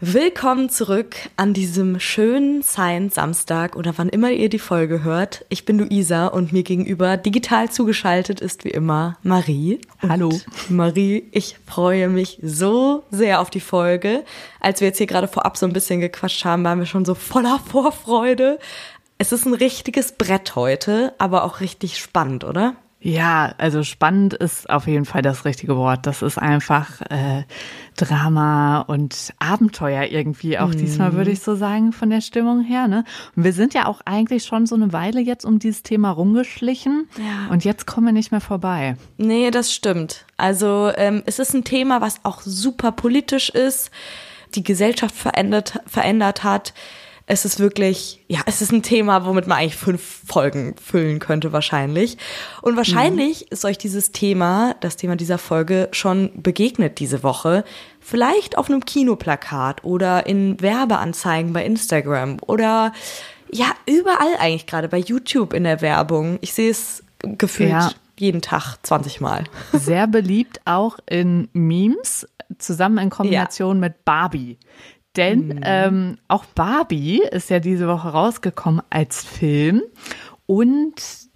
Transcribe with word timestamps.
Willkommen 0.00 0.70
zurück 0.70 1.16
an 1.34 1.54
diesem 1.54 1.98
schönen 1.98 2.62
Science 2.62 3.16
Samstag 3.16 3.74
oder 3.74 3.94
wann 3.96 4.08
immer 4.08 4.30
ihr 4.30 4.48
die 4.48 4.60
Folge 4.60 5.02
hört. 5.02 5.44
Ich 5.48 5.64
bin 5.64 5.76
Luisa 5.76 6.28
und 6.28 6.52
mir 6.52 6.62
gegenüber 6.62 7.16
digital 7.16 7.68
zugeschaltet 7.68 8.40
ist 8.40 8.64
wie 8.64 8.70
immer 8.70 9.18
Marie. 9.24 9.80
Hallo. 10.08 10.28
Und 10.28 10.70
Marie, 10.70 11.24
ich 11.32 11.56
freue 11.66 12.08
mich 12.08 12.38
so 12.40 13.02
sehr 13.10 13.40
auf 13.40 13.50
die 13.50 13.58
Folge. 13.58 14.24
Als 14.60 14.80
wir 14.80 14.86
jetzt 14.86 14.98
hier 14.98 15.08
gerade 15.08 15.26
vorab 15.26 15.56
so 15.56 15.66
ein 15.66 15.72
bisschen 15.72 15.98
gequatscht 15.98 16.44
haben, 16.44 16.62
waren 16.62 16.78
wir 16.78 16.86
schon 16.86 17.04
so 17.04 17.16
voller 17.16 17.58
Vorfreude. 17.68 18.60
Es 19.18 19.32
ist 19.32 19.46
ein 19.46 19.54
richtiges 19.54 20.12
Brett 20.12 20.54
heute, 20.54 21.12
aber 21.18 21.42
auch 21.42 21.58
richtig 21.58 21.98
spannend, 21.98 22.44
oder? 22.44 22.76
Ja, 23.00 23.54
also 23.58 23.84
spannend 23.84 24.34
ist 24.34 24.68
auf 24.68 24.88
jeden 24.88 25.04
Fall 25.04 25.22
das 25.22 25.44
richtige 25.44 25.76
Wort. 25.76 26.04
Das 26.06 26.20
ist 26.22 26.36
einfach 26.36 27.00
äh, 27.10 27.44
Drama 27.96 28.80
und 28.80 29.32
Abenteuer 29.38 30.04
irgendwie 30.04 30.58
auch 30.58 30.68
mhm. 30.68 30.78
diesmal, 30.78 31.12
würde 31.12 31.30
ich 31.30 31.40
so 31.40 31.54
sagen, 31.54 31.92
von 31.92 32.10
der 32.10 32.20
Stimmung 32.20 32.62
her. 32.62 32.88
Ne? 32.88 33.04
Und 33.36 33.44
wir 33.44 33.52
sind 33.52 33.72
ja 33.72 33.86
auch 33.86 34.00
eigentlich 34.04 34.44
schon 34.44 34.66
so 34.66 34.74
eine 34.74 34.92
Weile 34.92 35.20
jetzt 35.20 35.44
um 35.44 35.60
dieses 35.60 35.84
Thema 35.84 36.10
rumgeschlichen 36.10 37.08
ja. 37.18 37.52
und 37.52 37.64
jetzt 37.64 37.86
kommen 37.86 38.06
wir 38.06 38.12
nicht 38.12 38.32
mehr 38.32 38.40
vorbei. 38.40 38.96
Nee, 39.16 39.52
das 39.52 39.72
stimmt. 39.72 40.26
Also 40.36 40.90
ähm, 40.96 41.22
es 41.24 41.38
ist 41.38 41.54
ein 41.54 41.62
Thema, 41.62 42.00
was 42.00 42.24
auch 42.24 42.40
super 42.42 42.90
politisch 42.90 43.48
ist, 43.48 43.92
die 44.56 44.64
Gesellschaft 44.64 45.14
verändert, 45.14 45.80
verändert 45.86 46.42
hat 46.42 46.74
es 47.30 47.44
ist 47.44 47.60
wirklich, 47.60 48.24
ja, 48.26 48.40
es 48.46 48.62
ist 48.62 48.72
ein 48.72 48.82
Thema, 48.82 49.26
womit 49.26 49.46
man 49.46 49.58
eigentlich 49.58 49.76
fünf 49.76 50.22
Folgen 50.26 50.74
füllen 50.82 51.18
könnte 51.18 51.52
wahrscheinlich. 51.52 52.16
Und 52.62 52.76
wahrscheinlich 52.76 53.42
mhm. 53.42 53.46
ist 53.50 53.66
euch 53.66 53.76
dieses 53.76 54.12
Thema, 54.12 54.74
das 54.80 54.96
Thema 54.96 55.14
dieser 55.14 55.36
Folge, 55.36 55.88
schon 55.92 56.30
begegnet 56.34 56.98
diese 56.98 57.22
Woche. 57.22 57.64
Vielleicht 58.00 58.56
auf 58.56 58.70
einem 58.70 58.82
Kinoplakat 58.84 59.84
oder 59.84 60.26
in 60.26 60.58
Werbeanzeigen 60.62 61.52
bei 61.52 61.66
Instagram 61.66 62.38
oder 62.40 62.92
ja, 63.52 63.66
überall 63.86 64.36
eigentlich 64.38 64.66
gerade 64.66 64.88
bei 64.88 64.98
YouTube 64.98 65.52
in 65.52 65.64
der 65.64 65.82
Werbung. 65.82 66.38
Ich 66.40 66.54
sehe 66.54 66.70
es 66.70 67.04
gefühlt 67.20 67.70
ja. 67.70 67.90
jeden 68.16 68.40
Tag 68.40 68.76
20 68.82 69.20
Mal. 69.20 69.44
Sehr 69.74 70.06
beliebt 70.06 70.62
auch 70.64 70.98
in 71.06 71.48
Memes, 71.52 72.26
zusammen 72.56 72.96
in 72.96 73.10
Kombination 73.10 73.76
ja. 73.76 73.80
mit 73.80 74.06
Barbie. 74.06 74.56
Denn 75.18 75.48
mhm. 75.48 75.60
ähm, 75.64 76.18
auch 76.28 76.44
Barbie 76.46 77.20
ist 77.30 77.50
ja 77.50 77.58
diese 77.58 77.88
Woche 77.88 78.08
rausgekommen 78.08 78.82
als 78.88 79.24
Film. 79.24 79.82
Und 80.46 80.94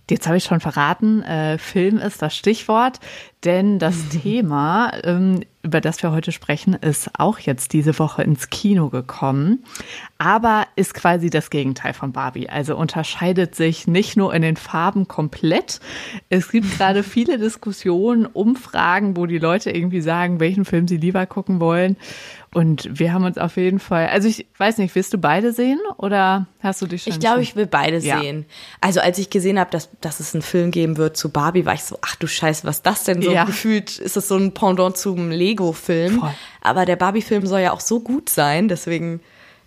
jetzt 0.09 0.27
habe 0.27 0.37
ich 0.37 0.45
schon 0.45 0.61
verraten, 0.61 1.23
äh, 1.23 1.59
Film 1.59 1.99
ist 1.99 2.23
das 2.23 2.37
Stichwort, 2.37 3.01
denn 3.45 3.79
das 3.79 4.09
Thema, 4.11 4.93
ähm, 5.03 5.41
über 5.63 5.81
das 5.81 6.03
wir 6.03 6.13
heute 6.13 6.33
sprechen, 6.33 6.75
ist 6.75 7.11
auch 7.19 7.39
jetzt 7.39 7.73
diese 7.73 7.99
Woche 7.99 8.23
ins 8.23 8.51
Kino 8.51 8.89
gekommen, 8.89 9.65
aber 10.19 10.67
ist 10.77 10.95
quasi 10.95 11.31
das 11.31 11.51
Gegenteil 11.51 11.93
von 11.93 12.13
Barbie. 12.13 12.49
Also 12.49 12.77
unterscheidet 12.77 13.55
sich 13.55 13.87
nicht 13.87 14.17
nur 14.17 14.35
in 14.35 14.43
den 14.43 14.57
Farben 14.57 15.09
komplett. 15.09 15.81
Es 16.29 16.51
gibt 16.51 16.71
gerade 16.79 17.03
viele 17.03 17.39
Diskussionen, 17.39 18.27
Umfragen, 18.27 19.17
wo 19.17 19.27
die 19.27 19.39
Leute 19.39 19.71
irgendwie 19.71 20.03
sagen, 20.03 20.41
welchen 20.41 20.65
Film 20.65 20.87
sie 20.87 20.99
lieber 20.99 21.27
gucken 21.27 21.59
wollen. 21.59 21.97
Und 22.55 22.99
wir 22.99 23.15
haben 23.15 23.25
uns 23.25 23.39
auf 23.39 23.57
jeden 23.57 23.79
Fall, 23.79 24.09
also 24.09 24.29
ich 24.29 24.47
weiß 24.59 24.77
nicht, 24.77 24.95
willst 24.95 25.15
du 25.15 25.19
beide 25.19 25.55
sehen 25.55 25.79
oder 25.97 26.47
hast 26.61 26.83
du 26.83 26.87
dich 26.87 27.05
schon? 27.05 27.13
Ich 27.15 27.19
glaube, 27.19 27.41
ich 27.41 27.57
will 27.57 27.67
beide 27.67 27.99
ja. 27.99 28.21
sehen. 28.21 28.45
Also 28.83 29.01
als 29.01 29.17
ich 29.19 29.31
gesehen 29.31 29.59
habe, 29.59 29.71
dass, 29.71 29.89
dass 30.03 30.21
es 30.21 30.35
einen 30.35 30.43
Film 30.43 30.71
geben 30.71 30.99
wird 30.99 31.17
zu 31.17 31.31
Barbie, 31.31 31.65
war 31.65 31.73
ich 31.73 31.85
so, 31.85 31.97
ach 32.03 32.15
du 32.17 32.27
Scheiße, 32.27 32.67
was 32.67 32.83
das 32.83 33.05
denn 33.05 33.23
so 33.23 33.33
ja. 33.33 33.45
gefühlt? 33.45 33.99
Ist 33.99 34.17
das 34.17 34.29
so 34.29 34.37
ein 34.37 34.53
Pendant 34.53 34.99
zum 34.99 35.31
Lego-Film? 35.31 36.23
Aber 36.61 36.85
der 36.85 36.97
Barbie-Film 36.97 37.47
soll 37.47 37.61
ja 37.61 37.73
auch 37.73 37.81
so 37.81 38.01
gut 38.01 38.29
sein, 38.29 38.69
deswegen 38.69 39.21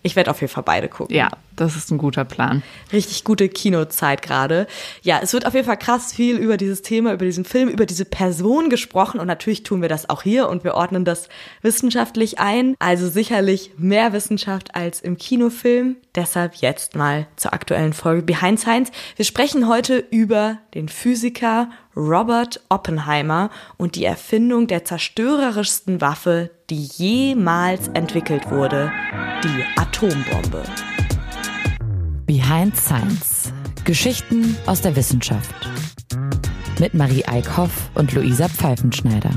ich 0.04 0.16
werde 0.16 0.30
auf 0.30 0.40
jeden 0.40 0.54
Fall 0.54 0.64
beide 0.64 0.88
gucken. 0.88 1.16
Ja, 1.16 1.32
das 1.56 1.76
ist 1.76 1.92
ein 1.92 1.98
guter 1.98 2.26
Plan. 2.26 2.64
Richtig 2.92 3.24
gute 3.24 3.50
Kinozeit 3.50 4.22
gerade. 4.22 4.68
Ja, 5.02 5.20
es 5.22 5.34
wird 5.34 5.46
auf 5.46 5.54
jeden 5.54 5.66
Fall 5.66 5.78
krass 5.78 6.14
viel 6.14 6.38
über 6.38 6.58
dieses 6.58 6.82
Thema, 6.82 7.14
über 7.14 7.26
diesen 7.26 7.46
Film, 7.46 7.70
über 7.70 7.86
diese 7.86 8.06
Person 8.06 8.70
gesprochen 8.70 9.20
und 9.20 9.28
natürlich 9.28 9.64
tun 9.64 9.82
wir 9.82 9.90
das 9.90 10.10
auch 10.10 10.24
hier 10.24 10.50
und 10.50 10.64
wir 10.64 10.76
ordnen 10.76 11.06
das 11.06 11.30
wissenschaftlich 11.62 12.40
ein. 12.40 12.76
Also 12.80 13.10
sicherlich 13.10 13.72
mehr 13.78 14.14
Wissenschaft 14.14 14.76
als 14.76 15.02
im 15.02 15.18
Kinofilm. 15.18 15.98
Deshalb 16.16 16.56
jetzt 16.56 16.96
mal 16.96 17.28
zur 17.36 17.54
aktuellen 17.54 17.94
Folge 17.94 18.22
Behind 18.22 18.60
Science. 18.60 18.92
Wir 19.16 19.26
sprechen 19.26 19.68
heute 19.68 19.98
über 20.12 20.60
den 20.74 20.90
Physiker 20.90 21.70
Robert 21.96 22.62
Oppenheimer 22.70 23.50
und 23.78 23.96
die 23.96 24.06
Erfindung 24.06 24.68
der 24.68 24.84
zerstörerischsten 24.86 26.02
Waffe, 26.02 26.52
die 26.70 26.84
jemals 26.84 27.88
entwickelt 27.90 28.52
wurde, 28.52 28.92
die 29.44 29.80
Atombombe. 29.80 30.64
Behind 32.26 32.76
Science. 32.76 33.54
Geschichten 33.84 34.58
aus 34.66 34.82
der 34.82 34.96
Wissenschaft. 34.96 35.54
Mit 36.80 36.96
Marie 36.96 37.24
Eickhoff 37.24 37.92
und 37.94 38.14
Luisa 38.14 38.50
Pfeifenschneider. 38.50 39.30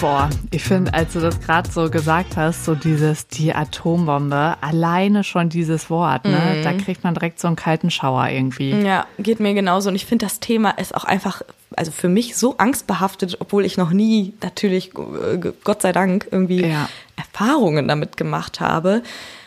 Boah, 0.00 0.28
ich 0.50 0.64
finde, 0.64 0.92
als 0.92 1.12
du 1.12 1.20
das 1.20 1.40
gerade 1.40 1.70
so 1.70 1.88
gesagt 1.88 2.36
hast, 2.36 2.64
so 2.64 2.74
dieses, 2.74 3.28
die 3.28 3.54
Atombombe, 3.54 4.56
alleine 4.60 5.22
schon 5.22 5.48
dieses 5.48 5.88
Wort, 5.88 6.24
ne, 6.24 6.56
mhm. 6.58 6.64
da 6.64 6.72
kriegt 6.72 7.04
man 7.04 7.14
direkt 7.14 7.38
so 7.38 7.46
einen 7.46 7.56
kalten 7.56 7.92
Schauer 7.92 8.28
irgendwie. 8.28 8.72
Ja, 8.72 9.06
geht 9.20 9.38
mir 9.38 9.54
genauso. 9.54 9.88
Und 9.88 9.94
ich 9.94 10.04
finde, 10.04 10.26
das 10.26 10.40
Thema 10.40 10.70
ist 10.70 10.96
auch 10.96 11.04
einfach, 11.04 11.42
also 11.76 11.92
für 11.92 12.08
mich 12.08 12.36
so 12.36 12.56
angstbehaftet, 12.58 13.36
obwohl 13.38 13.64
ich 13.64 13.76
noch 13.76 13.90
nie, 13.90 14.34
natürlich, 14.42 14.90
äh, 14.96 15.52
Gott 15.62 15.82
sei 15.82 15.92
Dank, 15.92 16.26
irgendwie 16.28 16.66
ja. 16.66 16.88
Erfahrungen 17.14 17.86
damit 17.86 18.16
gemacht 18.16 18.58
habe. 18.58 19.02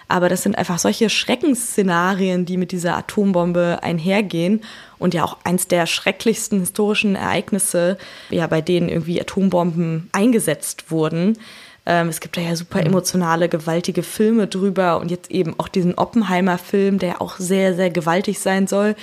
Aber 0.09 0.27
das 0.27 0.41
sind 0.41 0.57
einfach 0.57 0.79
solche 0.79 1.09
Schreckensszenarien, 1.09 2.45
die 2.45 2.57
mit 2.57 2.71
dieser 2.71 2.97
Atombombe 2.97 3.79
einhergehen 3.83 4.61
und 4.97 5.13
ja 5.13 5.23
auch 5.23 5.37
eins 5.43 5.67
der 5.67 5.85
schrecklichsten 5.85 6.59
historischen 6.59 7.15
Ereignisse, 7.15 7.97
ja, 8.31 8.47
bei 8.47 8.59
denen 8.59 8.89
irgendwie 8.89 9.21
Atombomben 9.21 10.09
eingesetzt 10.11 10.89
wurden. 10.89 11.37
Ähm, 11.85 12.09
es 12.09 12.19
gibt 12.21 12.37
da 12.37 12.41
ja 12.41 12.55
super 12.55 12.83
emotionale, 12.83 13.49
gewaltige 13.49 14.01
Filme 14.01 14.47
drüber 14.47 14.99
und 14.99 15.11
jetzt 15.11 15.29
eben 15.29 15.53
auch 15.59 15.67
diesen 15.67 15.93
Oppenheimer-Film, 15.95 16.97
der 16.97 17.21
auch 17.21 17.37
sehr, 17.37 17.75
sehr 17.75 17.91
gewaltig 17.91 18.39
sein 18.39 18.65
soll. 18.65 18.95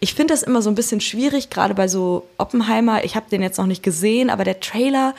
Ich 0.00 0.14
finde 0.14 0.34
das 0.34 0.42
immer 0.42 0.60
so 0.60 0.70
ein 0.70 0.76
bisschen 0.76 1.00
schwierig, 1.00 1.50
gerade 1.50 1.74
bei 1.74 1.86
so 1.86 2.26
Oppenheimer. 2.36 3.04
Ich 3.04 3.14
habe 3.14 3.30
den 3.30 3.42
jetzt 3.42 3.58
noch 3.58 3.66
nicht 3.66 3.84
gesehen, 3.84 4.28
aber 4.28 4.42
der 4.42 4.58
Trailer 4.58 5.14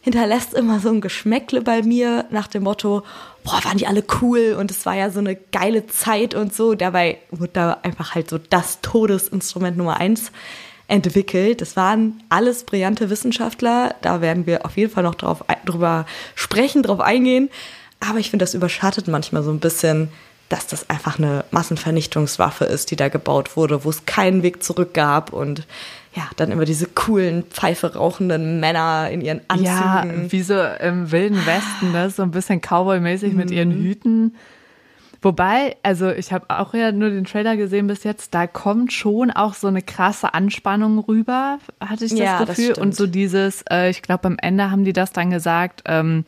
hinterlässt 0.00 0.54
immer 0.54 0.80
so 0.80 0.88
ein 0.88 1.00
Geschmäckle 1.00 1.60
bei 1.60 1.82
mir 1.82 2.26
nach 2.30 2.46
dem 2.46 2.62
Motto, 2.62 3.02
boah, 3.44 3.64
waren 3.64 3.78
die 3.78 3.86
alle 3.86 4.04
cool 4.20 4.56
und 4.58 4.70
es 4.70 4.86
war 4.86 4.94
ja 4.94 5.10
so 5.10 5.18
eine 5.18 5.36
geile 5.36 5.86
Zeit 5.86 6.34
und 6.34 6.54
so. 6.54 6.74
Dabei 6.74 7.18
wurde 7.30 7.52
da 7.52 7.78
einfach 7.82 8.14
halt 8.14 8.30
so 8.30 8.38
das 8.38 8.80
Todesinstrument 8.80 9.76
Nummer 9.76 9.98
eins 9.98 10.32
entwickelt. 10.88 11.60
Das 11.60 11.76
waren 11.76 12.22
alles 12.28 12.64
brillante 12.64 13.10
Wissenschaftler. 13.10 13.94
Da 14.02 14.20
werden 14.20 14.46
wir 14.46 14.64
auf 14.64 14.76
jeden 14.76 14.92
Fall 14.92 15.04
noch 15.04 15.14
drauf, 15.14 15.44
drüber 15.64 16.06
sprechen, 16.34 16.82
drauf 16.82 17.00
eingehen. 17.00 17.50
Aber 18.00 18.18
ich 18.18 18.30
finde, 18.30 18.44
das 18.44 18.54
überschattet 18.54 19.06
manchmal 19.06 19.42
so 19.42 19.50
ein 19.50 19.60
bisschen, 19.60 20.08
dass 20.50 20.66
das 20.66 20.90
einfach 20.90 21.18
eine 21.18 21.44
Massenvernichtungswaffe 21.52 22.64
ist, 22.64 22.90
die 22.90 22.96
da 22.96 23.08
gebaut 23.08 23.56
wurde, 23.56 23.84
wo 23.84 23.90
es 23.90 24.04
keinen 24.04 24.42
Weg 24.42 24.62
zurück 24.62 24.92
gab 24.92 25.32
und 25.32 25.66
ja, 26.14 26.24
dann 26.36 26.50
immer 26.50 26.64
diese 26.64 26.86
coolen, 26.86 27.44
Pfeife 27.44 27.94
rauchenden 27.94 28.58
Männer 28.58 29.08
in 29.10 29.20
ihren 29.20 29.42
Anzügen. 29.46 29.64
Ja, 30.24 30.32
wie 30.32 30.42
so 30.42 30.60
im 30.80 31.12
Wilden 31.12 31.46
Westen, 31.46 31.92
ne? 31.92 32.10
so 32.10 32.24
ein 32.24 32.32
bisschen 32.32 32.60
Cowboy-mäßig 32.60 33.32
mit 33.32 33.52
ihren 33.52 33.78
mhm. 33.78 33.84
Hüten. 33.84 34.36
Wobei, 35.22 35.76
also 35.84 36.10
ich 36.10 36.32
habe 36.32 36.46
auch 36.48 36.74
ja 36.74 36.90
nur 36.90 37.10
den 37.10 37.24
Trailer 37.24 37.56
gesehen 37.56 37.86
bis 37.86 38.02
jetzt, 38.02 38.34
da 38.34 38.48
kommt 38.48 38.92
schon 38.92 39.30
auch 39.30 39.54
so 39.54 39.68
eine 39.68 39.82
krasse 39.82 40.34
Anspannung 40.34 40.98
rüber, 40.98 41.58
hatte 41.78 42.06
ich 42.06 42.10
das 42.10 42.18
ja, 42.18 42.42
Gefühl. 42.42 42.70
Das 42.70 42.78
und 42.78 42.96
so 42.96 43.06
dieses, 43.06 43.62
äh, 43.70 43.90
ich 43.90 44.02
glaube, 44.02 44.24
am 44.24 44.36
Ende 44.40 44.70
haben 44.70 44.84
die 44.84 44.94
das 44.94 45.12
dann 45.12 45.30
gesagt, 45.30 45.82
ähm, 45.84 46.24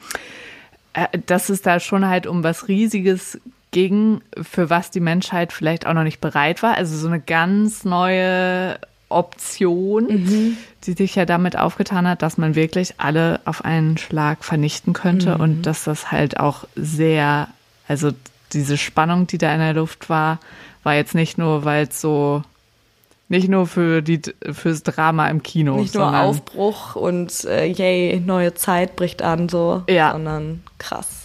äh, 0.93 1.07
dass 1.27 1.49
es 1.49 1.63
da 1.63 1.81
schon 1.81 2.07
halt 2.07 2.29
um 2.29 2.45
was 2.45 2.69
Riesiges 2.69 3.41
ging, 3.73 4.21
für 4.41 4.71
was 4.71 4.91
die 4.91 5.01
Menschheit 5.01 5.53
vielleicht 5.53 5.87
auch 5.87 5.95
noch 5.95 6.05
nicht 6.05 6.21
bereit 6.21 6.63
war. 6.63 6.77
Also 6.77 6.97
so 6.97 7.09
eine 7.09 7.21
ganz 7.21 7.85
neue 7.85 8.79
Option, 9.09 10.07
mhm. 10.07 10.57
die 10.85 10.93
sich 10.93 11.15
ja 11.17 11.27
damit 11.27 11.59
aufgetan 11.59 12.07
hat, 12.09 12.23
dass 12.23 12.39
man 12.39 12.55
wirklich 12.55 12.95
alle 12.99 13.41
auf 13.45 13.65
einen 13.65 13.99
Schlag 13.99 14.45
vernichten 14.45 14.93
könnte 14.93 15.35
mhm. 15.35 15.41
und 15.41 15.63
dass 15.63 15.85
das 15.85 16.13
halt 16.13 16.39
auch 16.39 16.65
sehr, 16.77 17.49
also 17.89 18.11
diese 18.53 18.77
Spannung, 18.77 19.27
die 19.27 19.39
da 19.39 19.53
in 19.53 19.61
der 19.61 19.75
Luft 19.75 20.09
war, 20.09 20.39
war 20.83 20.95
jetzt 20.95 21.15
nicht 21.15 21.39
nur, 21.39 21.65
weil 21.65 21.89
es 21.89 22.01
so 22.01 22.43
nicht 23.29 23.49
nur 23.49 23.67
für 23.67 24.03
die 24.03 24.21
fürs 24.53 24.83
Drama 24.83 25.29
im 25.29 25.43
Kino, 25.43 25.77
nicht 25.77 25.95
nur 25.95 26.15
Aufbruch 26.15 26.97
und 26.97 27.45
äh, 27.45 27.65
yay 27.67 28.21
neue 28.21 28.55
Zeit 28.55 28.95
bricht 28.95 29.23
an 29.23 29.49
so, 29.49 29.83
ja. 29.89 30.13
sondern 30.13 30.63
krass. 30.79 31.22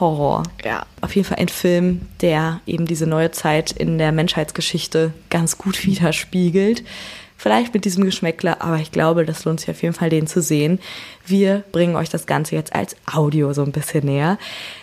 Horror. 0.00 0.42
Ja. 0.64 0.86
Auf 1.00 1.14
jeden 1.14 1.26
Fall 1.26 1.38
ein 1.38 1.48
Film, 1.48 2.02
der 2.20 2.60
eben 2.66 2.86
diese 2.86 3.06
neue 3.06 3.30
Zeit 3.30 3.72
in 3.72 3.98
der 3.98 4.12
Menschheitsgeschichte 4.12 5.12
ganz 5.30 5.58
gut 5.58 5.84
widerspiegelt. 5.86 6.84
Vielleicht 7.40 7.72
mit 7.72 7.84
diesem 7.84 8.04
Geschmäckler, 8.04 8.62
aber 8.62 8.78
ich 8.78 8.90
glaube, 8.90 9.24
das 9.24 9.44
lohnt 9.44 9.60
sich 9.60 9.70
auf 9.70 9.80
jeden 9.82 9.94
Fall, 9.94 10.10
den 10.10 10.26
zu 10.26 10.42
sehen. 10.42 10.80
Wir 11.24 11.62
bringen 11.70 11.94
euch 11.94 12.08
das 12.08 12.26
Ganze 12.26 12.56
jetzt 12.56 12.74
als 12.74 12.96
Audio 13.06 13.52
so 13.52 13.62
ein 13.62 13.70
bisschen 13.70 14.06
näher. 14.06 14.38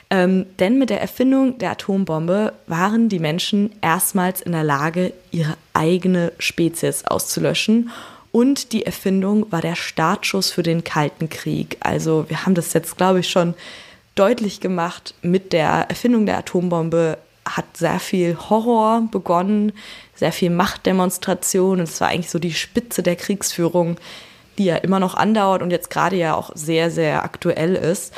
Ähm, 0.10 0.46
denn 0.60 0.80
mit 0.80 0.90
der 0.90 1.02
Erfindung 1.02 1.58
der 1.58 1.72
Atombombe 1.72 2.54
waren 2.68 3.10
die 3.10 3.20
Menschen 3.20 3.72
erstmals 3.82 4.40
in 4.40 4.54
der 4.54 4.64
Lage, 4.64 5.12
ihre 5.32 5.58
eigene 5.74 6.32
Spezies 6.40 7.04
auszulöschen. 7.04 7.90
Und 8.32 8.72
die 8.72 8.86
Erfindung 8.86 9.52
war 9.52 9.62
der 9.62 9.76
Startschuss 9.76 10.52
für 10.52 10.64
den 10.64 10.86
Kalten 10.86 11.30
Krieg. 11.30 11.76
Also 11.82 12.26
wir 12.30 12.46
haben 12.46 12.56
das 12.56 12.72
jetzt, 12.72 12.96
glaube 12.96 13.20
ich, 13.20 13.30
schon 13.30 13.54
deutlich 14.16 14.60
gemacht. 14.62 15.14
Mit 15.22 15.54
der 15.54 15.86
Erfindung 15.90 16.26
der 16.26 16.38
Atombombe 16.38 17.18
hat 17.48 17.78
sehr 17.78 18.00
viel 18.00 18.38
Horror 18.50 19.08
begonnen, 19.12 19.74
sehr 20.16 20.32
viel 20.32 20.50
Machtdemonstration. 20.50 21.80
Und 21.80 21.84
es 21.84 22.02
war 22.02 22.08
eigentlich 22.08 22.32
so 22.32 22.40
die 22.40 22.54
Spitze 22.54 23.04
der 23.04 23.16
Kriegsführung, 23.16 23.98
die 24.58 24.66
ja 24.66 24.78
immer 24.78 25.00
noch 25.00 25.16
andauert 25.16 25.62
und 25.62 25.72
jetzt 25.72 25.90
gerade 25.90 26.16
ja 26.16 26.36
auch 26.36 26.52
sehr, 26.56 26.90
sehr 26.90 27.24
aktuell 27.24 27.76
ist. 27.76 28.14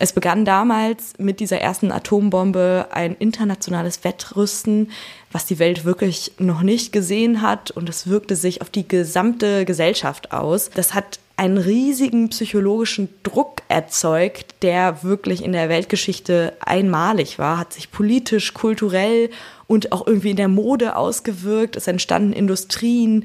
Es 0.00 0.12
begann 0.12 0.44
damals 0.44 1.14
mit 1.18 1.40
dieser 1.40 1.60
ersten 1.60 1.90
Atombombe 1.90 2.86
ein 2.92 3.16
internationales 3.16 4.04
Wettrüsten, 4.04 4.92
was 5.32 5.46
die 5.46 5.58
Welt 5.58 5.84
wirklich 5.84 6.32
noch 6.38 6.62
nicht 6.62 6.92
gesehen 6.92 7.42
hat 7.42 7.72
und 7.72 7.88
es 7.88 8.06
wirkte 8.06 8.36
sich 8.36 8.62
auf 8.62 8.70
die 8.70 8.86
gesamte 8.86 9.64
Gesellschaft 9.64 10.30
aus. 10.30 10.70
Das 10.70 10.94
hat 10.94 11.18
einen 11.38 11.56
riesigen 11.56 12.30
psychologischen 12.30 13.08
Druck 13.22 13.62
erzeugt, 13.68 14.56
der 14.62 15.04
wirklich 15.04 15.44
in 15.44 15.52
der 15.52 15.68
Weltgeschichte 15.68 16.54
einmalig 16.58 17.38
war, 17.38 17.58
hat 17.58 17.72
sich 17.72 17.92
politisch, 17.92 18.54
kulturell 18.54 19.30
und 19.68 19.92
auch 19.92 20.04
irgendwie 20.04 20.30
in 20.30 20.36
der 20.36 20.48
Mode 20.48 20.96
ausgewirkt. 20.96 21.76
Es 21.76 21.86
entstanden 21.86 22.32
Industrien, 22.32 23.24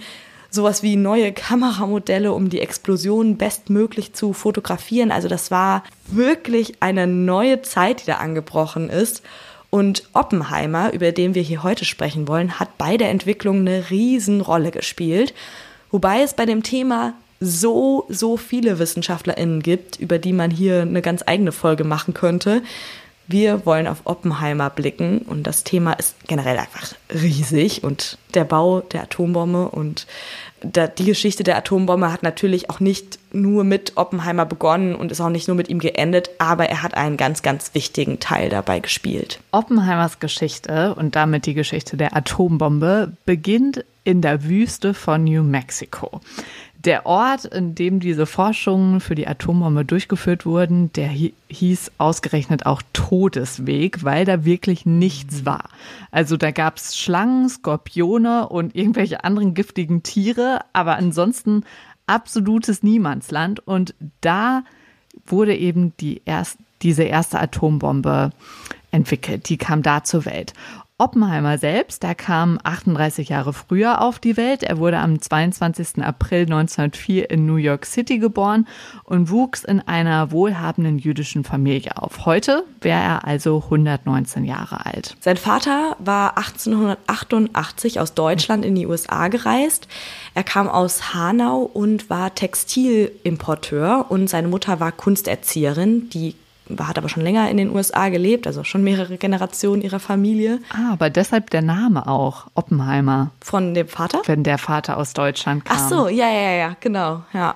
sowas 0.52 0.84
wie 0.84 0.96
neue 0.96 1.32
Kameramodelle, 1.32 2.34
um 2.34 2.52
die 2.52 2.60
Explosionen 2.60 3.38
bestmöglich 3.38 4.14
zu 4.14 4.34
fotografieren. 4.34 5.12
Also 5.12 5.28
das 5.28 5.50
war 5.50 5.84
wirklich 6.06 6.76
eine 6.82 7.08
neue 7.08 7.64
Zeit, 7.64 8.04
die 8.04 8.06
da 8.06 8.18
angebrochen 8.18 8.92
ist. 8.92 9.24
Und 9.72 10.04
Oppenheimer, 10.14 10.94
über 10.94 11.12
den 11.14 11.34
wir 11.34 11.42
hier 11.42 11.64
heute 11.64 11.84
sprechen 11.84 12.28
wollen, 12.28 12.60
hat 12.60 12.78
bei 12.78 12.96
der 12.96 13.10
Entwicklung 13.10 13.62
eine 13.62 13.90
Riesenrolle 13.90 14.70
gespielt. 14.70 15.34
Wobei 15.90 16.22
es 16.22 16.36
bei 16.36 16.46
dem 16.46 16.62
Thema 16.62 17.16
so, 17.40 18.06
so 18.10 18.38
viele 18.38 18.80
WissenschaftlerInnen 18.80 19.62
gibt, 19.62 20.00
über 20.00 20.20
die 20.20 20.34
man 20.34 20.52
hier 20.52 20.82
eine 20.82 21.02
ganz 21.02 21.24
eigene 21.26 21.52
Folge 21.52 21.84
machen 21.84 22.14
könnte. 22.14 22.62
Wir 23.28 23.66
wollen 23.66 23.88
auf 23.88 24.02
Oppenheimer 24.04 24.70
blicken 24.70 25.20
und 25.20 25.44
das 25.44 25.64
Thema 25.64 25.94
ist 25.94 26.16
generell 26.28 26.58
einfach 26.58 26.94
riesig 27.10 27.84
und 27.84 28.18
der 28.34 28.44
Bau 28.44 28.82
der 28.82 29.04
Atombombe 29.04 29.70
und 29.70 30.08
die 30.64 31.06
Geschichte 31.06 31.44
der 31.44 31.58
Atombombe 31.58 32.12
hat 32.12 32.24
natürlich 32.24 32.70
auch 32.70 32.80
nicht 32.80 33.20
nur 33.32 33.64
mit 33.64 33.94
Oppenheimer 33.96 34.46
begonnen 34.46 34.96
und 34.96 35.12
ist 35.12 35.20
auch 35.22 35.30
nicht 35.30 35.48
nur 35.48 35.58
mit 35.58 35.68
ihm 35.68 35.80
geendet, 35.80 36.30
aber 36.38 36.70
er 36.70 36.84
hat 36.84 36.96
einen 36.96 37.18
ganz, 37.18 37.42
ganz 37.42 37.74
wichtigen 37.74 38.20
Teil 38.20 38.50
dabei 38.50 38.80
gespielt. 38.80 39.40
Oppenheimers 39.52 40.20
Geschichte 40.20 40.96
und 40.96 41.16
damit 41.16 41.46
die 41.46 41.54
Geschichte 41.54 41.98
der 41.98 42.16
Atombombe 42.16 43.14
beginnt 43.26 43.84
in 44.06 44.22
der 44.22 44.44
Wüste 44.44 44.94
von 44.94 45.24
New 45.24 45.44
Mexico. 45.44 46.22
Der 46.86 47.06
Ort, 47.06 47.46
in 47.46 47.76
dem 47.76 48.02
diese 48.02 48.26
Forschungen 48.26 49.00
für 49.00 49.16
die 49.16 49.26
Atombombe 49.26 49.86
durchgeführt 49.86 50.46
wurden, 50.46 50.92
der 50.92 51.10
hieß 51.48 51.92
ausgerechnet 51.98 52.66
auch 52.66 52.82
Todesweg, 52.92 54.04
weil 54.04 54.26
da 54.26 54.44
wirklich 54.44 54.86
nichts 54.86 55.46
war. 55.46 55.70
Also 56.12 56.36
da 56.36 56.52
gab 56.52 56.76
es 56.76 56.98
Schlangen, 56.98 57.48
Skorpione 57.48 58.50
und 58.50 58.76
irgendwelche 58.76 59.24
anderen 59.24 59.54
giftigen 59.54 60.04
Tiere, 60.04 60.60
aber 60.74 60.98
ansonsten 60.98 61.64
absolutes 62.06 62.84
Niemandsland. 62.84 63.66
Und 63.66 63.96
da 64.20 64.64
wurde 65.26 65.56
eben 65.56 65.96
die 66.02 66.22
erst, 66.26 66.58
diese 66.82 67.04
erste 67.04 67.40
Atombombe 67.40 68.32
entwickelt. 68.92 69.48
Die 69.48 69.58
kam 69.58 69.84
da 69.84 70.04
zur 70.04 70.26
Welt. 70.26 70.54
Oppenheimer 71.04 71.58
selbst, 71.58 72.02
der 72.02 72.16
kam 72.16 72.58
38 72.64 73.28
Jahre 73.28 73.52
früher 73.52 74.02
auf 74.02 74.20
die 74.20 74.38
Welt. 74.38 74.64
Er 74.64 74.78
wurde 74.78 75.00
am 75.00 75.22
22. 75.22 76.02
April 76.02 76.44
1904 76.44 77.30
in 77.30 77.46
New 77.46 77.58
York 77.58 77.86
City 77.86 78.20
geboren 78.20 78.66
und 79.04 79.30
wuchs 79.30 79.66
in 79.66 79.82
einer 79.82 80.32
wohlhabenden 80.32 81.00
jüdischen 81.00 81.44
Familie 81.44 81.98
auf. 81.98 82.26
Heute 82.26 82.64
wäre 82.80 83.02
er 83.02 83.28
also 83.28 83.64
119 83.66 84.46
Jahre 84.46 84.86
alt. 84.86 85.18
Sein 85.20 85.36
Vater 85.36 85.98
war 86.00 86.38
1888 86.38 88.00
aus 88.00 88.14
Deutschland 88.14 88.64
in 88.64 88.74
die 88.74 88.88
USA 88.88 89.28
gereist. 89.28 89.90
Er 90.36 90.46
kam 90.46 90.70
aus 90.70 91.14
Hanau 91.14 91.64
und 91.64 92.10
war 92.10 92.34
Textilimporteur 92.34 94.06
und 94.08 94.30
seine 94.30 94.48
Mutter 94.48 94.80
war 94.80 94.94
Kunsterzieherin, 94.94 96.10
die 96.12 96.36
hat 96.80 96.98
aber 96.98 97.10
schon 97.10 97.24
länger 97.24 97.50
in 97.50 97.58
den 97.58 97.70
USA 97.70 98.10
gelebt, 98.10 98.48
also 98.48 98.64
schon 98.64 98.84
mehrere 98.84 99.18
Generationen 99.18 99.82
ihrer 99.82 100.00
Familie. 100.00 100.60
Ah, 100.70 100.94
aber 100.94 101.10
deshalb 101.10 101.50
der 101.50 101.62
Name 101.62 102.08
auch, 102.08 102.48
Oppenheimer. 102.56 103.32
Von 103.42 103.74
dem 103.74 103.88
Vater? 103.88 104.22
Wenn 104.26 104.44
der 104.44 104.58
Vater 104.58 104.98
aus 104.98 105.14
Deutschland 105.14 105.66
kam. 105.66 105.78
Ach 105.78 105.90
so, 105.90 106.08
ja, 106.08 106.30
ja, 106.30 106.52
ja, 106.52 106.76
genau, 106.80 107.24
ja. 107.34 107.56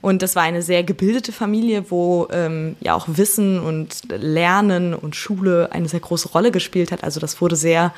Und 0.00 0.20
das 0.20 0.36
war 0.36 0.42
eine 0.42 0.60
sehr 0.60 0.84
gebildete 0.84 1.32
Familie, 1.32 1.90
wo 1.90 2.28
ähm, 2.30 2.76
ja 2.80 2.94
auch 2.94 3.06
Wissen 3.08 3.58
und 3.58 4.02
Lernen 4.10 4.92
und 4.92 5.16
Schule 5.16 5.70
eine 5.72 5.88
sehr 5.88 6.00
große 6.00 6.28
Rolle 6.28 6.50
gespielt 6.50 6.92
hat. 6.92 7.02
Also 7.02 7.20
das 7.20 7.40
wurde 7.40 7.56
sehr 7.56 7.94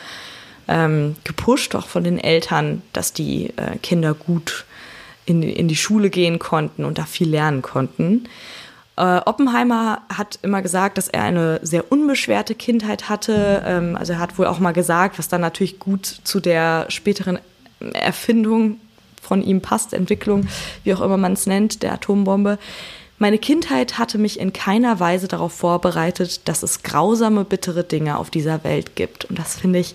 ähm, 0.68 1.16
gepusht, 1.24 1.74
auch 1.74 1.88
von 1.88 2.04
den 2.04 2.18
Eltern, 2.18 2.82
dass 2.92 3.12
die 3.12 3.50
äh, 3.56 3.76
Kinder 3.82 4.14
gut 4.14 4.66
in, 5.24 5.42
in 5.42 5.66
die 5.66 5.76
Schule 5.76 6.10
gehen 6.10 6.38
konnten 6.38 6.84
und 6.84 6.98
da 6.98 7.06
viel 7.06 7.28
lernen 7.28 7.62
konnten. 7.62 8.28
Äh, 8.96 9.20
Oppenheimer 9.26 10.02
hat 10.08 10.38
immer 10.42 10.62
gesagt, 10.62 10.96
dass 10.96 11.08
er 11.08 11.22
eine 11.22 11.60
sehr 11.62 11.92
unbeschwerte 11.92 12.54
Kindheit 12.54 13.08
hatte. 13.08 13.62
Ähm, 13.66 13.96
also 13.96 14.14
er 14.14 14.18
hat 14.18 14.38
wohl 14.38 14.46
auch 14.46 14.58
mal 14.58 14.72
gesagt, 14.72 15.18
was 15.18 15.28
dann 15.28 15.42
natürlich 15.42 15.78
gut 15.78 16.06
zu 16.06 16.40
der 16.40 16.86
späteren 16.88 17.38
Erfindung 17.92 18.80
von 19.20 19.42
ihm 19.42 19.60
passt, 19.60 19.92
Entwicklung, 19.92 20.48
wie 20.84 20.94
auch 20.94 21.00
immer 21.00 21.16
man 21.16 21.34
es 21.34 21.46
nennt, 21.46 21.82
der 21.82 21.92
Atombombe. 21.92 22.58
Meine 23.18 23.38
Kindheit 23.38 23.98
hatte 23.98 24.18
mich 24.18 24.38
in 24.38 24.52
keiner 24.52 25.00
Weise 25.00 25.26
darauf 25.26 25.52
vorbereitet, 25.52 26.48
dass 26.48 26.62
es 26.62 26.82
grausame, 26.82 27.44
bittere 27.44 27.82
Dinge 27.82 28.18
auf 28.18 28.30
dieser 28.30 28.62
Welt 28.62 28.94
gibt. 28.94 29.24
Und 29.26 29.38
das 29.38 29.56
finde 29.56 29.78
ich 29.78 29.94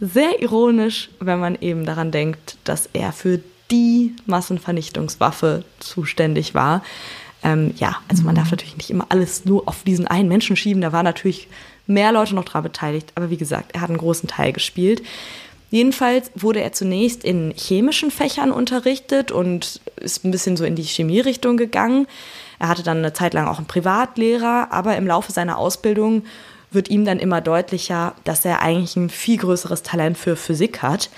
sehr 0.00 0.40
ironisch, 0.40 1.10
wenn 1.20 1.40
man 1.40 1.58
eben 1.60 1.84
daran 1.84 2.10
denkt, 2.10 2.56
dass 2.64 2.88
er 2.92 3.12
für 3.12 3.40
die 3.70 4.14
Massenvernichtungswaffe 4.26 5.64
zuständig 5.78 6.54
war. 6.54 6.82
Ähm, 7.42 7.72
ja, 7.76 7.96
also 8.08 8.22
man 8.22 8.34
darf 8.34 8.50
natürlich 8.50 8.76
nicht 8.76 8.90
immer 8.90 9.06
alles 9.08 9.44
nur 9.44 9.66
auf 9.66 9.82
diesen 9.84 10.06
einen 10.06 10.28
Menschen 10.28 10.56
schieben. 10.56 10.82
Da 10.82 10.92
waren 10.92 11.04
natürlich 11.04 11.48
mehr 11.86 12.12
Leute 12.12 12.34
noch 12.34 12.44
daran 12.44 12.64
beteiligt. 12.64 13.12
Aber 13.14 13.30
wie 13.30 13.36
gesagt, 13.36 13.72
er 13.74 13.80
hat 13.80 13.90
einen 13.90 13.98
großen 13.98 14.28
Teil 14.28 14.52
gespielt. 14.52 15.02
Jedenfalls 15.70 16.32
wurde 16.34 16.60
er 16.60 16.72
zunächst 16.72 17.24
in 17.24 17.54
chemischen 17.56 18.10
Fächern 18.10 18.50
unterrichtet 18.50 19.30
und 19.30 19.80
ist 19.96 20.24
ein 20.24 20.32
bisschen 20.32 20.56
so 20.56 20.64
in 20.64 20.74
die 20.74 20.82
Chemierichtung 20.82 21.56
gegangen. 21.56 22.08
Er 22.58 22.68
hatte 22.68 22.82
dann 22.82 22.98
eine 22.98 23.12
Zeit 23.12 23.34
lang 23.34 23.46
auch 23.46 23.58
einen 23.58 23.68
Privatlehrer, 23.68 24.68
aber 24.72 24.96
im 24.96 25.06
Laufe 25.06 25.30
seiner 25.30 25.58
Ausbildung 25.58 26.24
wird 26.72 26.90
ihm 26.90 27.04
dann 27.04 27.18
immer 27.18 27.40
deutlicher, 27.40 28.14
dass 28.24 28.44
er 28.44 28.62
eigentlich 28.62 28.96
ein 28.96 29.10
viel 29.10 29.38
größeres 29.38 29.82
Talent 29.82 30.18
für 30.18 30.36
Physik 30.36 30.82
hat. 30.82 31.08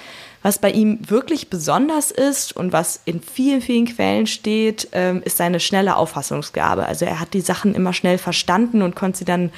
Was 0.43 0.59
bei 0.59 0.71
ihm 0.71 0.99
wirklich 1.09 1.51
besonders 1.51 2.11
ist 2.11 2.57
und 2.57 2.73
was 2.73 3.01
in 3.05 3.21
vielen, 3.21 3.61
vielen 3.61 3.87
Quellen 3.87 4.27
steht, 4.27 4.89
ähm, 4.93 5.23
ist 5.25 5.37
seine 5.37 5.61
schnelle 5.61 5.97
Auffassungsgabe. 5.97 6.87
Also 6.87 7.05
er 7.05 7.21
hat 7.21 7.35
die 7.35 7.41
Sachen 7.41 7.75
immer 7.75 7.93
schnell 7.93 8.19
verstanden 8.19 8.83
und 8.83 8.97
konnte 8.97 9.19
sie 9.19 9.25
dann 9.25 9.51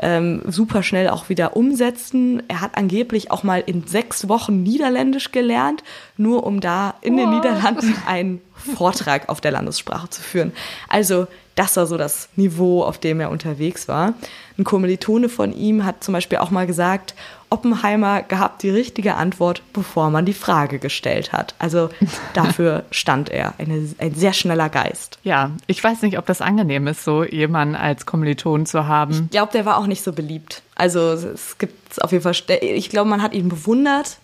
ähm, 0.00 0.42
super 0.46 0.82
schnell 0.82 1.08
auch 1.08 1.28
wieder 1.28 1.56
umsetzen. 1.56 2.42
Er 2.48 2.60
hat 2.60 2.76
angeblich 2.76 3.30
auch 3.30 3.42
mal 3.42 3.62
in 3.64 3.86
sechs 3.86 4.28
Wochen 4.28 4.62
Niederländisch 4.62 5.32
gelernt, 5.32 5.82
nur 6.16 6.44
um 6.44 6.60
da 6.60 6.94
in 7.00 7.16
den 7.16 7.30
Niederlanden 7.30 7.96
einen 8.06 8.40
Vortrag 8.76 9.28
auf 9.28 9.40
der 9.40 9.52
Landessprache 9.52 10.10
zu 10.10 10.22
führen. 10.22 10.52
Also 10.88 11.26
das 11.54 11.76
war 11.76 11.86
so 11.86 11.96
das 11.96 12.28
Niveau, 12.36 12.84
auf 12.84 12.98
dem 12.98 13.18
er 13.18 13.30
unterwegs 13.30 13.88
war. 13.88 14.14
Ein 14.56 14.64
Kommilitone 14.64 15.28
von 15.28 15.52
ihm 15.52 15.84
hat 15.84 16.04
zum 16.04 16.12
Beispiel 16.12 16.38
auch 16.38 16.50
mal 16.50 16.66
gesagt, 16.66 17.14
Oppenheimer 17.50 18.22
gab 18.22 18.58
die 18.58 18.70
richtige 18.70 19.14
Antwort, 19.14 19.62
bevor 19.72 20.10
man 20.10 20.26
die 20.26 20.34
Frage 20.34 20.78
gestellt 20.78 21.32
hat. 21.32 21.54
Also 21.58 21.90
dafür 22.34 22.84
stand 22.90 23.30
er, 23.30 23.54
eine, 23.58 23.88
ein 23.98 24.14
sehr 24.14 24.32
schneller 24.32 24.68
Geist. 24.68 25.18
Ja, 25.22 25.52
ich 25.66 25.82
weiß 25.82 26.02
nicht, 26.02 26.18
ob 26.18 26.26
das 26.26 26.40
angenehm 26.40 26.86
ist, 26.86 27.04
so 27.04 27.24
jemanden 27.24 27.74
als 27.74 28.06
Kommiliton 28.06 28.66
zu 28.66 28.86
haben. 28.86 29.24
Ich 29.24 29.30
glaube, 29.30 29.52
der 29.52 29.64
war 29.64 29.78
auch 29.78 29.86
nicht 29.86 30.02
so 30.02 30.12
beliebt. 30.12 30.62
Also 30.74 31.12
es 31.12 31.58
gibt 31.58 32.02
auf 32.02 32.12
jeden 32.12 32.22
Fall, 32.22 32.34
ich 32.60 32.90
glaube, 32.90 33.08
man 33.08 33.22
hat 33.22 33.34
ihn 33.34 33.48
bewundert, 33.48 34.18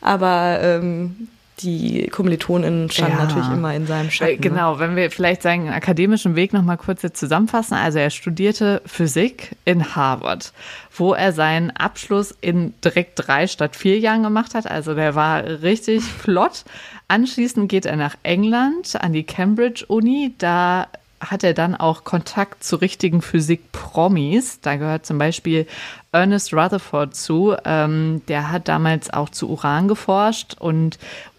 aber 0.00 0.58
ähm, 0.60 1.28
die 1.62 2.08
KommilitonInnen 2.08 2.90
standen 2.90 3.18
ja. 3.18 3.24
natürlich 3.24 3.50
immer 3.50 3.74
in 3.74 3.86
seinem 3.86 4.10
Schatten. 4.10 4.32
Ne? 4.32 4.38
Genau, 4.38 4.78
wenn 4.78 4.96
wir 4.96 5.10
vielleicht 5.10 5.42
seinen 5.42 5.68
akademischen 5.68 6.36
Weg 6.36 6.52
nochmal 6.52 6.76
kurz 6.76 7.02
jetzt 7.02 7.18
zusammenfassen. 7.18 7.74
Also 7.74 7.98
er 7.98 8.10
studierte 8.10 8.82
Physik 8.86 9.56
in 9.64 9.94
Harvard, 9.94 10.52
wo 10.96 11.14
er 11.14 11.32
seinen 11.32 11.70
Abschluss 11.70 12.34
in 12.40 12.74
direkt 12.84 13.12
drei 13.16 13.46
statt 13.46 13.76
vier 13.76 13.98
Jahren 13.98 14.22
gemacht 14.22 14.54
hat. 14.54 14.70
Also 14.70 14.94
der 14.94 15.14
war 15.14 15.44
richtig 15.62 16.02
flott. 16.18 16.64
Anschließend 17.08 17.68
geht 17.68 17.86
er 17.86 17.96
nach 17.96 18.16
England 18.22 19.00
an 19.00 19.12
die 19.12 19.24
Cambridge 19.24 19.84
Uni. 19.86 20.34
Da 20.38 20.88
hat 21.22 21.44
er 21.44 21.54
dann 21.54 21.76
auch 21.76 22.04
Kontakt 22.04 22.64
zu 22.64 22.76
richtigen 22.76 23.22
Physik-Promis. 23.22 24.60
Da 24.60 24.76
gehört 24.76 25.06
zum 25.06 25.18
Beispiel 25.18 25.66
Ernest 26.10 26.52
Rutherford 26.52 27.14
zu. 27.14 27.54
Ähm, 27.64 28.22
der 28.28 28.50
hat 28.50 28.68
damals 28.68 29.12
auch 29.12 29.28
zu 29.28 29.48
Uran 29.48 29.88
geforscht 29.88 30.56
und 30.58 30.98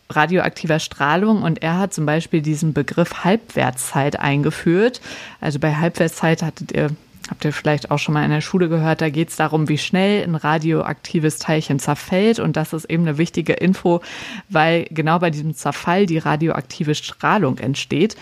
radioaktiver 0.10 0.80
Strahlung 0.80 1.44
und 1.44 1.62
er 1.64 1.80
hat 1.80 1.94
zum 1.94 2.06
Beispiel 2.06 2.42
diesen 2.42 2.74
Begriff 2.74 3.24
Halbwertszeit 3.24 4.20
eingeführt. 4.20 5.02
Also 5.42 5.60
bei 5.60 5.76
Halbwertszeit 5.76 6.44
hattet 6.44 6.72
ihr 6.72 6.90
Habt 7.30 7.46
ihr 7.46 7.54
vielleicht 7.54 7.90
auch 7.90 8.00
schon 8.00 8.14
mal 8.14 8.26
in 8.26 8.32
der 8.32 8.42
Schule 8.42 8.68
gehört, 8.68 9.00
da 9.00 9.10
geht 9.10 9.30
es 9.30 9.38
darum, 9.38 9.70
wie 9.70 9.78
schnell 9.78 10.24
ein 10.24 10.36
radioaktives 10.36 11.40
Teilchen 11.40 11.80
zerfällt. 11.80 12.40
Und 12.40 12.58
das 12.58 12.74
ist 12.74 12.86
eben 12.86 13.04
eine 13.04 13.18
wichtige 13.18 13.54
Info, 13.54 14.02
weil 14.50 14.86
genau 14.90 15.20
bei 15.20 15.30
diesem 15.30 15.56
Zerfall 15.56 16.06
die 16.06 16.18
radioaktive 16.18 16.96
Strahlung 16.96 17.60
entsteht. 17.60 18.18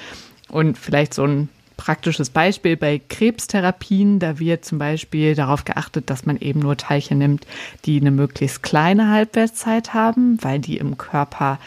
Und 0.50 0.78
vielleicht 0.78 1.16
so 1.16 1.26
ein 1.26 1.50
praktisches 1.84 2.30
Beispiel 2.30 2.78
bei 2.78 3.02
Krebstherapien, 3.10 4.20
da 4.20 4.38
wird 4.38 4.64
zum 4.66 4.78
Beispiel 4.78 5.34
darauf 5.34 5.66
geachtet, 5.66 6.10
dass 6.12 6.28
man 6.28 6.38
eben 6.38 6.60
nur 6.60 6.78
Teilchen 6.78 7.18
nimmt, 7.18 7.48
die 7.86 8.00
eine 8.00 8.12
möglichst 8.12 8.62
kleine 8.62 9.10
Halbwertszeit 9.10 9.96
haben, 9.96 10.38
weil 10.42 10.60
die 10.60 10.78
im 10.78 10.98
Körper 10.98 11.58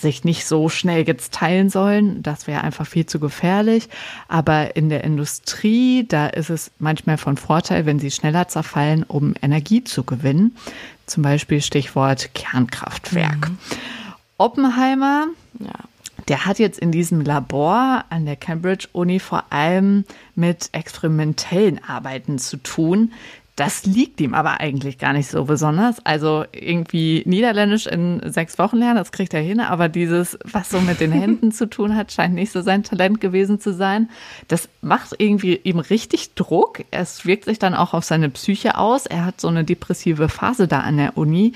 sich 0.00 0.24
nicht 0.24 0.46
so 0.46 0.68
schnell 0.68 1.06
jetzt 1.06 1.32
teilen 1.32 1.70
sollen. 1.70 2.22
Das 2.22 2.46
wäre 2.46 2.62
einfach 2.62 2.86
viel 2.86 3.06
zu 3.06 3.20
gefährlich. 3.20 3.88
Aber 4.26 4.74
in 4.74 4.88
der 4.88 5.04
Industrie, 5.04 6.04
da 6.06 6.26
ist 6.26 6.50
es 6.50 6.72
manchmal 6.78 7.16
von 7.16 7.36
Vorteil, 7.36 7.86
wenn 7.86 7.98
sie 7.98 8.10
schneller 8.10 8.48
zerfallen, 8.48 9.04
um 9.04 9.34
Energie 9.40 9.84
zu 9.84 10.02
gewinnen. 10.02 10.56
Zum 11.06 11.22
Beispiel 11.22 11.62
Stichwort 11.62 12.34
Kernkraftwerk. 12.34 13.48
Mhm. 13.48 13.58
Oppenheimer, 14.38 15.28
ja 15.60 15.86
der 16.28 16.46
hat 16.46 16.58
jetzt 16.58 16.78
in 16.78 16.92
diesem 16.92 17.20
Labor 17.20 18.04
an 18.10 18.26
der 18.26 18.36
Cambridge 18.36 18.88
Uni 18.92 19.20
vor 19.20 19.44
allem 19.50 20.04
mit 20.34 20.70
experimentellen 20.72 21.80
Arbeiten 21.84 22.38
zu 22.38 22.56
tun. 22.56 23.12
Das 23.56 23.86
liegt 23.86 24.20
ihm 24.20 24.34
aber 24.34 24.60
eigentlich 24.60 24.98
gar 24.98 25.14
nicht 25.14 25.30
so 25.30 25.46
besonders. 25.46 26.04
Also 26.04 26.44
irgendwie 26.52 27.22
Niederländisch 27.24 27.86
in 27.86 28.20
sechs 28.30 28.58
Wochen 28.58 28.76
lernen, 28.76 28.96
das 28.96 29.12
kriegt 29.12 29.32
er 29.32 29.40
hin. 29.40 29.60
Aber 29.60 29.88
dieses, 29.88 30.38
was 30.44 30.68
so 30.68 30.78
mit 30.78 31.00
den 31.00 31.10
Händen 31.20 31.52
zu 31.52 31.66
tun 31.66 31.96
hat, 31.96 32.12
scheint 32.12 32.34
nicht 32.34 32.52
so 32.52 32.60
sein 32.60 32.82
Talent 32.82 33.18
gewesen 33.18 33.58
zu 33.58 33.72
sein. 33.72 34.10
Das 34.48 34.68
macht 34.82 35.14
irgendwie 35.16 35.56
ihm 35.56 35.78
richtig 35.78 36.34
Druck. 36.34 36.84
Es 36.90 37.24
wirkt 37.24 37.46
sich 37.46 37.58
dann 37.58 37.74
auch 37.74 37.94
auf 37.94 38.04
seine 38.04 38.28
Psyche 38.28 38.76
aus. 38.76 39.06
Er 39.06 39.24
hat 39.24 39.40
so 39.40 39.48
eine 39.48 39.64
depressive 39.64 40.28
Phase 40.28 40.68
da 40.68 40.80
an 40.80 40.98
der 40.98 41.16
Uni. 41.16 41.54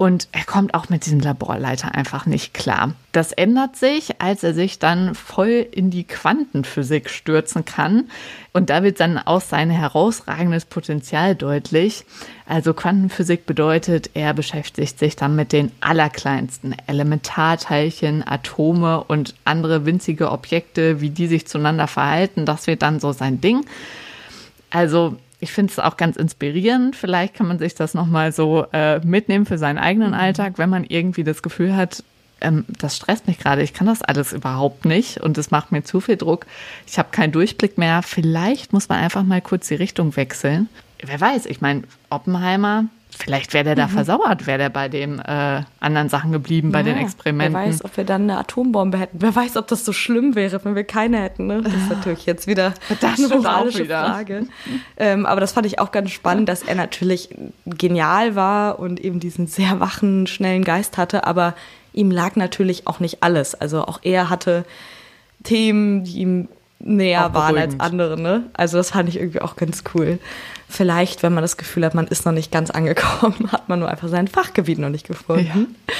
Und 0.00 0.28
er 0.32 0.44
kommt 0.44 0.72
auch 0.72 0.88
mit 0.88 1.04
diesem 1.04 1.20
Laborleiter 1.20 1.94
einfach 1.94 2.24
nicht 2.24 2.54
klar. 2.54 2.94
Das 3.12 3.32
ändert 3.32 3.76
sich, 3.76 4.18
als 4.18 4.42
er 4.42 4.54
sich 4.54 4.78
dann 4.78 5.14
voll 5.14 5.66
in 5.70 5.90
die 5.90 6.04
Quantenphysik 6.04 7.10
stürzen 7.10 7.66
kann. 7.66 8.08
Und 8.54 8.70
da 8.70 8.82
wird 8.82 8.98
dann 8.98 9.18
auch 9.18 9.42
sein 9.42 9.68
herausragendes 9.68 10.64
Potenzial 10.64 11.34
deutlich. 11.34 12.06
Also 12.46 12.72
Quantenphysik 12.72 13.44
bedeutet, 13.44 14.08
er 14.14 14.32
beschäftigt 14.32 14.98
sich 14.98 15.16
dann 15.16 15.36
mit 15.36 15.52
den 15.52 15.70
allerkleinsten 15.82 16.74
Elementarteilchen, 16.86 18.26
Atome 18.26 19.04
und 19.04 19.34
andere 19.44 19.84
winzige 19.84 20.30
Objekte, 20.30 21.02
wie 21.02 21.10
die 21.10 21.26
sich 21.26 21.46
zueinander 21.46 21.88
verhalten. 21.88 22.46
Das 22.46 22.66
wird 22.66 22.80
dann 22.80 23.00
so 23.00 23.12
sein 23.12 23.42
Ding. 23.42 23.66
Also 24.70 25.18
ich 25.40 25.52
finde 25.52 25.72
es 25.72 25.78
auch 25.78 25.96
ganz 25.96 26.16
inspirierend. 26.16 26.94
Vielleicht 26.96 27.34
kann 27.34 27.48
man 27.48 27.58
sich 27.58 27.74
das 27.74 27.94
nochmal 27.94 28.32
so 28.32 28.66
äh, 28.72 29.00
mitnehmen 29.00 29.46
für 29.46 29.58
seinen 29.58 29.78
eigenen 29.78 30.10
mhm. 30.10 30.14
Alltag, 30.14 30.54
wenn 30.58 30.70
man 30.70 30.84
irgendwie 30.84 31.24
das 31.24 31.42
Gefühl 31.42 31.74
hat, 31.74 32.04
ähm, 32.40 32.64
das 32.68 32.96
stresst 32.96 33.26
mich 33.26 33.38
gerade, 33.38 33.62
ich 33.62 33.74
kann 33.74 33.86
das 33.86 34.02
alles 34.02 34.32
überhaupt 34.32 34.84
nicht 34.84 35.20
und 35.20 35.36
es 35.38 35.50
macht 35.50 35.72
mir 35.72 35.82
zu 35.82 36.00
viel 36.00 36.16
Druck. 36.16 36.46
Ich 36.86 36.98
habe 36.98 37.08
keinen 37.10 37.32
Durchblick 37.32 37.78
mehr. 37.78 38.02
Vielleicht 38.02 38.72
muss 38.72 38.88
man 38.88 38.98
einfach 38.98 39.22
mal 39.22 39.40
kurz 39.40 39.68
die 39.68 39.74
Richtung 39.74 40.16
wechseln. 40.16 40.68
Wer 41.02 41.20
weiß, 41.20 41.46
ich 41.46 41.60
meine, 41.60 41.84
Oppenheimer, 42.10 42.86
Vielleicht 43.16 43.52
wäre 43.52 43.64
der 43.64 43.74
da 43.74 43.86
mhm. 43.86 43.90
versauert, 43.90 44.46
wäre 44.46 44.58
der 44.58 44.68
bei 44.68 44.88
den 44.88 45.18
äh, 45.18 45.62
anderen 45.80 46.08
Sachen 46.08 46.32
geblieben, 46.32 46.72
bei 46.72 46.78
ja, 46.78 46.84
den 46.84 46.98
Experimenten. 46.98 47.54
Wer 47.54 47.68
weiß, 47.68 47.84
ob 47.84 47.96
wir 47.96 48.04
dann 48.04 48.22
eine 48.22 48.38
Atombombe 48.38 48.98
hätten. 48.98 49.20
Wer 49.20 49.34
weiß, 49.34 49.56
ob 49.56 49.66
das 49.68 49.84
so 49.84 49.92
schlimm 49.92 50.34
wäre, 50.34 50.64
wenn 50.64 50.74
wir 50.74 50.84
keine 50.84 51.20
hätten. 51.20 51.46
Ne? 51.46 51.62
Das 51.62 51.74
ist 51.74 51.90
natürlich 51.90 52.26
jetzt 52.26 52.46
wieder 52.46 52.74
das 53.00 53.18
eine 53.18 53.28
moralische 53.28 53.86
Frage. 53.86 54.46
Ähm, 54.96 55.26
aber 55.26 55.40
das 55.40 55.52
fand 55.52 55.66
ich 55.66 55.78
auch 55.78 55.92
ganz 55.92 56.10
spannend, 56.10 56.48
dass 56.48 56.62
er 56.62 56.74
natürlich 56.74 57.30
genial 57.66 58.36
war 58.36 58.78
und 58.78 59.00
eben 59.00 59.20
diesen 59.20 59.46
sehr 59.46 59.80
wachen, 59.80 60.26
schnellen 60.26 60.64
Geist 60.64 60.96
hatte. 60.96 61.26
Aber 61.26 61.54
ihm 61.92 62.10
lag 62.10 62.36
natürlich 62.36 62.86
auch 62.86 63.00
nicht 63.00 63.22
alles. 63.22 63.54
Also 63.54 63.82
auch 63.84 64.00
er 64.02 64.30
hatte 64.30 64.64
Themen, 65.42 66.04
die 66.04 66.18
ihm 66.18 66.48
näher 66.80 67.32
waren 67.34 67.56
als 67.58 67.78
andere. 67.78 68.20
Ne? 68.20 68.44
Also 68.54 68.78
das 68.78 68.90
fand 68.90 69.08
ich 69.08 69.16
irgendwie 69.16 69.40
auch 69.40 69.56
ganz 69.56 69.84
cool. 69.94 70.18
Vielleicht, 70.68 71.22
wenn 71.22 71.34
man 71.34 71.42
das 71.42 71.56
Gefühl 71.56 71.84
hat, 71.84 71.94
man 71.94 72.06
ist 72.06 72.24
noch 72.24 72.32
nicht 72.32 72.50
ganz 72.50 72.70
angekommen, 72.70 73.48
hat 73.52 73.68
man 73.68 73.80
nur 73.80 73.88
einfach 73.88 74.08
sein 74.08 74.28
Fachgebiet 74.28 74.78
noch 74.78 74.88
nicht 74.88 75.06
gefunden. 75.06 75.46
Ja. 75.46 75.94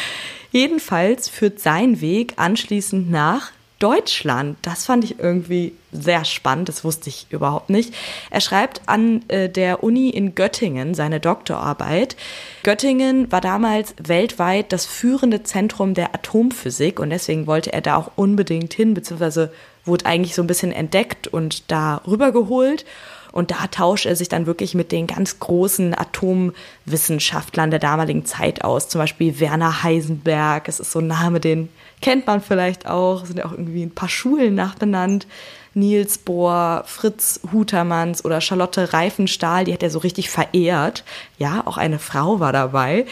Jedenfalls 0.52 1.28
führt 1.28 1.60
sein 1.60 2.00
Weg 2.00 2.34
anschließend 2.36 3.10
nach 3.10 3.52
Deutschland. 3.80 4.58
Das 4.62 4.84
fand 4.84 5.04
ich 5.04 5.18
irgendwie 5.18 5.72
sehr 5.90 6.24
spannend, 6.24 6.68
das 6.68 6.84
wusste 6.84 7.08
ich 7.08 7.26
überhaupt 7.30 7.70
nicht. 7.70 7.94
Er 8.30 8.42
schreibt 8.42 8.82
an 8.86 9.22
äh, 9.28 9.48
der 9.48 9.82
Uni 9.82 10.10
in 10.10 10.34
Göttingen 10.34 10.94
seine 10.94 11.18
Doktorarbeit. 11.18 12.14
Göttingen 12.62 13.32
war 13.32 13.40
damals 13.40 13.94
weltweit 14.00 14.72
das 14.72 14.84
führende 14.84 15.42
Zentrum 15.44 15.94
der 15.94 16.14
Atomphysik 16.14 17.00
und 17.00 17.10
deswegen 17.10 17.46
wollte 17.46 17.72
er 17.72 17.80
da 17.80 17.96
auch 17.96 18.12
unbedingt 18.16 18.74
hin, 18.74 18.92
beziehungsweise 18.92 19.50
wurde 19.84 20.06
eigentlich 20.06 20.34
so 20.34 20.42
ein 20.42 20.46
bisschen 20.46 20.72
entdeckt 20.72 21.28
und 21.28 21.70
da 21.70 22.02
rübergeholt. 22.06 22.84
Und 23.32 23.52
da 23.52 23.68
tauscht 23.68 24.06
er 24.06 24.16
sich 24.16 24.28
dann 24.28 24.46
wirklich 24.46 24.74
mit 24.74 24.90
den 24.90 25.06
ganz 25.06 25.38
großen 25.38 25.96
Atomwissenschaftlern 25.96 27.70
der 27.70 27.78
damaligen 27.78 28.24
Zeit 28.24 28.64
aus. 28.64 28.88
Zum 28.88 29.00
Beispiel 29.00 29.38
Werner 29.38 29.84
Heisenberg. 29.84 30.66
Es 30.66 30.80
ist 30.80 30.90
so 30.90 30.98
ein 30.98 31.06
Name, 31.06 31.38
den 31.38 31.68
kennt 32.00 32.26
man 32.26 32.40
vielleicht 32.40 32.88
auch. 32.88 33.24
Sind 33.24 33.38
ja 33.38 33.46
auch 33.46 33.52
irgendwie 33.52 33.84
ein 33.84 33.94
paar 33.94 34.08
Schulen 34.08 34.56
nachbenannt. 34.56 35.28
Niels 35.74 36.18
Bohr, 36.18 36.82
Fritz 36.86 37.40
Hutermanns 37.52 38.24
oder 38.24 38.40
Charlotte 38.40 38.92
Reifenstahl, 38.92 39.64
die 39.64 39.72
hat 39.72 39.84
er 39.84 39.90
so 39.90 40.00
richtig 40.00 40.28
verehrt. 40.28 41.04
Ja, 41.38 41.62
auch 41.64 41.76
eine 41.76 42.00
Frau 42.00 42.40
war 42.40 42.52
dabei. 42.52 43.06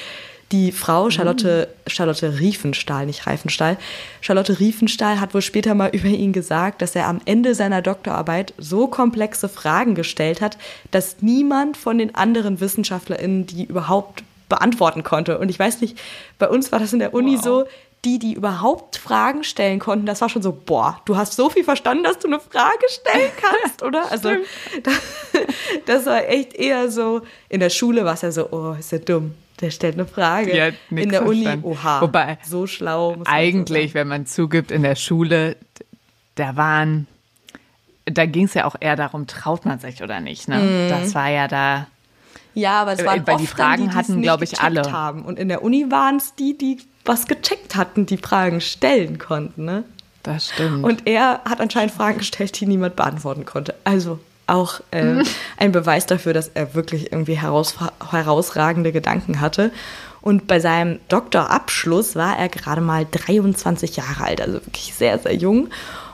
Die 0.51 0.73
Frau 0.73 1.11
Charlotte, 1.11 1.69
Charlotte 1.87 2.41
Riefenstahl, 2.41 3.05
nicht 3.05 3.27
Reifenstahl, 3.27 3.77
Charlotte 4.23 4.59
Riefenstahl 4.59 5.21
hat 5.21 5.35
wohl 5.35 5.43
später 5.43 5.75
mal 5.75 5.89
über 5.93 6.09
ihn 6.09 6.33
gesagt, 6.33 6.81
dass 6.81 6.97
er 6.97 7.07
am 7.07 7.21
Ende 7.25 7.55
seiner 7.55 7.83
Doktorarbeit 7.83 8.55
so 8.57 8.87
komplexe 8.87 9.49
Fragen 9.49 9.95
gestellt 9.95 10.41
hat, 10.41 10.57
dass 10.91 11.17
niemand 11.21 11.77
von 11.77 11.99
den 11.99 12.15
anderen 12.15 12.61
WissenschaftlerInnen 12.61 13.47
die 13.47 13.65
überhaupt 13.65 14.25
beantworten 14.49 15.03
konnte. 15.03 15.39
Und 15.39 15.51
ich 15.51 15.59
weiß 15.59 15.83
nicht, 15.83 15.99
bei 16.39 16.49
uns 16.49 16.73
war 16.73 16.79
das 16.79 16.95
in 16.95 16.99
der 16.99 17.13
Uni 17.13 17.37
wow. 17.37 17.45
so, 17.45 17.65
die, 18.05 18.19
die 18.19 18.35
überhaupt 18.35 18.97
Fragen 18.97 19.43
stellen 19.45 19.81
konnten, 19.81 20.07
das 20.07 20.21
war 20.21 20.29
schon 20.29 20.43
so, 20.43 20.53
boah, 20.53 21.01
du 21.05 21.17
hast 21.17 21.35
so 21.35 21.51
viel 21.51 21.65
verstanden, 21.65 22.05
dass 22.05 22.19
du 22.19 22.29
eine 22.29 22.39
Frage 22.39 22.87
stellen 22.89 23.33
kannst, 23.37 23.83
oder? 23.83 24.05
Also 24.11 24.31
das, 24.83 24.95
das, 25.87 26.07
war 26.07 26.27
echt 26.29 26.55
eher 26.55 26.91
so, 26.91 27.23
in 27.49 27.61
der 27.61 27.71
Schule 27.71 28.05
war 28.05 28.15
es 28.15 28.23
ja 28.23 28.31
so, 28.31 28.49
oh, 28.51 28.77
ist 28.79 28.93
ja 28.93 28.99
dumm. 28.99 29.35
Der 29.61 29.71
stellt 29.71 29.95
eine 29.95 30.07
Frage. 30.07 30.57
Ja, 30.57 30.71
in 30.91 31.09
der 31.09 31.27
Uni, 31.27 31.49
oha, 31.63 32.01
Wobei, 32.01 32.39
so 32.45 32.67
schlau. 32.67 33.17
Muss 33.17 33.27
eigentlich, 33.27 33.91
so 33.91 33.95
wenn 33.95 34.09
man 34.09 34.27
zugibt, 34.27 34.71
in 34.71 34.83
der 34.83 34.95
Schule, 34.95 35.57
da 36.37 36.57
waren, 36.57 37.09
da 38.05 38.27
ging 38.27 38.45
es 38.45 38.55
ja 38.55 38.65
auch 38.67 38.77
eher 38.79 38.95
darum, 38.95 39.27
traut 39.27 39.65
man 39.65 39.81
sich 39.81 40.03
oder 40.03 40.21
nicht. 40.21 40.49
Ne? 40.49 40.59
Mm. 40.59 40.89
Das 40.91 41.15
war 41.15 41.29
ja 41.29 41.49
da. 41.49 41.89
Ja, 42.55 42.83
aber 42.83 42.93
es 42.93 43.05
waren 43.05 43.27
weil 43.27 43.37
die 43.37 43.47
Fragen 43.47 43.91
die, 43.91 43.97
hatten, 43.97 44.23
glaube 44.23 44.45
ich, 44.45 44.61
alle. 44.61 44.91
Haben. 44.91 45.25
Und 45.25 45.39
in 45.39 45.49
der 45.49 45.63
Uni 45.63 45.91
waren 45.91 46.17
es 46.17 46.35
die, 46.35 46.57
die 46.57 46.79
was 47.05 47.27
gecheckt 47.27 47.75
hatten, 47.75 48.07
die 48.07 48.17
Fragen 48.17 48.61
stellen 48.61 49.19
konnten. 49.19 49.65
Ne? 49.65 49.85
Das 50.23 50.51
stimmt. 50.51 50.85
Und 50.85 51.07
er 51.07 51.41
hat 51.45 51.61
anscheinend 51.61 51.93
Fragen 51.93 52.19
gestellt, 52.19 52.59
die 52.61 52.67
niemand 52.67 52.97
beantworten 52.97 53.45
konnte. 53.45 53.75
Also 53.85 54.21
auch 54.49 54.81
äh, 54.91 55.23
ein 55.57 55.73
Beweis 55.73 56.07
dafür, 56.07 56.33
dass 56.33 56.49
er 56.49 56.75
wirklich 56.75 57.13
irgendwie 57.13 57.39
heraus, 57.39 57.77
herausragende 58.11 58.93
Gedanken 58.93 59.41
hatte. 59.41 59.71
Und 60.21 60.47
bei 60.47 60.61
seinem 60.61 60.99
Doktorabschluss 61.09 62.17
war 62.17 62.39
er 62.39 62.49
gerade 62.49 62.81
mal 62.81 63.07
23 63.11 63.97
Jahre 63.97 64.25
alt, 64.25 64.41
also 64.41 64.55
wirklich 64.55 64.95
sehr, 64.95 65.19
sehr 65.19 65.35
jung. 65.35 65.69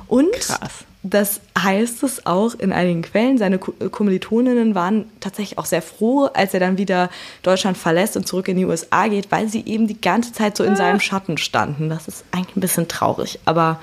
Und 0.06 0.32
Krass. 0.32 0.84
das 1.02 1.40
heißt 1.58 2.02
es 2.02 2.26
auch 2.26 2.54
in 2.54 2.72
einigen 2.72 3.02
Quellen. 3.02 3.38
Seine 3.38 3.58
Kommilitoninnen 3.58 4.74
waren 4.74 5.06
tatsächlich 5.20 5.58
auch 5.58 5.64
sehr 5.64 5.82
froh, 5.82 6.28
als 6.34 6.52
er 6.52 6.60
dann 6.60 6.76
wieder 6.76 7.08
Deutschland 7.42 7.78
verlässt 7.78 8.16
und 8.16 8.28
zurück 8.28 8.48
in 8.48 8.56
die 8.58 8.66
USA 8.66 9.08
geht, 9.08 9.32
weil 9.32 9.48
sie 9.48 9.64
eben 9.64 9.86
die 9.86 10.00
ganze 10.00 10.32
Zeit 10.32 10.56
so 10.56 10.64
in 10.64 10.76
seinem 10.76 11.00
Schatten 11.00 11.38
standen. 11.38 11.88
Das 11.88 12.06
ist 12.06 12.24
eigentlich 12.30 12.56
ein 12.56 12.60
bisschen 12.60 12.88
traurig, 12.88 13.38
aber 13.46 13.80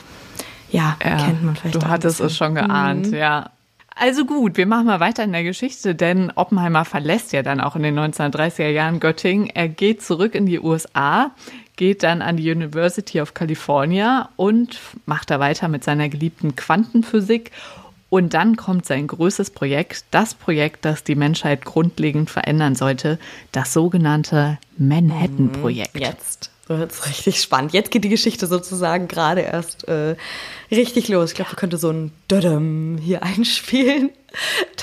ja, 0.70 0.98
ja 1.04 1.18
kennt 1.18 1.44
man 1.44 1.56
vielleicht. 1.56 1.76
Du 1.76 1.88
hattest 1.88 2.22
es 2.22 2.38
schon 2.38 2.56
geahnt, 2.56 3.08
mhm. 3.08 3.14
ja. 3.16 3.50
Also 3.96 4.26
gut, 4.26 4.58
wir 4.58 4.66
machen 4.66 4.88
mal 4.88 5.00
weiter 5.00 5.24
in 5.24 5.34
der 5.34 5.44
Geschichte, 5.44 5.96
denn 5.96 6.32
Oppenheimer 6.32 6.86
verlässt 6.86 7.34
ja 7.34 7.44
dann 7.44 7.60
auch 7.60 7.76
in 7.76 7.84
den 7.84 8.00
1930er 8.00 8.70
Jahren 8.70 9.00
Göttingen. 9.00 9.48
Er 9.48 9.68
geht 9.68 10.02
zurück 10.02 10.34
in 10.34 10.46
die 10.46 10.60
USA, 10.60 11.32
geht 11.76 12.04
dann 12.04 12.22
an 12.22 12.38
die 12.38 12.50
University 12.50 13.20
of 13.20 13.34
California 13.34 14.30
und 14.38 14.80
macht 15.06 15.30
da 15.30 15.40
weiter 15.40 15.68
mit 15.68 15.84
seiner 15.84 16.10
geliebten 16.10 16.56
Quantenphysik. 16.56 17.52
Und 18.10 18.34
dann 18.34 18.58
kommt 18.58 18.86
sein 18.86 19.08
größtes 19.08 19.52
Projekt, 19.52 20.04
das 20.12 20.34
Projekt, 20.34 20.84
das 20.84 21.04
die 21.04 21.16
Menschheit 21.16 21.64
grundlegend 21.64 22.30
verändern 22.30 22.76
sollte, 22.76 23.20
das 23.54 23.72
sogenannte 23.72 24.58
Manhattan-Projekt. 24.78 25.98
Jetzt 25.98 26.51
wird 26.80 26.92
es 26.92 27.08
richtig 27.08 27.42
spannend. 27.42 27.74
Jetzt 27.74 27.92
geht 27.92 28.04
die 28.04 28.10
Geschichte 28.10 28.48
sozusagen 28.48 29.08
gerade 29.08 29.42
erst 29.42 29.88
äh, 29.88 30.16
richtig 30.72 31.08
los. 31.08 31.32
Ich 31.32 31.36
glaube, 31.36 31.52
wir 31.52 31.58
könnte 31.58 31.78
so 31.78 31.90
ein 31.90 32.12
Dödem 32.30 32.98
hier 33.02 33.24
einspielen. 33.24 34.12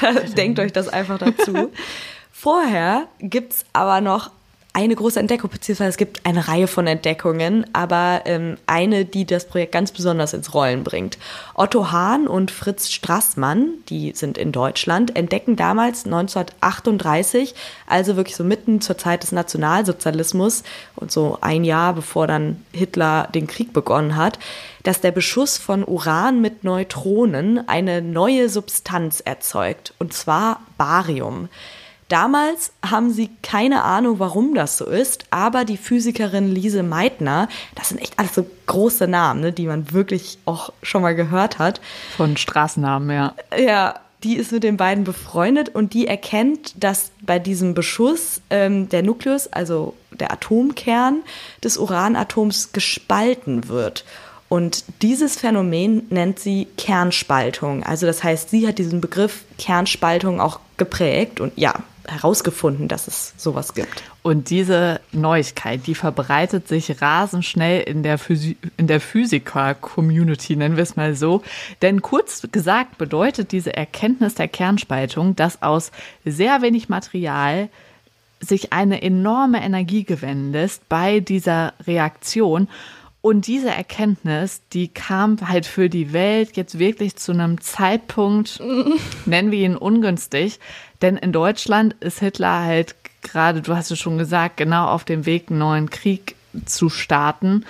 Da, 0.01 0.13
denkt 0.13 0.59
euch 0.59 0.73
das 0.73 0.89
einfach 0.89 1.19
dazu. 1.19 1.71
Vorher 2.33 3.09
gibt 3.21 3.53
es 3.53 3.65
aber 3.73 4.01
noch 4.01 4.31
eine 4.79 4.95
große 4.95 5.19
Entdeckung, 5.19 5.51
beziehungsweise 5.51 5.91
es 5.91 5.97
gibt 5.97 6.25
eine 6.25 6.47
Reihe 6.47 6.69
von 6.69 6.87
Entdeckungen, 6.87 7.67
aber 7.73 8.23
ähm, 8.27 8.59
eine, 8.67 9.05
die 9.05 9.25
das 9.25 9.45
Projekt 9.45 9.73
ganz 9.73 9.91
besonders 9.91 10.35
ins 10.35 10.55
Rollen 10.55 10.85
bringt. 10.85 11.19
Otto 11.55 11.91
Hahn 11.91 12.29
und 12.29 12.53
Fritz 12.53 12.89
Strassmann, 12.89 13.71
die 13.89 14.13
sind 14.15 14.39
in 14.39 14.53
Deutschland, 14.53 15.17
entdecken 15.17 15.57
damals 15.57 16.05
1938, 16.05 17.57
also 17.89 18.15
wirklich 18.15 18.37
so 18.37 18.45
mitten 18.45 18.81
zur 18.81 18.97
Zeit 18.97 19.25
des 19.25 19.33
Nationalsozialismus 19.33 20.63
und 20.95 21.11
so 21.11 21.39
ein 21.41 21.65
Jahr 21.65 21.93
bevor 21.95 22.29
dann 22.29 22.63
Hitler 22.73 23.29
den 23.35 23.49
Krieg 23.49 23.73
begonnen 23.73 24.15
hat, 24.15 24.39
dass 24.85 25.01
der 25.01 25.11
Beschuss 25.11 25.59
von 25.59 25.83
Uran 25.83 26.41
mit 26.41 26.63
Neutronen 26.63 27.69
eine 27.69 28.01
neue 28.01 28.49
Substanz 28.49 29.19
erzeugt, 29.21 29.93
und 29.99 30.13
zwar 30.13 30.61
Barium. 30.77 31.49
Damals 32.09 32.73
haben 32.85 33.13
sie 33.13 33.31
keine 33.43 33.85
Ahnung, 33.85 34.19
warum 34.19 34.55
das 34.55 34.79
so 34.79 34.87
ist, 34.87 35.27
aber 35.31 35.65
die 35.65 35.77
Physikerin 35.77 36.49
Lise 36.49 36.83
Meitner, 36.83 37.49
das 37.75 37.91
sind 37.91 38.01
echt 38.01 38.19
alles 38.19 38.35
so 38.35 38.47
große 38.67 39.07
Namen, 39.07 39.41
ne, 39.41 39.53
die 39.53 39.67
man 39.67 39.93
wirklich 39.93 40.39
auch 40.47 40.73
schon 40.83 41.03
mal 41.03 41.15
gehört 41.15 41.59
hat. 41.59 41.83
Von 42.17 42.39
Straßennamen, 42.39 43.11
ja. 43.11 43.35
Ja, 43.59 44.01
die 44.25 44.37
ist 44.37 44.53
mit 44.53 44.65
den 44.65 44.77
beiden 44.77 45.05
befreundet 45.05 45.69
und 45.75 45.93
die 45.93 46.07
erkennt, 46.07 46.83
dass 46.83 47.13
bei 47.21 47.39
diesem 47.39 47.75
Beschuss 47.75 48.41
ähm, 48.51 48.89
der 48.89 49.03
Nukleus, 49.03 49.47
also 49.49 49.95
der 50.11 50.33
Atomkern 50.33 51.21
des 51.63 51.77
Uranatoms, 51.77 52.73
gespalten 52.73 53.69
wird. 53.69 54.05
Und 54.49 54.85
dieses 55.03 55.37
Phänomen 55.37 56.07
nennt 56.09 56.39
sie 56.39 56.67
Kernspaltung. 56.79 57.83
Also 57.83 58.07
das 58.07 58.25
heißt, 58.25 58.49
sie 58.49 58.67
hat 58.67 58.79
diesen 58.79 59.01
Begriff 59.01 59.45
Kernspaltung 59.59 60.41
auch 60.41 60.61
geprägt 60.79 61.41
und 61.41 61.53
ja, 61.57 61.75
herausgefunden, 62.11 62.89
dass 62.89 63.07
es 63.07 63.35
sowas 63.37 63.75
gibt. 63.75 64.03
Und 64.23 64.51
diese 64.51 65.01
Neuigkeit, 65.13 65.87
die 65.87 65.95
verbreitet 65.95 66.67
sich 66.69 67.01
rasend 67.01 67.45
schnell 67.45 67.83
in 67.83 68.03
der, 68.03 68.19
Physi 68.19 68.57
der 68.79 69.01
Physiker-Community, 69.01 70.57
nennen 70.57 70.77
wir 70.77 70.83
es 70.83 70.97
mal 70.97 71.15
so. 71.15 71.43
Denn 71.83 72.03
kurz 72.03 72.47
gesagt 72.51 72.99
bedeutet 72.99 73.53
diese 73.53 73.77
Erkenntnis 73.77 74.35
der 74.35 74.49
Kernspaltung, 74.49 75.37
dass 75.37 75.63
aus 75.63 75.93
sehr 76.25 76.63
wenig 76.63 76.89
Material 76.89 77.69
sich 78.41 78.73
eine 78.73 79.03
enorme 79.03 79.63
Energie 79.63 80.07
lässt 80.53 80.89
bei 80.89 81.21
dieser 81.21 81.75
Reaktion. 81.87 82.69
Und 83.29 83.47
diese 83.47 83.69
Erkenntnis, 83.69 84.63
die 84.73 84.89
kam 84.89 85.37
halt 85.47 85.67
für 85.67 85.91
die 85.91 86.15
Welt 86.15 86.57
jetzt 86.57 86.79
wirklich 86.79 87.17
zu 87.17 87.33
einem 87.33 87.61
Zeitpunkt, 87.61 88.59
nennen 89.27 89.51
wir 89.51 89.67
ihn 89.67 89.77
ungünstig, 89.77 90.59
denn 91.03 91.19
in 91.19 91.31
Deutschland 91.31 91.95
ist 92.01 92.21
Hitler 92.21 92.63
halt 92.63 92.95
gerade, 93.21 93.61
du 93.61 93.77
hast 93.77 93.91
es 93.91 93.99
schon 93.99 94.17
gesagt, 94.17 94.57
genau 94.57 94.87
auf 94.87 95.05
dem 95.05 95.27
Weg, 95.27 95.51
einen 95.51 95.59
neuen 95.59 95.91
Krieg 95.91 96.37
zu 96.65 96.89
starten. 96.89 97.67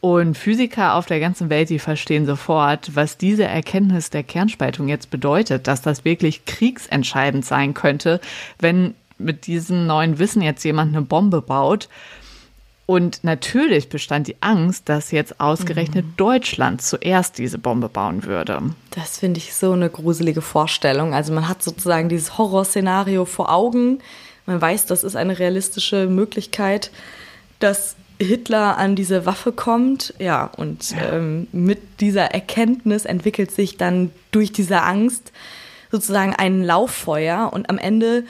Und 0.00 0.38
Physiker 0.38 0.94
auf 0.94 1.06
der 1.06 1.18
ganzen 1.18 1.50
Welt, 1.50 1.70
die 1.70 1.80
verstehen 1.80 2.24
sofort, 2.24 2.94
was 2.94 3.16
diese 3.16 3.46
Erkenntnis 3.46 4.10
der 4.10 4.22
Kernspaltung 4.22 4.86
jetzt 4.86 5.10
bedeutet, 5.10 5.66
dass 5.66 5.82
das 5.82 6.04
wirklich 6.04 6.44
kriegsentscheidend 6.44 7.44
sein 7.44 7.74
könnte, 7.74 8.20
wenn 8.60 8.94
mit 9.18 9.48
diesem 9.48 9.88
neuen 9.88 10.20
Wissen 10.20 10.40
jetzt 10.40 10.64
jemand 10.64 10.94
eine 10.94 11.04
Bombe 11.04 11.42
baut. 11.42 11.88
Und 12.90 13.22
natürlich 13.22 13.88
bestand 13.88 14.26
die 14.26 14.34
Angst, 14.40 14.88
dass 14.88 15.12
jetzt 15.12 15.38
ausgerechnet 15.38 16.04
mhm. 16.06 16.14
Deutschland 16.16 16.82
zuerst 16.82 17.38
diese 17.38 17.56
Bombe 17.56 17.88
bauen 17.88 18.24
würde. 18.24 18.62
Das 18.90 19.20
finde 19.20 19.38
ich 19.38 19.54
so 19.54 19.70
eine 19.70 19.88
gruselige 19.88 20.42
Vorstellung. 20.42 21.14
Also 21.14 21.32
man 21.32 21.46
hat 21.46 21.62
sozusagen 21.62 22.08
dieses 22.08 22.36
Horrorszenario 22.36 23.26
vor 23.26 23.52
Augen. 23.52 24.00
Man 24.44 24.60
weiß, 24.60 24.86
das 24.86 25.04
ist 25.04 25.14
eine 25.14 25.38
realistische 25.38 26.08
Möglichkeit, 26.08 26.90
dass 27.60 27.94
Hitler 28.18 28.76
an 28.76 28.96
diese 28.96 29.24
Waffe 29.24 29.52
kommt. 29.52 30.12
Ja, 30.18 30.46
und 30.56 30.90
ja. 30.90 31.12
Ähm, 31.12 31.46
mit 31.52 32.00
dieser 32.00 32.32
Erkenntnis 32.32 33.04
entwickelt 33.04 33.52
sich 33.52 33.76
dann 33.76 34.10
durch 34.32 34.50
diese 34.50 34.82
Angst 34.82 35.30
sozusagen 35.92 36.34
ein 36.34 36.64
Lauffeuer 36.64 37.52
und 37.52 37.70
am 37.70 37.78
Ende 37.78 38.24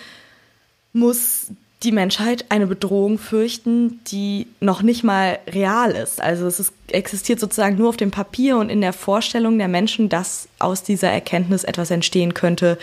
muss 0.92 1.46
die 1.82 1.92
Menschheit 1.92 2.44
eine 2.50 2.66
Bedrohung 2.66 3.18
fürchten, 3.18 4.00
die 4.04 4.46
noch 4.60 4.82
nicht 4.82 5.02
mal 5.02 5.38
real 5.46 5.92
ist. 5.92 6.20
Also 6.20 6.46
es 6.46 6.60
ist, 6.60 6.72
existiert 6.88 7.40
sozusagen 7.40 7.76
nur 7.76 7.88
auf 7.88 7.96
dem 7.96 8.10
Papier 8.10 8.58
und 8.58 8.68
in 8.68 8.82
der 8.82 8.92
Vorstellung 8.92 9.56
der 9.56 9.68
Menschen, 9.68 10.10
dass 10.10 10.48
aus 10.58 10.82
dieser 10.82 11.08
Erkenntnis 11.08 11.64
etwas 11.64 11.90
entstehen 11.90 12.34
könnte, 12.34 12.78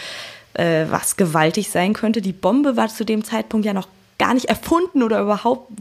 äh, 0.55 0.85
was 0.89 1.15
gewaltig 1.15 1.69
sein 1.69 1.93
könnte. 1.93 2.21
Die 2.21 2.33
Bombe 2.33 2.75
war 2.75 2.87
zu 2.87 3.05
dem 3.05 3.23
Zeitpunkt 3.23 3.67
ja 3.67 3.73
noch 3.73 3.87
gar 4.17 4.33
nicht 4.33 4.45
erfunden 4.45 5.03
oder 5.03 5.21
überhaupt 5.21 5.71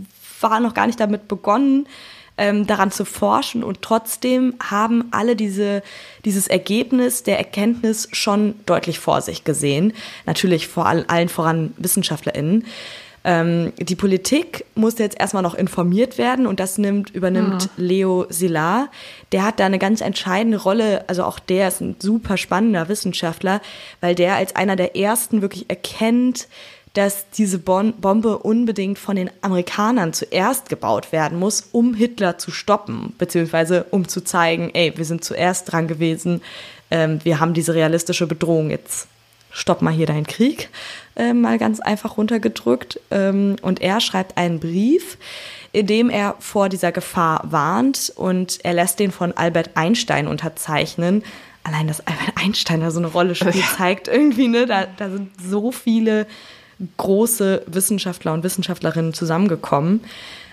war 0.43 0.61
noch 0.61 0.75
gar 0.75 0.87
nicht 0.87 1.01
damit 1.01 1.29
begonnen, 1.29 1.89
ähm, 2.37 2.67
daran 2.67 2.91
zu 2.91 3.07
forschen. 3.07 3.65
Und 3.65 3.81
trotzdem 3.81 4.55
haben 4.63 5.07
alle 5.11 5.37
diese, 5.37 5.83
dieses 6.27 6.49
Ergebnis 6.49 7.23
der 7.23 7.39
Erkenntnis 7.39 8.09
schon 8.13 8.57
deutlich 8.67 8.99
vor 8.99 9.23
sich 9.23 9.45
gesehen. 9.45 9.95
Natürlich 10.27 10.69
vor 10.69 10.85
all, 10.85 11.07
allen 11.09 11.31
voran 11.31 11.73
WissenschaftlerInnen. 11.79 12.67
Ähm, 13.29 13.73
die 13.77 13.97
Politik 13.97 14.65
musste 14.77 15.03
jetzt 15.03 15.19
erstmal 15.19 15.43
noch 15.43 15.57
informiert 15.57 16.17
werden 16.17 16.47
und 16.47 16.61
das 16.61 16.79
nimmt, 16.79 17.11
übernimmt 17.11 17.65
ja. 17.65 17.71
Leo 17.77 18.27
Silar. 18.29 18.89
Der 19.33 19.45
hat 19.45 19.59
da 19.59 19.67
eine 19.67 19.81
ganz 19.81 20.01
entscheidende 20.01 20.59
Rolle, 20.59 21.09
also 21.09 21.25
auch 21.25 21.41
der 21.41 21.67
ist 21.67 21.81
ein 21.81 21.97
super 21.99 22.37
spannender 22.37 22.89
Wissenschaftler, 22.89 23.61
weil 24.01 24.15
der 24.15 24.37
als 24.37 24.55
einer 24.55 24.77
der 24.77 24.97
ersten 24.97 25.43
wirklich 25.43 25.69
erkennt, 25.69 26.47
dass 26.93 27.29
diese 27.31 27.59
Bombe 27.59 28.39
unbedingt 28.39 28.97
von 28.97 29.17
den 29.17 29.31
Amerikanern 29.43 30.13
zuerst 30.13 30.69
gebaut 30.69 31.11
werden 31.11 31.37
muss, 31.37 31.69
um 31.73 31.95
Hitler 31.95 32.39
zu 32.39 32.53
stoppen, 32.53 33.13
beziehungsweise 33.19 33.87
um 33.91 34.07
zu 34.07 34.23
zeigen, 34.23 34.71
ey, 34.73 34.97
wir 34.97 35.05
sind 35.05 35.25
zuerst 35.25 35.73
dran 35.73 35.89
gewesen, 35.89 36.43
ähm, 36.93 37.19
wir 37.25 37.41
haben 37.41 37.55
diese 37.55 37.75
realistische 37.75 38.29
Bedrohung 38.29 38.71
jetzt 38.71 39.09
stopp 39.57 39.81
mal 39.81 39.93
hier 39.93 40.07
deinen 40.07 40.27
Krieg, 40.27 40.69
äh, 41.17 41.33
mal 41.33 41.59
ganz 41.59 41.81
einfach 41.81 42.19
runtergedrückt. 42.19 43.01
Ähm, 43.11 43.57
und 43.63 43.81
er 43.81 44.01
schreibt 44.01 44.37
einen 44.37 44.61
Brief, 44.61 45.17
in 45.73 45.87
dem 45.87 46.11
er 46.11 46.37
vor 46.39 46.69
dieser 46.69 46.93
Gefahr 46.93 47.43
warnt 47.45 48.13
und 48.17 48.59
er 48.65 48.75
lässt 48.75 49.01
den 49.01 49.11
von 49.11 49.33
Albert 49.33 49.71
Einstein 49.75 50.29
unterzeichnen. 50.29 51.25
Allein, 51.65 51.89
dass 51.89 52.07
Albert 52.07 52.37
Einstein 52.37 52.81
da 52.81 52.91
so 52.91 52.99
eine 52.99 53.09
Rolle 53.09 53.35
spielt, 53.35 53.65
zeigt 53.77 54.09
irgendwie, 54.09 54.49
ne, 54.49 54.67
da, 54.67 54.87
da 54.99 55.09
sind 55.09 55.31
so 55.43 55.73
viele 55.73 56.27
große 56.99 57.63
Wissenschaftler 57.67 58.35
und 58.35 58.45
Wissenschaftlerinnen 58.45 59.15
zusammengekommen. 59.15 60.05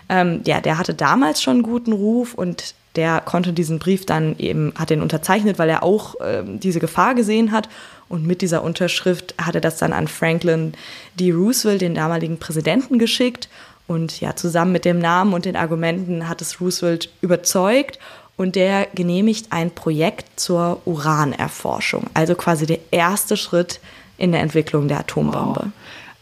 Ähm, 0.08 0.42
ja, 0.46 0.62
der 0.62 0.78
hatte 0.78 0.94
damals 0.94 1.42
schon 1.42 1.56
einen 1.56 1.64
guten 1.64 1.92
Ruf 1.92 2.34
und 2.34 2.74
der 2.96 3.22
konnte 3.22 3.54
diesen 3.54 3.80
Brief 3.80 4.06
dann 4.06 4.38
eben, 4.38 4.74
hat 4.78 4.90
den 4.90 5.02
unterzeichnet, 5.02 5.58
weil 5.58 5.70
er 5.70 5.84
auch 5.84 6.20
äh, 6.20 6.44
diese 6.46 6.80
Gefahr 6.80 7.16
gesehen 7.16 7.52
hat. 7.52 7.70
Und 8.10 8.28
mit 8.28 8.42
dieser 8.42 8.64
Unterschrift 8.64 9.34
hat 9.42 9.56
er 9.56 9.62
das 9.62 9.78
dann 9.78 9.94
an 9.94 10.08
Franklin 10.08 10.74
D. 11.20 11.32
Roosevelt, 11.32 11.82
den 11.82 11.96
damaligen 11.96 12.38
Präsidenten, 12.38 13.00
geschickt. 13.00 13.50
Und 13.88 14.22
ja, 14.22 14.36
zusammen 14.36 14.72
mit 14.72 14.86
dem 14.86 15.00
Namen 15.00 15.34
und 15.34 15.46
den 15.46 15.56
Argumenten 15.56 16.30
hat 16.30 16.42
es 16.42 16.62
Roosevelt 16.62 17.10
überzeugt. 17.22 18.00
Und 18.36 18.56
der 18.56 18.88
genehmigt 18.94 19.48
ein 19.52 19.72
Projekt 19.72 20.40
zur 20.40 20.82
Uranerforschung. 20.86 22.08
Also 22.14 22.36
quasi 22.36 22.66
der 22.66 22.80
erste 22.92 23.38
Schritt 23.38 23.80
in 24.18 24.32
der 24.32 24.42
Entwicklung 24.42 24.88
der 24.88 25.00
Atombombe. 25.00 25.62
Wow. 25.66 25.72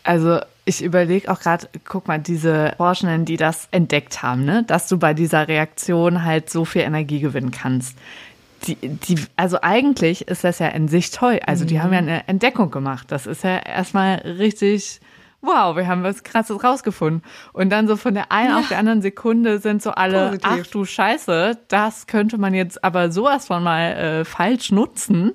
Also 0.03 0.39
ich 0.71 0.81
überlege 0.81 1.29
auch 1.29 1.39
gerade, 1.41 1.67
guck 1.83 2.07
mal, 2.07 2.17
diese 2.17 2.73
Forschenden, 2.77 3.25
die 3.25 3.35
das 3.35 3.67
entdeckt 3.71 4.23
haben, 4.23 4.45
ne? 4.45 4.63
dass 4.63 4.87
du 4.87 4.97
bei 4.97 5.13
dieser 5.13 5.47
Reaktion 5.49 6.23
halt 6.23 6.49
so 6.49 6.63
viel 6.63 6.83
Energie 6.83 7.19
gewinnen 7.19 7.51
kannst. 7.51 7.97
die, 8.63 8.75
die, 8.75 9.15
also 9.35 9.59
eigentlich 9.61 10.27
ist 10.29 10.43
das 10.45 10.59
ja 10.59 10.67
in 10.69 10.87
sich 10.87 11.11
toll. 11.11 11.39
Also 11.45 11.65
die 11.65 11.81
haben 11.81 11.91
ja 11.91 11.99
eine 11.99 12.27
Entdeckung 12.27 12.71
gemacht. 12.71 13.11
Das 13.11 13.27
ist 13.27 13.43
ja 13.43 13.57
erstmal 13.57 14.15
richtig, 14.19 15.01
wow, 15.41 15.75
wir 15.75 15.87
haben 15.87 16.03
was 16.03 16.23
Krasses 16.23 16.63
rausgefunden. 16.63 17.21
Und 17.51 17.69
dann 17.69 17.87
so 17.87 17.97
von 17.97 18.13
der 18.13 18.31
einen 18.31 18.51
ja. 18.51 18.59
auf 18.59 18.69
der 18.69 18.77
anderen 18.77 19.01
Sekunde 19.01 19.59
sind 19.59 19.81
so 19.81 19.91
alle, 19.91 20.29
Positiv. 20.29 20.49
ach 20.49 20.67
du 20.67 20.85
Scheiße, 20.85 21.57
das 21.67 22.07
könnte 22.07 22.37
man 22.37 22.53
jetzt 22.53 22.81
aber 22.83 23.11
sowas 23.11 23.47
von 23.47 23.61
mal 23.61 23.91
äh, 23.91 24.25
falsch 24.25 24.71
nutzen. 24.71 25.33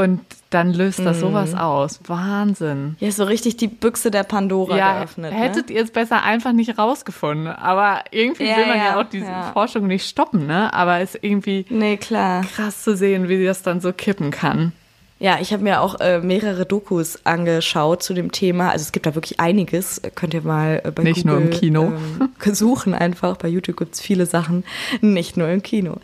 Und 0.00 0.20
dann 0.50 0.72
löst 0.72 0.98
das 0.98 1.20
sowas 1.20 1.52
mhm. 1.52 1.58
aus. 1.58 2.00
Wahnsinn. 2.06 2.96
Ja, 2.98 3.10
so 3.10 3.24
richtig 3.24 3.56
die 3.56 3.68
Büchse 3.68 4.10
der 4.10 4.24
Pandora 4.24 4.76
ja, 4.76 4.98
geöffnet. 4.98 5.32
Ne? 5.32 5.38
Hättet 5.38 5.68
ne? 5.68 5.76
ihr 5.76 5.84
es 5.84 5.90
besser 5.90 6.22
einfach 6.24 6.52
nicht 6.52 6.76
rausgefunden. 6.78 7.46
Aber 7.46 8.02
irgendwie 8.10 8.48
ja, 8.48 8.56
will 8.56 8.66
man 8.66 8.78
ja, 8.78 8.84
ja 8.84 9.00
auch 9.00 9.08
diese. 9.08 9.30
Forschung 9.52 9.86
nicht 9.86 10.08
stoppen, 10.08 10.46
ne? 10.46 10.72
Aber 10.72 10.98
es 11.00 11.14
ist 11.14 11.24
irgendwie 11.24 11.66
nee, 11.68 11.96
klar. 11.96 12.42
krass 12.42 12.82
zu 12.82 12.96
sehen, 12.96 13.28
wie 13.28 13.44
das 13.44 13.62
dann 13.62 13.80
so 13.80 13.92
kippen 13.92 14.30
kann. 14.30 14.72
Ja, 15.20 15.38
ich 15.38 15.52
habe 15.52 15.62
mir 15.62 15.82
auch 15.82 16.00
äh, 16.00 16.18
mehrere 16.20 16.64
Dokus 16.64 17.26
angeschaut 17.26 18.02
zu 18.02 18.14
dem 18.14 18.32
Thema. 18.32 18.70
Also 18.70 18.84
es 18.84 18.90
gibt 18.90 19.04
da 19.04 19.14
wirklich 19.14 19.38
einiges. 19.38 20.00
Könnt 20.14 20.32
ihr 20.32 20.40
mal 20.40 20.80
äh, 20.82 20.90
bei 20.90 21.02
Nicht 21.02 21.24
Google, 21.24 21.40
nur 21.40 21.42
im 21.42 21.50
Kino. 21.50 21.92
Ähm, 21.92 22.30
suchen 22.54 22.94
einfach. 22.94 23.36
Bei 23.36 23.46
YouTube 23.46 23.76
gibt's 23.76 24.00
viele 24.00 24.24
Sachen. 24.24 24.64
Nicht 25.02 25.36
nur 25.36 25.48
im 25.50 25.62
Kino. 25.62 25.98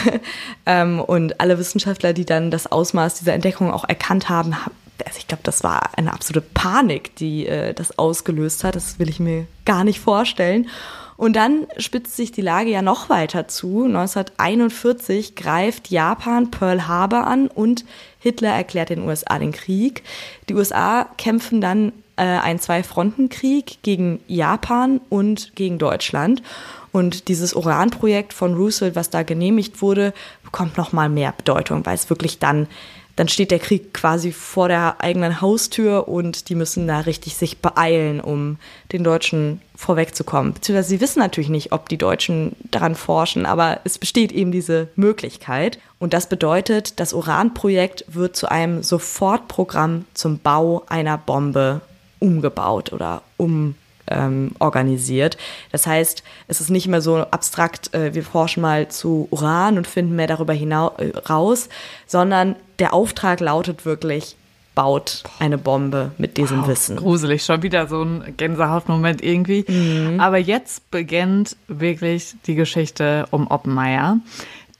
ähm, 0.66 0.98
und 0.98 1.42
alle 1.42 1.58
Wissenschaftler, 1.58 2.14
die 2.14 2.24
dann 2.24 2.50
das 2.50 2.72
Ausmaß 2.72 3.18
dieser 3.18 3.34
Entdeckung 3.34 3.70
auch 3.70 3.86
erkannt 3.86 4.30
haben, 4.30 4.56
also 5.04 5.18
ich 5.18 5.28
glaube, 5.28 5.42
das 5.42 5.62
war 5.62 5.90
eine 5.98 6.14
absolute 6.14 6.46
Panik, 6.54 7.14
die 7.16 7.46
äh, 7.46 7.74
das 7.74 7.98
ausgelöst 7.98 8.64
hat. 8.64 8.76
Das 8.76 8.98
will 8.98 9.10
ich 9.10 9.20
mir 9.20 9.46
gar 9.66 9.84
nicht 9.84 10.00
vorstellen. 10.00 10.68
Und 11.16 11.36
dann 11.36 11.66
spitzt 11.78 12.16
sich 12.16 12.32
die 12.32 12.40
Lage 12.40 12.70
ja 12.70 12.82
noch 12.82 13.08
weiter 13.08 13.46
zu. 13.46 13.84
1941 13.84 15.36
greift 15.36 15.90
Japan 15.90 16.50
Pearl 16.50 16.88
Harbor 16.88 17.26
an 17.26 17.46
und 17.46 17.84
Hitler 18.24 18.52
erklärt 18.52 18.88
den 18.88 19.06
USA 19.06 19.38
den 19.38 19.52
Krieg. 19.52 20.02
Die 20.48 20.54
USA 20.54 21.06
kämpfen 21.18 21.60
dann 21.60 21.92
äh, 22.16 22.22
einen 22.22 22.58
Zwei-Fronten-Krieg 22.58 23.82
gegen 23.82 24.18
Japan 24.26 25.02
und 25.10 25.54
gegen 25.56 25.78
Deutschland. 25.78 26.42
Und 26.90 27.28
dieses 27.28 27.52
Uranprojekt 27.52 28.32
von 28.32 28.54
Roosevelt, 28.54 28.96
was 28.96 29.10
da 29.10 29.24
genehmigt 29.24 29.82
wurde, 29.82 30.14
bekommt 30.42 30.78
noch 30.78 30.94
mal 30.94 31.10
mehr 31.10 31.34
Bedeutung, 31.36 31.84
weil 31.84 31.96
es 31.96 32.08
wirklich 32.08 32.38
dann 32.38 32.66
dann 33.16 33.28
steht 33.28 33.50
der 33.50 33.58
Krieg 33.58 33.94
quasi 33.94 34.32
vor 34.32 34.68
der 34.68 35.00
eigenen 35.00 35.40
Haustür 35.40 36.08
und 36.08 36.48
die 36.48 36.54
müssen 36.54 36.88
da 36.88 37.00
richtig 37.00 37.36
sich 37.36 37.58
beeilen, 37.58 38.20
um 38.20 38.58
den 38.92 39.04
Deutschen 39.04 39.60
vorwegzukommen. 39.76 40.54
Beziehungsweise 40.54 40.88
sie 40.88 41.00
wissen 41.00 41.20
natürlich 41.20 41.48
nicht, 41.48 41.72
ob 41.72 41.88
die 41.88 41.98
Deutschen 41.98 42.56
daran 42.70 42.94
forschen, 42.94 43.46
aber 43.46 43.80
es 43.84 43.98
besteht 43.98 44.32
eben 44.32 44.52
diese 44.52 44.88
Möglichkeit. 44.96 45.78
Und 45.98 46.12
das 46.12 46.28
bedeutet, 46.28 46.98
das 46.98 47.12
Uranprojekt 47.12 48.04
wird 48.08 48.36
zu 48.36 48.50
einem 48.50 48.82
Sofortprogramm 48.82 50.04
zum 50.14 50.38
Bau 50.38 50.84
einer 50.88 51.18
Bombe 51.18 51.80
umgebaut 52.18 52.92
oder 52.92 53.22
um 53.36 53.74
ähm, 54.08 54.52
organisiert. 54.58 55.36
Das 55.72 55.86
heißt, 55.86 56.22
es 56.48 56.60
ist 56.60 56.70
nicht 56.70 56.88
mehr 56.88 57.00
so 57.00 57.18
abstrakt, 57.18 57.94
äh, 57.94 58.14
wir 58.14 58.22
forschen 58.22 58.60
mal 58.62 58.88
zu 58.88 59.28
Uran 59.30 59.76
und 59.78 59.86
finden 59.86 60.16
mehr 60.16 60.26
darüber 60.26 60.52
hinaus 60.52 60.92
äh, 60.98 61.16
raus, 61.28 61.68
sondern 62.06 62.56
der 62.78 62.92
Auftrag 62.92 63.40
lautet 63.40 63.84
wirklich, 63.84 64.36
baut 64.74 65.22
eine 65.38 65.58
Bombe 65.58 66.10
mit 66.18 66.36
diesem 66.36 66.62
wow, 66.62 66.68
Wissen. 66.68 66.96
Gruselig, 66.96 67.44
schon 67.44 67.62
wieder 67.62 67.86
so 67.86 68.02
ein 68.02 68.34
Gänsehautmoment 68.36 69.22
irgendwie. 69.22 69.64
Mhm. 69.68 70.20
Aber 70.20 70.38
jetzt 70.38 70.90
beginnt 70.90 71.56
wirklich 71.68 72.34
die 72.46 72.54
Geschichte 72.54 73.26
um 73.30 73.46
Oppenmeier. 73.46 74.18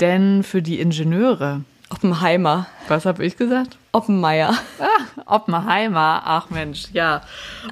Denn 0.01 0.43
für 0.43 0.61
die 0.61 0.81
Ingenieure. 0.81 1.63
Oppenheimer. 1.95 2.67
Was 2.89 3.07
habe 3.07 3.25
ich 3.25 3.37
gesagt? 3.37 3.79
Oppenmeier. 3.93 4.53
Ah, 4.81 5.37
Oppenheimer. 5.37 6.23
Ach 6.25 6.51
Mensch, 6.51 6.89
ja. 6.93 7.23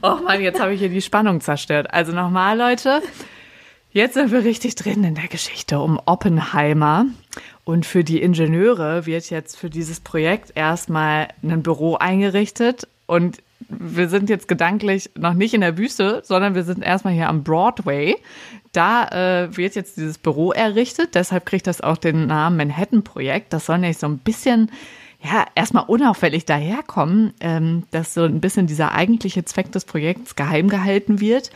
Oh 0.01 0.19
Mann, 0.23 0.41
jetzt 0.41 0.61
habe 0.61 0.73
ich 0.73 0.79
hier 0.79 0.91
die 0.91 1.03
Spannung 1.03 1.41
zerstört. 1.41 1.93
Also 1.93 2.13
nochmal, 2.13 2.57
Leute. 2.57 3.03
Jetzt 3.91 4.15
sind 4.15 4.31
wir 4.31 4.45
richtig 4.45 4.77
drin 4.77 5.03
in 5.03 5.17
der 5.17 5.27
Geschichte 5.27 5.81
um 5.81 6.01
Oppenheimer. 6.07 7.07
Und 7.65 7.85
für 7.85 8.05
die 8.05 8.23
Ingenieure 8.23 9.07
wird 9.07 9.29
jetzt 9.29 9.57
für 9.57 9.71
dieses 9.71 9.99
Projekt 9.99 10.53
erstmal 10.55 11.27
ein 11.43 11.65
Büro 11.65 11.97
eingerichtet. 11.97 12.87
Und 13.07 13.39
wir 13.69 14.09
sind 14.09 14.31
jetzt 14.31 14.49
gedanklich 14.49 15.11
noch 15.17 15.35
nicht 15.35 15.55
in 15.55 15.61
der 15.61 15.79
Wüste, 15.79 16.23
sondern 16.25 16.55
wir 16.55 16.65
sind 16.65 16.83
erstmal 16.83 17.15
hier 17.15 17.29
am 17.29 17.43
Broadway. 17.43 18.17
Da 18.73 19.09
äh, 19.45 19.57
wird 19.57 19.75
jetzt 19.75 19.97
dieses 19.97 20.19
Büro 20.19 20.53
errichtet. 20.53 21.15
Deshalb 21.15 21.47
kriegt 21.47 21.67
das 21.67 21.81
auch 21.81 21.97
den 21.97 22.27
Namen 22.27 22.57
Manhattan-Projekt. 22.57 23.53
Das 23.53 23.67
soll 23.67 23.79
nämlich 23.79 23.99
so 23.99 24.07
ein 24.07 24.19
bisschen 24.19 24.71
ja, 25.25 25.47
erstmal 25.55 25.85
unauffällig 25.87 26.47
daherkommen, 26.47 27.33
ähm, 27.41 27.85
dass 27.93 28.15
so 28.15 28.23
ein 28.23 28.41
bisschen 28.41 28.67
dieser 28.67 28.93
eigentliche 28.93 29.45
Zweck 29.45 29.71
des 29.71 29.85
Projekts 29.85 30.35
geheim 30.35 30.69
gehalten 30.69 31.21
wird. 31.21 31.51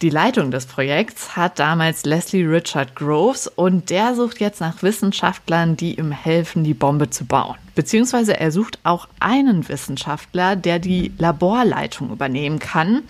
Die 0.00 0.08
Leitung 0.08 0.50
des 0.50 0.64
Projekts 0.64 1.36
hat 1.36 1.58
damals 1.58 2.04
Leslie 2.06 2.44
Richard 2.44 2.96
Groves 2.96 3.46
und 3.46 3.90
der 3.90 4.14
sucht 4.14 4.40
jetzt 4.40 4.60
nach 4.60 4.82
Wissenschaftlern, 4.82 5.76
die 5.76 5.98
ihm 5.98 6.12
helfen, 6.12 6.64
die 6.64 6.72
Bombe 6.72 7.10
zu 7.10 7.26
bauen. 7.26 7.56
Beziehungsweise 7.74 8.40
er 8.40 8.52
sucht 8.52 8.78
auch 8.84 9.06
einen 9.20 9.68
Wissenschaftler, 9.68 10.56
der 10.56 10.78
die 10.78 11.12
Laborleitung 11.18 12.10
übernehmen 12.10 12.58
kann. 12.58 13.02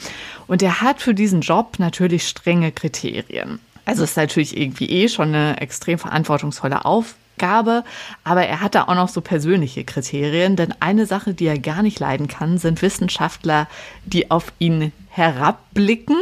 Und 0.49 0.62
er 0.62 0.81
hat 0.81 1.01
für 1.01 1.14
diesen 1.14 1.40
Job 1.40 1.75
natürlich 1.79 2.27
strenge 2.27 2.73
Kriterien. 2.73 3.61
Also 3.85 4.05
ist 4.05 4.16
natürlich 4.16 4.57
irgendwie 4.57 4.90
eh 4.90 5.09
schon 5.09 5.35
eine 5.35 5.61
extrem 5.61 5.99
verantwortungsvolle 5.99 6.85
Aufgabe. 6.85 7.20
Gabe, 7.40 7.83
aber 8.22 8.46
er 8.46 8.61
hat 8.61 8.76
da 8.76 8.85
auch 8.85 8.94
noch 8.94 9.09
so 9.09 9.20
persönliche 9.20 9.83
Kriterien, 9.83 10.55
denn 10.55 10.74
eine 10.79 11.07
Sache, 11.07 11.35
die 11.35 11.46
er 11.46 11.59
gar 11.59 11.83
nicht 11.83 11.98
leiden 11.98 12.29
kann, 12.29 12.59
sind 12.59 12.83
Wissenschaftler, 12.83 13.66
die 14.05 14.31
auf 14.31 14.53
ihn 14.61 14.92
herabblicken. 15.09 16.16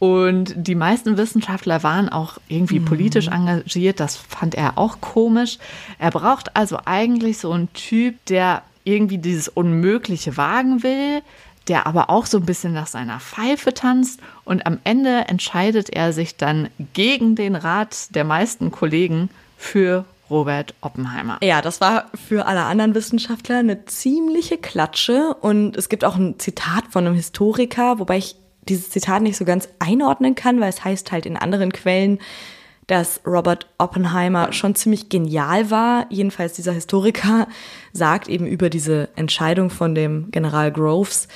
Und 0.00 0.54
die 0.56 0.74
meisten 0.74 1.16
Wissenschaftler 1.16 1.84
waren 1.84 2.08
auch 2.08 2.38
irgendwie 2.48 2.80
mhm. 2.80 2.86
politisch 2.86 3.28
engagiert. 3.28 4.00
Das 4.00 4.16
fand 4.16 4.56
er 4.56 4.76
auch 4.76 5.00
komisch. 5.00 5.58
Er 6.00 6.10
braucht 6.10 6.56
also 6.56 6.80
eigentlich 6.84 7.38
so 7.38 7.52
einen 7.52 7.72
Typ, 7.72 8.16
der 8.26 8.62
irgendwie 8.82 9.18
dieses 9.18 9.46
Unmögliche 9.46 10.36
wagen 10.36 10.82
will, 10.82 11.22
der 11.68 11.86
aber 11.86 12.10
auch 12.10 12.26
so 12.26 12.38
ein 12.38 12.46
bisschen 12.46 12.72
nach 12.72 12.88
seiner 12.88 13.20
Pfeife 13.20 13.74
tanzt. 13.74 14.18
Und 14.44 14.66
am 14.66 14.78
Ende 14.82 15.28
entscheidet 15.28 15.90
er 15.90 16.12
sich 16.12 16.36
dann 16.36 16.68
gegen 16.94 17.36
den 17.36 17.54
Rat 17.54 18.12
der 18.14 18.24
meisten 18.24 18.72
Kollegen 18.72 19.30
für 19.56 20.04
Robert 20.32 20.74
Oppenheimer. 20.80 21.38
Ja, 21.42 21.62
das 21.62 21.80
war 21.80 22.06
für 22.14 22.46
alle 22.46 22.62
anderen 22.62 22.94
Wissenschaftler 22.94 23.58
eine 23.58 23.84
ziemliche 23.84 24.58
Klatsche. 24.58 25.36
Und 25.40 25.76
es 25.76 25.88
gibt 25.88 26.04
auch 26.04 26.16
ein 26.16 26.38
Zitat 26.38 26.84
von 26.90 27.06
einem 27.06 27.14
Historiker, 27.14 27.98
wobei 27.98 28.18
ich 28.18 28.36
dieses 28.68 28.90
Zitat 28.90 29.22
nicht 29.22 29.36
so 29.36 29.44
ganz 29.44 29.68
einordnen 29.78 30.34
kann, 30.34 30.60
weil 30.60 30.70
es 30.70 30.84
heißt 30.84 31.12
halt 31.12 31.26
in 31.26 31.36
anderen 31.36 31.72
Quellen, 31.72 32.18
dass 32.86 33.20
Robert 33.26 33.66
Oppenheimer 33.78 34.52
schon 34.52 34.74
ziemlich 34.74 35.08
genial 35.08 35.70
war. 35.70 36.06
Jedenfalls 36.10 36.54
dieser 36.54 36.72
Historiker 36.72 37.46
sagt 37.92 38.28
eben 38.28 38.46
über 38.46 38.70
diese 38.70 39.08
Entscheidung 39.14 39.70
von 39.70 39.94
dem 39.94 40.30
General 40.30 40.72
Groves, 40.72 41.28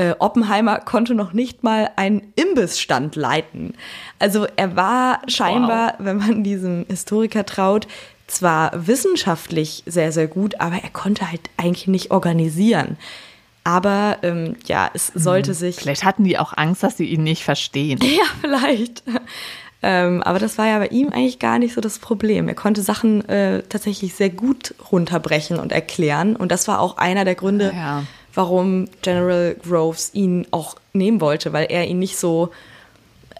äh, 0.00 0.14
Oppenheimer 0.18 0.78
konnte 0.80 1.14
noch 1.14 1.34
nicht 1.34 1.62
mal 1.62 1.90
einen 1.96 2.32
Imbissstand 2.34 3.16
leiten. 3.16 3.74
Also 4.18 4.46
er 4.56 4.74
war 4.74 5.20
scheinbar, 5.26 5.94
wow. 5.98 6.06
wenn 6.06 6.16
man 6.16 6.42
diesem 6.42 6.86
Historiker 6.88 7.44
traut, 7.44 7.86
zwar 8.30 8.86
wissenschaftlich 8.86 9.82
sehr, 9.86 10.12
sehr 10.12 10.26
gut, 10.26 10.60
aber 10.60 10.76
er 10.76 10.90
konnte 10.90 11.30
halt 11.30 11.42
eigentlich 11.56 11.88
nicht 11.88 12.10
organisieren. 12.10 12.96
Aber 13.64 14.18
ähm, 14.22 14.56
ja, 14.66 14.90
es 14.94 15.14
mhm. 15.14 15.20
sollte 15.20 15.54
sich. 15.54 15.76
Vielleicht 15.76 16.04
hatten 16.04 16.24
die 16.24 16.38
auch 16.38 16.56
Angst, 16.56 16.82
dass 16.82 16.96
sie 16.96 17.06
ihn 17.06 17.22
nicht 17.22 17.44
verstehen. 17.44 17.98
Ja, 18.04 18.24
vielleicht. 18.40 19.02
ähm, 19.82 20.22
aber 20.22 20.38
das 20.38 20.58
war 20.58 20.66
ja 20.66 20.78
bei 20.78 20.88
ihm 20.88 21.10
eigentlich 21.10 21.38
gar 21.38 21.58
nicht 21.58 21.74
so 21.74 21.80
das 21.80 21.98
Problem. 21.98 22.48
Er 22.48 22.54
konnte 22.54 22.82
Sachen 22.82 23.28
äh, 23.28 23.62
tatsächlich 23.68 24.14
sehr 24.14 24.30
gut 24.30 24.74
runterbrechen 24.90 25.58
und 25.58 25.72
erklären. 25.72 26.36
Und 26.36 26.50
das 26.50 26.68
war 26.68 26.80
auch 26.80 26.96
einer 26.96 27.24
der 27.24 27.34
Gründe, 27.34 27.72
ja. 27.74 28.04
warum 28.34 28.88
General 29.02 29.54
Groves 29.62 30.10
ihn 30.14 30.46
auch 30.50 30.76
nehmen 30.92 31.20
wollte, 31.20 31.52
weil 31.52 31.66
er 31.70 31.86
ihn 31.86 31.98
nicht 31.98 32.18
so 32.18 32.50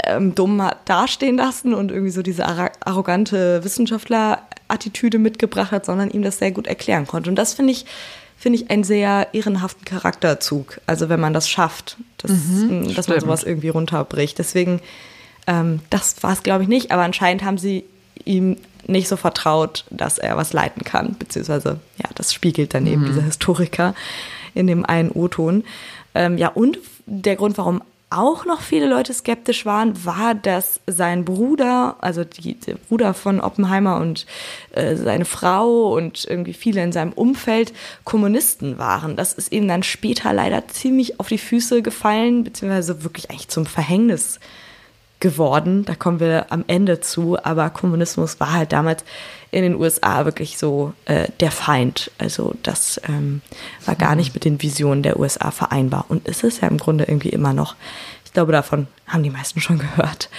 ähm, 0.05 0.35
dumm 0.35 0.63
dastehen 0.85 1.37
lassen 1.37 1.75
und 1.75 1.91
irgendwie 1.91 2.11
so 2.11 2.23
diese 2.23 2.47
arrogante 2.47 3.63
Wissenschaftler-Attitüde 3.65 5.19
mitgebracht 5.19 5.73
hat, 5.73 5.87
sondern 5.87 6.11
ihm 6.11 6.23
das 6.23 6.39
sehr 6.39 6.51
gut 6.51 6.67
erklären 6.67 7.07
konnte. 7.07 7.31
Und 7.31 7.37
das 7.37 7.55
finde 7.55 7.73
ich, 7.73 7.87
finde 8.37 8.59
ich 8.59 8.71
einen 8.71 8.85
sehr 8.85 9.29
ehrenhaften 9.33 9.85
Charakterzug. 9.85 10.81
Also 10.87 11.09
wenn 11.09 11.21
man 11.21 11.33
das 11.33 11.49
schafft, 11.49 11.97
dass, 12.19 12.31
mhm, 12.31 12.95
dass 12.95 13.09
man 13.09 13.21
sowas 13.21 13.43
irgendwie 13.43 13.69
runterbricht. 13.69 14.39
Deswegen, 14.39 14.81
ähm, 15.47 15.81
das 15.91 16.23
war 16.23 16.33
es 16.33 16.43
glaube 16.43 16.63
ich 16.63 16.69
nicht, 16.69 16.93
aber 16.93 17.03
anscheinend 17.03 17.45
haben 17.45 17.59
sie 17.59 17.85
ihm 18.25 18.57
nicht 18.87 19.09
so 19.09 19.17
vertraut, 19.17 19.85
dass 19.91 20.19
er 20.19 20.37
was 20.37 20.53
leiten 20.53 20.85
kann, 20.85 21.17
beziehungsweise, 21.19 21.81
ja, 21.99 22.09
das 22.15 22.33
spiegelt 22.33 22.75
dann 22.75 22.87
eben 22.87 23.03
mhm. 23.03 23.07
dieser 23.07 23.23
Historiker 23.23 23.95
in 24.55 24.67
dem 24.67 24.85
einen 24.85 25.11
O-Ton. 25.11 25.65
Ähm, 26.15 26.39
ja, 26.39 26.49
und 26.49 26.79
der 27.07 27.37
Grund, 27.37 27.57
warum 27.59 27.83
auch 28.11 28.45
noch 28.45 28.61
viele 28.61 28.87
Leute 28.87 29.15
skeptisch 29.15 29.65
waren, 29.65 30.05
war, 30.05 30.35
dass 30.35 30.81
sein 30.87 31.25
Bruder, 31.25 31.97
also 32.01 32.25
die, 32.25 32.55
der 32.55 32.75
Bruder 32.75 33.15
von 33.15 33.41
Oppenheimer 33.41 33.99
und 33.99 34.27
äh, 34.73 34.97
seine 34.97 35.25
Frau 35.25 35.95
und 35.95 36.27
irgendwie 36.29 36.53
viele 36.53 36.83
in 36.83 36.91
seinem 36.91 37.13
Umfeld 37.13 37.73
Kommunisten 38.05 38.79
waren. 38.79 39.15
Das 39.15 39.33
ist 39.33 39.53
ihm 39.53 39.69
dann 39.69 39.85
später 39.85 40.33
leider 40.33 40.67
ziemlich 40.67 41.21
auf 41.21 41.29
die 41.29 41.39
Füße 41.39 41.83
gefallen, 41.83 42.43
beziehungsweise 42.43 43.05
wirklich 43.05 43.31
eigentlich 43.31 43.49
zum 43.49 43.65
Verhängnis 43.65 44.41
geworden. 45.21 45.85
Da 45.85 45.95
kommen 45.95 46.19
wir 46.19 46.47
am 46.51 46.65
Ende 46.67 47.01
zu. 47.01 47.39
Aber 47.43 47.71
Kommunismus 47.71 48.41
war 48.41 48.53
halt 48.53 48.73
damals 48.73 49.05
in 49.51 49.63
den 49.63 49.77
USA 49.77 50.25
wirklich 50.25 50.59
so 50.59 50.93
äh, 51.05 51.29
der 51.41 51.51
Feind. 51.51 52.11
Also 52.19 52.55
das 52.63 53.01
ähm, 53.09 53.43
war 53.85 53.95
gar 53.95 54.15
nicht 54.15 54.35
mit 54.35 54.45
den 54.45 54.63
Visionen 54.63 55.03
der 55.03 55.21
USA 55.21 55.51
vereinbar. 55.51 56.07
Und 56.09 56.27
ist 56.27 56.45
es 56.45 56.61
ja 56.61 56.69
im 56.69 56.79
Grunde 56.79 57.05
irgendwie 57.05 57.29
immer 57.29 57.53
noch. 57.53 57.77
Ich 58.25 58.33
glaube, 58.33 58.53
davon 58.53 58.87
haben 59.07 59.23
die 59.23 59.31
meisten 59.31 59.61
schon 59.61 59.79
gehört. 59.79 60.31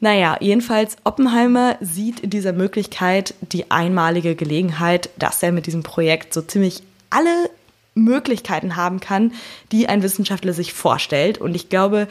Naja, 0.00 0.36
jedenfalls, 0.40 0.96
Oppenheimer 1.04 1.76
sieht 1.80 2.20
in 2.20 2.30
dieser 2.30 2.52
Möglichkeit 2.52 3.34
die 3.40 3.70
einmalige 3.70 4.34
Gelegenheit, 4.34 5.10
dass 5.16 5.42
er 5.42 5.52
mit 5.52 5.66
diesem 5.66 5.82
Projekt 5.82 6.34
so 6.34 6.42
ziemlich 6.42 6.82
alle 7.10 7.50
Möglichkeiten 7.94 8.76
haben 8.76 9.00
kann, 9.00 9.32
die 9.72 9.88
ein 9.88 10.02
Wissenschaftler 10.02 10.52
sich 10.52 10.72
vorstellt. 10.74 11.38
Und 11.38 11.54
ich 11.54 11.68
glaube, 11.68 12.08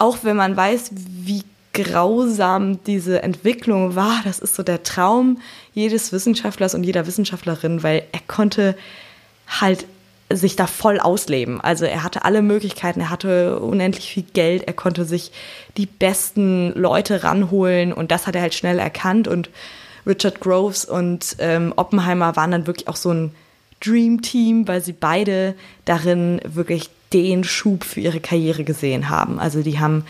auch 0.00 0.18
wenn 0.22 0.36
man 0.36 0.56
weiß, 0.56 0.90
wie 0.92 1.44
grausam 1.72 2.82
diese 2.84 3.22
Entwicklung 3.22 3.94
war, 3.94 4.20
das 4.24 4.38
ist 4.40 4.54
so 4.54 4.62
der 4.62 4.82
Traum 4.82 5.38
jedes 5.72 6.12
Wissenschaftlers 6.12 6.74
und 6.74 6.82
jeder 6.82 7.06
Wissenschaftlerin, 7.06 7.82
weil 7.82 8.02
er 8.12 8.20
konnte 8.26 8.76
halt 9.60 9.86
sich 10.32 10.56
da 10.56 10.66
voll 10.66 11.00
ausleben. 11.00 11.60
Also 11.60 11.84
er 11.84 12.02
hatte 12.02 12.24
alle 12.24 12.42
Möglichkeiten, 12.42 13.00
er 13.00 13.10
hatte 13.10 13.58
unendlich 13.60 14.12
viel 14.12 14.22
Geld, 14.22 14.62
er 14.66 14.72
konnte 14.72 15.04
sich 15.04 15.32
die 15.76 15.86
besten 15.86 16.72
Leute 16.74 17.24
ranholen 17.24 17.92
und 17.92 18.10
das 18.10 18.26
hat 18.26 18.36
er 18.36 18.42
halt 18.42 18.54
schnell 18.54 18.78
erkannt 18.78 19.28
und 19.28 19.50
Richard 20.06 20.40
Groves 20.40 20.84
und 20.84 21.36
ähm, 21.40 21.72
Oppenheimer 21.76 22.36
waren 22.36 22.52
dann 22.52 22.66
wirklich 22.66 22.88
auch 22.88 22.96
so 22.96 23.12
ein 23.12 23.34
Dream 23.80 24.22
Team, 24.22 24.68
weil 24.68 24.82
sie 24.82 24.92
beide 24.92 25.54
darin 25.84 26.40
wirklich 26.44 26.90
den 27.12 27.44
Schub 27.44 27.84
für 27.84 28.00
ihre 28.00 28.20
Karriere 28.20 28.64
gesehen 28.64 29.08
haben. 29.08 29.40
Also 29.40 29.62
die 29.62 29.78
haben 29.78 30.04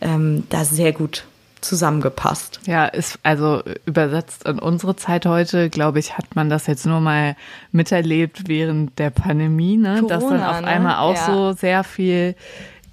ähm, 0.00 0.44
da 0.50 0.64
sehr 0.64 0.92
gut 0.92 1.24
zusammengepasst. 1.60 2.60
Ja, 2.66 2.86
ist 2.86 3.18
also 3.22 3.62
übersetzt 3.86 4.46
in 4.46 4.58
unsere 4.58 4.96
Zeit 4.96 5.26
heute, 5.26 5.70
glaube 5.70 6.00
ich, 6.00 6.18
hat 6.18 6.34
man 6.34 6.50
das 6.50 6.66
jetzt 6.66 6.86
nur 6.86 7.00
mal 7.00 7.36
miterlebt 7.70 8.48
während 8.48 8.98
der 8.98 9.10
Pandemie, 9.10 9.76
ne? 9.76 10.00
Corona, 10.00 10.08
dass 10.08 10.28
dann 10.28 10.42
auf 10.42 10.60
ne? 10.60 10.66
einmal 10.66 10.96
auch 10.96 11.14
ja. 11.14 11.26
so 11.26 11.52
sehr 11.52 11.84
viel 11.84 12.34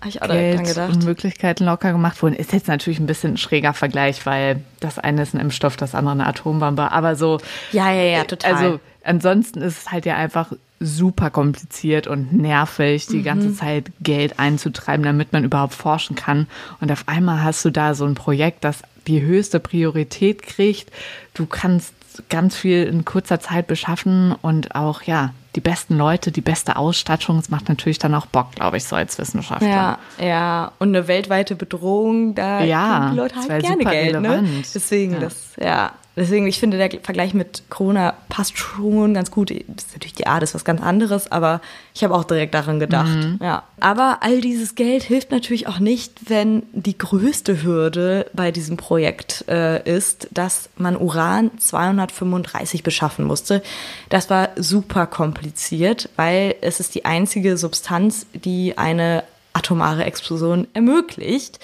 Geld 0.02 0.78
und 0.78 1.04
Möglichkeiten 1.04 1.66
locker 1.66 1.92
gemacht 1.92 2.22
wurden. 2.24 2.36
Ist 2.36 2.54
jetzt 2.54 2.68
natürlich 2.68 3.00
ein 3.00 3.06
bisschen 3.06 3.34
ein 3.34 3.38
schräger 3.38 3.74
Vergleich, 3.74 4.26
weil 4.26 4.64
das 4.80 4.98
eine 4.98 5.24
ist 5.24 5.34
ein 5.34 5.42
Impfstoff, 5.42 5.76
das 5.76 5.94
andere 5.94 6.14
eine 6.14 6.28
Atombombe. 6.28 6.92
Aber 6.92 7.16
so. 7.16 7.40
Ja, 7.74 7.92
ja, 7.92 8.04
ja, 8.04 8.24
total. 8.24 8.54
Also 8.54 8.80
ansonsten 9.04 9.62
ist 9.62 9.80
es 9.80 9.92
halt 9.92 10.06
ja 10.06 10.16
einfach 10.16 10.54
super 10.80 11.30
kompliziert 11.30 12.08
und 12.08 12.34
nervig, 12.34 13.08
die 13.08 13.18
mhm. 13.18 13.24
ganze 13.24 13.54
Zeit 13.54 13.92
Geld 14.00 14.40
einzutreiben, 14.40 15.04
damit 15.04 15.34
man 15.34 15.44
überhaupt 15.44 15.74
forschen 15.74 16.16
kann. 16.16 16.48
Und 16.80 16.92
auf 16.92 17.04
einmal 17.08 17.44
hast 17.44 17.66
du 17.66 17.70
da 17.70 17.94
so 17.94 18.06
ein 18.06 18.16
Projekt, 18.16 18.64
das 18.64 18.84
die 19.08 19.22
höchste 19.22 19.60
Priorität 19.60 20.44
kriegt. 20.44 20.92
Du 21.34 21.46
kannst 21.46 21.94
ganz 22.30 22.56
viel 22.56 22.84
in 22.84 23.06
kurzer 23.06 23.40
Zeit 23.40 23.68
beschaffen 23.68 24.36
und 24.42 24.76
auch, 24.76 25.04
ja, 25.04 25.34
die 25.56 25.62
besten 25.62 25.98
Leute, 25.98 26.32
die 26.32 26.42
beste 26.42 26.76
Ausstattung. 26.76 27.40
Es 27.40 27.50
macht 27.50 27.70
natürlich 27.70 27.98
dann 27.98 28.14
auch 28.14 28.28
Bock, 28.28 28.52
glaube 28.52 28.78
ich, 28.78 28.84
so 28.84 28.96
als 28.96 29.18
Wissenschaftler. 29.18 29.68
Ja, 29.68 30.00
ja. 30.20 30.72
Und 30.80 30.90
eine 30.90 31.08
weltweite 31.08 31.56
Bedrohung, 31.56 32.36
da 32.36 32.64
ja, 32.64 33.10
die 33.10 33.18
Leute 33.18 33.36
halt 33.36 33.64
gerne 33.64 33.84
Geld. 33.84 34.14
Ne? 34.14 34.30
Relevant. 34.30 34.54
Ne? 34.54 34.64
Deswegen, 34.74 35.14
ja. 35.14 35.20
das, 35.20 35.36
ja. 35.60 35.92
Deswegen, 36.16 36.48
ich 36.48 36.60
finde, 36.60 36.78
der 36.78 36.90
Vergleich 37.02 37.34
mit 37.34 37.64
Corona 37.70 38.14
passt 38.28 38.58
schon 38.58 39.14
ganz 39.14 39.32
gut. 39.32 39.52
Das 39.52 39.86
ist 39.86 39.94
natürlich 39.94 40.16
die 40.16 40.28
Art, 40.28 40.44
ist 40.44 40.54
was 40.54 40.66
ganz 40.66 40.82
anderes, 40.82 41.32
aber 41.32 41.62
ich 41.94 42.04
habe 42.04 42.14
auch 42.14 42.24
direkt 42.24 42.54
daran 42.54 42.80
gedacht. 42.80 43.08
Mhm. 43.08 43.40
Ja. 43.42 43.64
Aber 43.80 44.18
all 44.22 44.42
dieses 44.42 44.76
Geld 44.76 45.04
hilft 45.04 45.32
natürlich 45.32 45.68
auch 45.68 45.80
nicht, 45.80 46.30
wenn 46.30 46.64
die 46.74 46.98
größte 46.98 47.64
Hürde 47.64 48.26
bei 48.34 48.52
diesem 48.52 48.76
Projekt 48.76 49.46
äh, 49.48 49.82
ist, 49.90 50.28
dass 50.32 50.70
man 50.76 50.98
Uran 50.98 51.52
235 51.58 52.84
beschaffen 52.84 53.26
musste. 53.26 53.64
Das 54.10 54.30
war 54.30 54.50
super 54.58 55.08
kompliziert, 55.08 56.10
weil 56.18 56.56
es 56.62 56.80
ist 56.80 56.96
die 56.96 57.06
einzige 57.06 57.56
Substanz, 57.58 58.26
die 58.34 58.78
eine 58.78 59.24
atomare 59.54 60.04
Explosion 60.04 60.68
ermöglicht. 60.74 61.60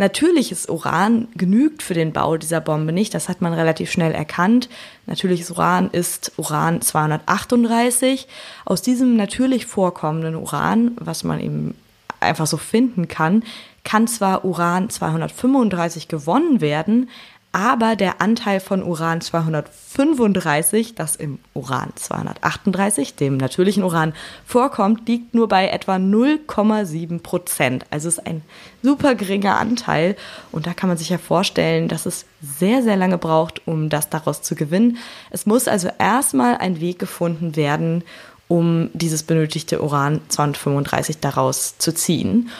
Natürliches 0.00 0.66
Uran 0.66 1.28
genügt 1.34 1.82
für 1.82 1.92
den 1.92 2.14
Bau 2.14 2.38
dieser 2.38 2.62
Bombe 2.62 2.90
nicht. 2.90 3.12
Das 3.12 3.28
hat 3.28 3.42
man 3.42 3.52
relativ 3.52 3.92
schnell 3.92 4.12
erkannt. 4.12 4.70
Natürliches 5.04 5.50
Uran 5.50 5.90
ist 5.90 6.32
Uran 6.38 6.80
238. 6.80 8.26
Aus 8.64 8.80
diesem 8.80 9.16
natürlich 9.16 9.66
vorkommenden 9.66 10.36
Uran, 10.36 10.92
was 10.96 11.22
man 11.22 11.38
eben 11.38 11.74
einfach 12.18 12.46
so 12.46 12.56
finden 12.56 13.08
kann, 13.08 13.42
kann 13.84 14.08
zwar 14.08 14.46
Uran 14.46 14.88
235 14.88 16.08
gewonnen 16.08 16.62
werden, 16.62 17.10
aber 17.52 17.96
der 17.96 18.20
Anteil 18.20 18.60
von 18.60 18.84
Uran 18.84 19.20
235, 19.20 20.94
das 20.94 21.16
im 21.16 21.40
Uran 21.52 21.90
238, 21.96 23.16
dem 23.16 23.38
natürlichen 23.38 23.82
Uran, 23.82 24.12
vorkommt, 24.46 25.08
liegt 25.08 25.34
nur 25.34 25.48
bei 25.48 25.68
etwa 25.68 25.96
0,7 25.96 27.20
Prozent. 27.20 27.86
Also 27.90 28.08
ist 28.08 28.24
ein 28.24 28.42
super 28.84 29.16
geringer 29.16 29.58
Anteil. 29.58 30.14
Und 30.52 30.68
da 30.68 30.74
kann 30.74 30.88
man 30.88 30.96
sich 30.96 31.08
ja 31.08 31.18
vorstellen, 31.18 31.88
dass 31.88 32.06
es 32.06 32.24
sehr, 32.40 32.84
sehr 32.84 32.96
lange 32.96 33.18
braucht, 33.18 33.66
um 33.66 33.88
das 33.88 34.08
daraus 34.08 34.42
zu 34.42 34.54
gewinnen. 34.54 34.98
Es 35.30 35.44
muss 35.44 35.66
also 35.66 35.88
erstmal 35.98 36.56
ein 36.56 36.80
Weg 36.80 37.00
gefunden 37.00 37.56
werden, 37.56 38.04
um 38.46 38.90
dieses 38.92 39.24
benötigte 39.24 39.82
Uran 39.82 40.20
235 40.28 41.18
daraus 41.18 41.78
zu 41.78 41.92
ziehen. 41.92 42.50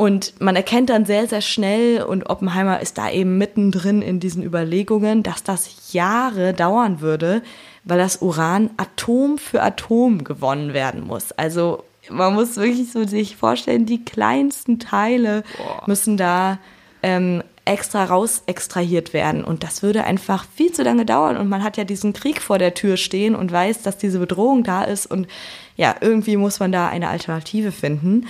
Und 0.00 0.40
man 0.40 0.56
erkennt 0.56 0.88
dann 0.88 1.04
sehr, 1.04 1.28
sehr 1.28 1.42
schnell, 1.42 2.02
und 2.02 2.30
Oppenheimer 2.30 2.80
ist 2.80 2.96
da 2.96 3.10
eben 3.10 3.36
mittendrin 3.36 4.00
in 4.00 4.18
diesen 4.18 4.42
Überlegungen, 4.42 5.22
dass 5.22 5.42
das 5.42 5.92
Jahre 5.92 6.54
dauern 6.54 7.02
würde, 7.02 7.42
weil 7.84 7.98
das 7.98 8.22
Uran 8.22 8.70
Atom 8.78 9.36
für 9.36 9.62
Atom 9.62 10.24
gewonnen 10.24 10.72
werden 10.72 11.06
muss. 11.06 11.32
Also 11.32 11.84
man 12.08 12.32
muss 12.32 12.56
wirklich 12.56 12.90
so 12.90 13.06
sich 13.06 13.36
vorstellen, 13.36 13.84
die 13.84 14.02
kleinsten 14.02 14.78
Teile 14.78 15.42
Boah. 15.58 15.82
müssen 15.86 16.16
da 16.16 16.56
ähm, 17.02 17.42
extra 17.66 18.04
raus 18.04 18.44
extrahiert 18.46 19.12
werden. 19.12 19.44
Und 19.44 19.64
das 19.64 19.82
würde 19.82 20.04
einfach 20.04 20.46
viel 20.54 20.72
zu 20.72 20.82
lange 20.82 21.04
dauern. 21.04 21.36
Und 21.36 21.50
man 21.50 21.62
hat 21.62 21.76
ja 21.76 21.84
diesen 21.84 22.14
Krieg 22.14 22.40
vor 22.40 22.56
der 22.56 22.72
Tür 22.72 22.96
stehen 22.96 23.34
und 23.34 23.52
weiß, 23.52 23.82
dass 23.82 23.98
diese 23.98 24.18
Bedrohung 24.18 24.64
da 24.64 24.82
ist. 24.82 25.04
Und 25.04 25.28
ja, 25.76 25.94
irgendwie 26.00 26.38
muss 26.38 26.58
man 26.58 26.72
da 26.72 26.88
eine 26.88 27.08
Alternative 27.08 27.70
finden. 27.70 28.26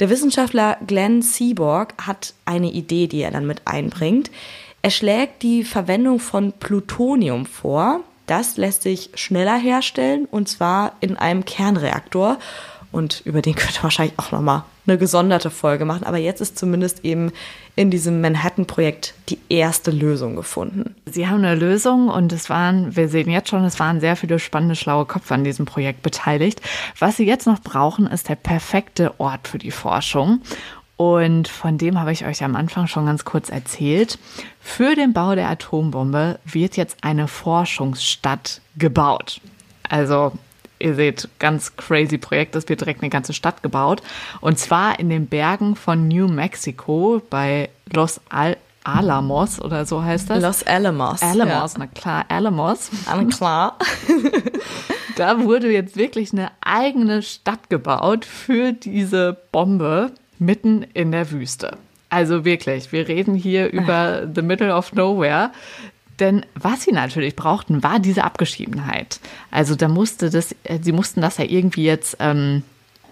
Der 0.00 0.10
Wissenschaftler 0.10 0.76
Glenn 0.86 1.22
Seaborg 1.22 1.94
hat 2.04 2.34
eine 2.44 2.70
Idee, 2.70 3.06
die 3.06 3.22
er 3.22 3.30
dann 3.30 3.46
mit 3.46 3.62
einbringt. 3.64 4.30
Er 4.82 4.90
schlägt 4.90 5.42
die 5.42 5.62
Verwendung 5.62 6.18
von 6.18 6.52
Plutonium 6.52 7.46
vor. 7.46 8.00
Das 8.26 8.56
lässt 8.56 8.82
sich 8.82 9.10
schneller 9.14 9.56
herstellen 9.56 10.26
und 10.30 10.48
zwar 10.48 10.92
in 11.00 11.16
einem 11.16 11.44
Kernreaktor. 11.44 12.38
Und 12.90 13.22
über 13.24 13.40
den 13.40 13.54
könnte 13.54 13.82
wahrscheinlich 13.82 14.18
auch 14.18 14.32
nochmal 14.32 14.64
eine 14.86 14.98
gesonderte 14.98 15.50
Folge 15.50 15.84
machen. 15.84 16.04
Aber 16.04 16.18
jetzt 16.18 16.40
ist 16.40 16.58
zumindest 16.58 17.04
eben 17.04 17.32
in 17.76 17.90
diesem 17.90 18.20
Manhattan-Projekt 18.20 19.14
die 19.28 19.38
erste 19.48 19.90
Lösung 19.90 20.36
gefunden. 20.36 20.94
Sie 21.06 21.26
haben 21.26 21.44
eine 21.44 21.54
Lösung 21.54 22.08
und 22.08 22.32
es 22.32 22.48
waren, 22.48 22.94
wir 22.94 23.08
sehen 23.08 23.30
jetzt 23.30 23.48
schon, 23.48 23.64
es 23.64 23.80
waren 23.80 24.00
sehr 24.00 24.16
viele 24.16 24.38
spannende, 24.38 24.76
schlaue 24.76 25.06
Köpfe 25.06 25.34
an 25.34 25.44
diesem 25.44 25.66
Projekt 25.66 26.02
beteiligt. 26.02 26.60
Was 26.98 27.16
Sie 27.16 27.26
jetzt 27.26 27.46
noch 27.46 27.60
brauchen, 27.60 28.06
ist 28.06 28.28
der 28.28 28.36
perfekte 28.36 29.18
Ort 29.18 29.48
für 29.48 29.58
die 29.58 29.72
Forschung. 29.72 30.40
Und 30.96 31.48
von 31.48 31.76
dem 31.76 31.98
habe 31.98 32.12
ich 32.12 32.24
euch 32.24 32.44
am 32.44 32.54
Anfang 32.54 32.86
schon 32.86 33.06
ganz 33.06 33.24
kurz 33.24 33.48
erzählt. 33.48 34.18
Für 34.60 34.94
den 34.94 35.12
Bau 35.12 35.34
der 35.34 35.50
Atombombe 35.50 36.38
wird 36.44 36.76
jetzt 36.76 36.98
eine 37.02 37.26
Forschungsstadt 37.26 38.60
gebaut. 38.76 39.40
Also 39.88 40.32
ihr 40.84 40.94
seht, 40.94 41.28
ganz 41.38 41.76
crazy 41.76 42.18
Projekt. 42.18 42.54
Es 42.54 42.68
wird 42.68 42.80
direkt 42.80 43.02
eine 43.02 43.10
ganze 43.10 43.32
Stadt 43.32 43.62
gebaut. 43.62 44.02
Und 44.40 44.58
zwar 44.58 45.00
in 45.00 45.08
den 45.08 45.26
Bergen 45.26 45.74
von 45.74 46.06
New 46.06 46.28
Mexico 46.28 47.22
bei 47.30 47.70
Los 47.92 48.20
Al 48.28 48.56
Alamos 48.86 49.62
oder 49.62 49.86
so 49.86 50.02
heißt 50.04 50.28
das. 50.28 50.42
Los 50.42 50.62
Alamos. 50.62 51.22
Alamos, 51.22 51.72
ja. 51.72 51.78
na 51.78 51.86
klar, 51.86 52.26
Alamos. 52.28 52.90
Na 53.06 53.24
klar. 53.24 53.78
da 55.16 55.42
wurde 55.42 55.72
jetzt 55.72 55.96
wirklich 55.96 56.34
eine 56.34 56.50
eigene 56.60 57.22
Stadt 57.22 57.70
gebaut 57.70 58.26
für 58.26 58.72
diese 58.74 59.38
Bombe 59.52 60.12
mitten 60.38 60.82
in 60.82 61.12
der 61.12 61.30
Wüste. 61.30 61.78
Also 62.10 62.44
wirklich, 62.44 62.92
wir 62.92 63.08
reden 63.08 63.34
hier 63.34 63.72
über 63.72 64.28
the 64.32 64.42
middle 64.42 64.72
of 64.72 64.92
nowhere. 64.92 65.50
Denn 66.20 66.46
was 66.54 66.82
sie 66.82 66.92
natürlich 66.92 67.34
brauchten, 67.34 67.82
war 67.82 67.98
diese 67.98 68.24
Abgeschiedenheit. 68.24 69.20
Also 69.50 69.74
da 69.74 69.88
musste 69.88 70.30
das, 70.30 70.54
äh, 70.64 70.78
sie 70.80 70.92
mussten 70.92 71.20
das 71.20 71.38
ja 71.38 71.44
irgendwie 71.44 71.84
jetzt 71.84 72.16
ähm, 72.20 72.62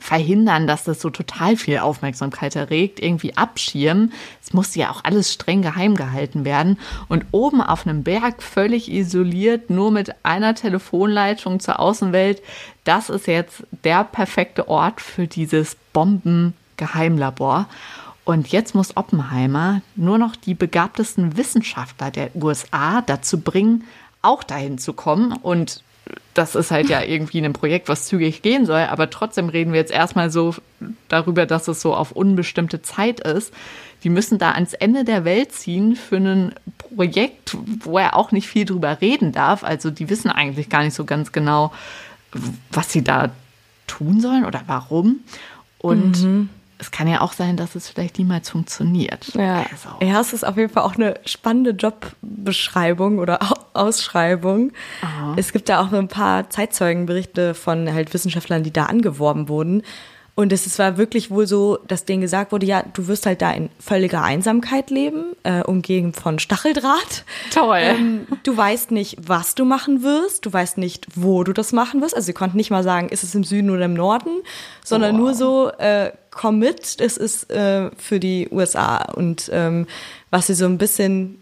verhindern, 0.02 0.66
dass 0.66 0.84
das 0.84 1.00
so 1.00 1.10
total 1.10 1.56
viel 1.56 1.78
Aufmerksamkeit 1.78 2.56
erregt, 2.56 3.00
irgendwie 3.00 3.36
abschirmen. 3.36 4.12
Es 4.42 4.52
musste 4.52 4.80
ja 4.80 4.90
auch 4.90 5.04
alles 5.04 5.32
streng 5.32 5.62
geheim 5.62 5.94
gehalten 5.94 6.44
werden. 6.44 6.78
Und 7.08 7.24
oben 7.30 7.60
auf 7.60 7.86
einem 7.86 8.02
Berg, 8.02 8.42
völlig 8.42 8.90
isoliert, 8.90 9.70
nur 9.70 9.92
mit 9.92 10.12
einer 10.24 10.54
Telefonleitung 10.54 11.60
zur 11.60 11.78
Außenwelt, 11.78 12.42
das 12.84 13.10
ist 13.10 13.28
jetzt 13.28 13.62
der 13.84 14.02
perfekte 14.02 14.68
Ort 14.68 15.00
für 15.00 15.28
dieses 15.28 15.76
Bombengeheimlabor. 15.92 17.68
Und 18.24 18.48
jetzt 18.48 18.74
muss 18.74 18.96
Oppenheimer 18.96 19.82
nur 19.96 20.18
noch 20.18 20.36
die 20.36 20.54
begabtesten 20.54 21.36
Wissenschaftler 21.36 22.10
der 22.10 22.34
USA 22.36 23.02
dazu 23.02 23.40
bringen, 23.40 23.84
auch 24.22 24.44
dahin 24.44 24.78
zu 24.78 24.92
kommen. 24.92 25.32
Und 25.32 25.82
das 26.34 26.54
ist 26.54 26.70
halt 26.70 26.88
ja 26.88 27.02
irgendwie 27.06 27.44
ein 27.44 27.52
Projekt, 27.52 27.88
was 27.88 28.06
zügig 28.06 28.42
gehen 28.42 28.64
soll. 28.64 28.82
Aber 28.82 29.10
trotzdem 29.10 29.48
reden 29.48 29.72
wir 29.72 29.80
jetzt 29.80 29.92
erstmal 29.92 30.30
so 30.30 30.54
darüber, 31.08 31.46
dass 31.46 31.66
es 31.66 31.80
so 31.80 31.94
auf 31.94 32.12
unbestimmte 32.12 32.80
Zeit 32.80 33.20
ist. 33.20 33.52
Die 34.04 34.08
müssen 34.08 34.38
da 34.38 34.52
ans 34.52 34.72
Ende 34.72 35.04
der 35.04 35.24
Welt 35.24 35.52
ziehen 35.52 35.96
für 35.96 36.16
ein 36.16 36.54
Projekt, 36.78 37.56
wo 37.80 37.98
er 37.98 38.16
auch 38.16 38.30
nicht 38.30 38.48
viel 38.48 38.64
drüber 38.64 39.00
reden 39.00 39.32
darf. 39.32 39.64
Also 39.64 39.90
die 39.90 40.08
wissen 40.08 40.30
eigentlich 40.30 40.68
gar 40.68 40.84
nicht 40.84 40.94
so 40.94 41.04
ganz 41.04 41.32
genau, 41.32 41.72
was 42.70 42.92
sie 42.92 43.02
da 43.02 43.30
tun 43.88 44.20
sollen 44.20 44.44
oder 44.44 44.62
warum. 44.66 45.20
Und 45.78 46.22
mhm 46.22 46.48
es 46.82 46.90
kann 46.90 47.06
ja 47.06 47.20
auch 47.20 47.32
sein, 47.32 47.56
dass 47.56 47.76
es 47.76 47.88
vielleicht 47.88 48.18
niemals 48.18 48.50
funktioniert. 48.50 49.32
Ja, 49.34 49.64
also. 49.70 49.88
ja 50.04 50.20
es 50.20 50.32
ist 50.32 50.44
auf 50.44 50.56
jeden 50.56 50.68
Fall 50.68 50.82
auch 50.82 50.96
eine 50.96 51.14
spannende 51.24 51.70
Jobbeschreibung 51.70 53.20
oder 53.20 53.38
Ausschreibung. 53.72 54.72
Aha. 55.00 55.34
Es 55.36 55.52
gibt 55.52 55.68
da 55.68 55.80
auch 55.80 55.92
ein 55.92 56.08
paar 56.08 56.50
Zeitzeugenberichte 56.50 57.54
von 57.54 57.92
halt 57.92 58.12
Wissenschaftlern, 58.12 58.64
die 58.64 58.72
da 58.72 58.86
angeworben 58.86 59.48
wurden. 59.48 59.82
Und 60.34 60.50
es 60.50 60.78
war 60.78 60.96
wirklich 60.96 61.30
wohl 61.30 61.46
so, 61.46 61.78
dass 61.86 62.06
denen 62.06 62.22
gesagt 62.22 62.52
wurde, 62.52 62.64
ja, 62.64 62.82
du 62.94 63.06
wirst 63.06 63.26
halt 63.26 63.42
da 63.42 63.52
in 63.52 63.68
völliger 63.78 64.22
Einsamkeit 64.22 64.88
leben, 64.88 65.36
äh, 65.42 65.62
umgeben 65.62 66.14
von 66.14 66.38
Stacheldraht. 66.38 67.24
Toll. 67.52 67.80
Ähm, 67.82 68.26
du 68.42 68.56
weißt 68.56 68.92
nicht, 68.92 69.18
was 69.26 69.54
du 69.54 69.66
machen 69.66 70.02
wirst, 70.02 70.46
du 70.46 70.52
weißt 70.52 70.78
nicht, 70.78 71.06
wo 71.16 71.44
du 71.44 71.52
das 71.52 71.72
machen 71.72 72.00
wirst. 72.00 72.16
Also 72.16 72.26
sie 72.26 72.32
konnten 72.32 72.56
nicht 72.56 72.70
mal 72.70 72.82
sagen, 72.82 73.10
ist 73.10 73.22
es 73.24 73.34
im 73.34 73.44
Süden 73.44 73.68
oder 73.68 73.84
im 73.84 73.92
Norden, 73.92 74.30
sondern 74.82 75.12
wow. 75.16 75.20
nur 75.20 75.34
so, 75.34 75.70
äh, 75.76 76.12
komm 76.30 76.60
mit, 76.60 77.00
das 77.00 77.18
ist 77.18 77.50
äh, 77.50 77.90
für 77.98 78.18
die 78.18 78.48
USA. 78.50 79.02
Und 79.12 79.50
ähm, 79.52 79.86
was 80.30 80.46
sie 80.46 80.54
so 80.54 80.64
ein 80.64 80.78
bisschen 80.78 81.38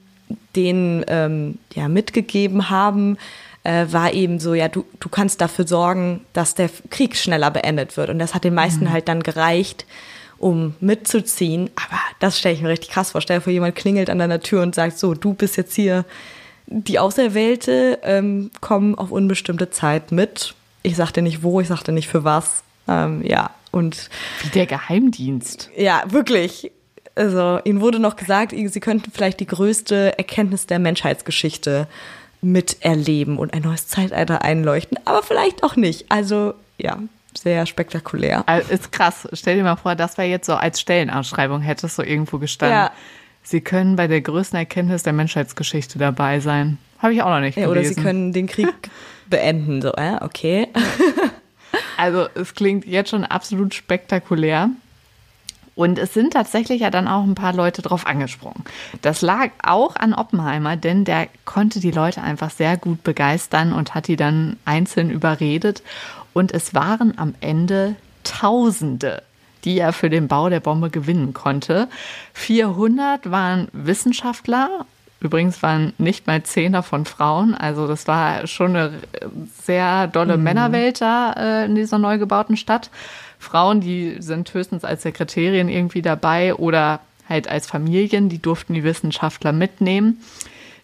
denen 0.57 1.05
ähm, 1.07 1.59
ja, 1.75 1.87
mitgegeben 1.87 2.71
haben, 2.71 3.19
äh, 3.65 3.87
war 3.91 4.13
eben 4.13 4.41
so, 4.41 4.55
ja, 4.55 4.69
du, 4.69 4.85
du 5.01 5.09
kannst 5.09 5.41
dafür 5.41 5.67
sorgen, 5.67 6.25
dass 6.33 6.55
der 6.55 6.71
Krieg 6.91 7.17
schneller 7.17 7.51
beendet 7.51 7.97
wird. 7.97 8.11
Und 8.11 8.19
das 8.19 8.35
hat 8.35 8.45
den 8.45 8.55
meisten 8.55 8.85
mhm. 8.85 8.93
halt 8.93 9.09
dann 9.09 9.23
gereicht, 9.23 9.87
um 10.39 10.75
mitzuziehen. 10.81 11.71
Aber 11.77 12.01
das 12.21 12.39
stelle 12.39 12.55
ich 12.55 12.63
mir 12.63 12.71
richtig 12.71 12.91
krass 12.91 13.11
vor. 13.11 13.21
Stell 13.21 13.39
dir 13.39 13.43
vor, 13.43 13.53
jemand 13.53 13.77
klingelt 13.77 14.09
an 14.09 14.19
deiner 14.19 14.41
Tür 14.41 14.63
und 14.63 14.75
sagt, 14.75 14.99
so, 14.99 15.15
du 15.15 15.35
bist 15.35 15.57
jetzt 15.57 15.75
hier 15.75 16.05
die 16.67 16.99
Auserwählte, 16.99 17.99
ähm, 18.03 18.51
komm 18.61 18.95
auf 18.95 19.11
unbestimmte 19.11 19.71
Zeit 19.71 20.13
mit. 20.13 20.55
Ich 20.83 20.97
sagte 20.97 21.21
nicht 21.21 21.43
wo, 21.43 21.61
ich 21.61 21.69
sagte 21.69 21.93
nicht 21.93 22.09
für 22.09 22.25
was. 22.25 22.63
Ähm, 22.89 23.23
ja, 23.27 23.51
und. 23.73 24.09
Wie 24.43 24.49
der 24.51 24.67
Geheimdienst. 24.67 25.69
Ja, 25.77 26.03
wirklich. 26.09 26.71
Also, 27.17 27.59
ihnen 27.65 27.81
wurde 27.81 27.99
noch 27.99 28.17
gesagt, 28.17 28.53
sie 28.53 28.81
könnten 28.81 29.11
vielleicht 29.11 29.41
die 29.41 29.47
größte 29.47 30.17
Erkenntnis 30.17 30.67
der 30.67 30.79
Menschheitsgeschichte 30.79 31.87
miterleben 32.43 33.39
und 33.39 33.55
ein 33.55 33.63
neues 33.63 33.89
Zeitalter 33.89 34.43
einleuchten, 34.43 34.99
aber 35.05 35.23
vielleicht 35.23 35.63
auch 35.63 35.77
nicht. 35.77 36.07
Also 36.09 36.55
ja, 36.79 36.99
sehr 37.37 37.67
spektakulär. 37.67 38.43
Also, 38.47 38.73
ist 38.73 38.93
krass. 38.93 39.29
Stell 39.33 39.57
dir 39.57 39.63
mal 39.63 39.77
vor, 39.77 39.95
das 39.95 40.19
wäre 40.19 40.29
jetzt 40.29 40.47
so 40.47 40.55
als 40.55 40.81
Stellenausschreibung, 40.81 41.61
hätte 41.61 41.87
es 41.87 41.97
so 41.97 42.03
irgendwo 42.03 42.39
gestanden. 42.39 42.79
Ja. 42.79 42.93
Sie 43.43 43.61
können 43.61 43.97
bei 43.97 44.07
der 44.07 44.21
größten 44.21 44.59
Erkenntnis 44.59 45.03
der 45.03 45.13
Menschheitsgeschichte 45.13 45.99
dabei 45.99 46.41
sein. 46.41 46.79
Habe 46.99 47.15
ich 47.15 47.23
auch 47.23 47.31
noch 47.31 47.41
nicht 47.41 47.57
ja, 47.57 47.67
gelesen. 47.67 47.93
Oder 47.93 47.95
Sie 47.95 48.03
können 48.03 48.33
den 48.33 48.47
Krieg 48.47 48.75
beenden. 49.31 49.81
So, 49.81 49.93
äh, 49.95 50.17
okay. 50.21 50.69
also 51.97 52.27
es 52.35 52.55
klingt 52.55 52.87
jetzt 52.87 53.11
schon 53.11 53.25
absolut 53.25 53.75
spektakulär. 53.75 54.71
Und 55.81 55.99
es 55.99 56.13
sind 56.13 56.35
tatsächlich 56.35 56.83
ja 56.83 56.91
dann 56.91 57.09
auch 57.09 57.25
ein 57.25 57.35
paar 57.35 57.55
Leute 57.55 57.81
drauf 57.81 58.07
angesprungen. 58.07 58.65
Das 59.01 59.23
lag 59.23 59.49
auch 59.63 59.97
an 59.97 60.13
Oppenheimer, 60.13 60.77
denn 60.77 61.07
der 61.07 61.27
konnte 61.47 61.81
die 61.81 61.91
Leute 61.91 62.21
einfach 62.21 62.51
sehr 62.51 62.77
gut 62.77 63.03
begeistern 63.03 63.73
und 63.73 63.95
hat 63.95 64.07
die 64.07 64.17
dann 64.17 64.59
einzeln 64.67 65.11
überredet. 65.11 65.83
Und 66.35 66.53
es 66.53 66.75
waren 66.75 67.17
am 67.17 67.35
Ende 67.41 67.97
Tausende, 68.25 69.23
die 69.65 69.79
er 69.79 69.95
für 69.95 70.11
den 70.11 70.29
Bau 70.29 70.51
der 70.51 70.61
Bombe 70.61 70.91
gewinnen 70.91 71.33
konnte. 71.33 71.89
400 72.35 73.31
waren 73.31 73.69
Wissenschaftler 73.73 74.85
Übrigens 75.23 75.63
waren 75.63 75.93
nicht 75.99 76.27
mal 76.27 76.43
zehn 76.43 76.73
davon 76.73 77.05
Frauen. 77.05 77.55
Also 77.55 77.87
das 77.87 78.09
war 78.09 78.47
schon 78.47 78.75
eine 78.75 78.93
sehr 79.63 80.07
dolle 80.07 80.39
mhm. 80.39 80.45
Männerwelt 80.45 81.03
da 81.03 81.33
äh, 81.33 81.65
in 81.67 81.75
dieser 81.75 81.99
neu 81.99 82.17
gebauten 82.17 82.57
Stadt. 82.57 82.91
Frauen, 83.41 83.81
die 83.81 84.17
sind 84.21 84.53
höchstens 84.53 84.85
als 84.85 85.03
Sekretärin 85.03 85.69
irgendwie 85.69 86.03
dabei 86.03 86.55
oder 86.55 87.01
halt 87.29 87.49
als 87.49 87.67
Familien, 87.67 88.29
die 88.29 88.41
durften 88.41 88.75
die 88.75 88.85
Wissenschaftler 88.85 89.53
mitnehmen. 89.53 90.23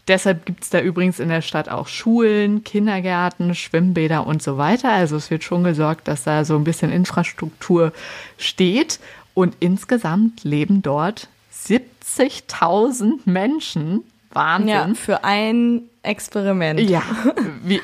Deshalb 0.08 0.46
gibt 0.46 0.62
es 0.62 0.70
da 0.70 0.80
übrigens 0.80 1.20
in 1.20 1.28
der 1.28 1.42
Stadt 1.42 1.68
auch 1.68 1.86
Schulen, 1.86 2.64
Kindergärten, 2.64 3.54
Schwimmbäder 3.54 4.26
und 4.26 4.42
so 4.42 4.56
weiter. 4.56 4.90
Also 4.90 5.16
es 5.16 5.30
wird 5.30 5.44
schon 5.44 5.64
gesorgt, 5.64 6.08
dass 6.08 6.24
da 6.24 6.44
so 6.44 6.56
ein 6.56 6.64
bisschen 6.64 6.90
Infrastruktur 6.90 7.92
steht. 8.38 9.00
Und 9.34 9.56
insgesamt 9.60 10.44
leben 10.44 10.80
dort 10.80 11.28
70.000 11.52 13.18
Menschen. 13.26 14.04
Wahnsinn. 14.30 14.68
Ja, 14.68 14.94
für 14.94 15.24
ein 15.24 15.82
Experiment. 16.02 16.80
Ja, 16.80 17.02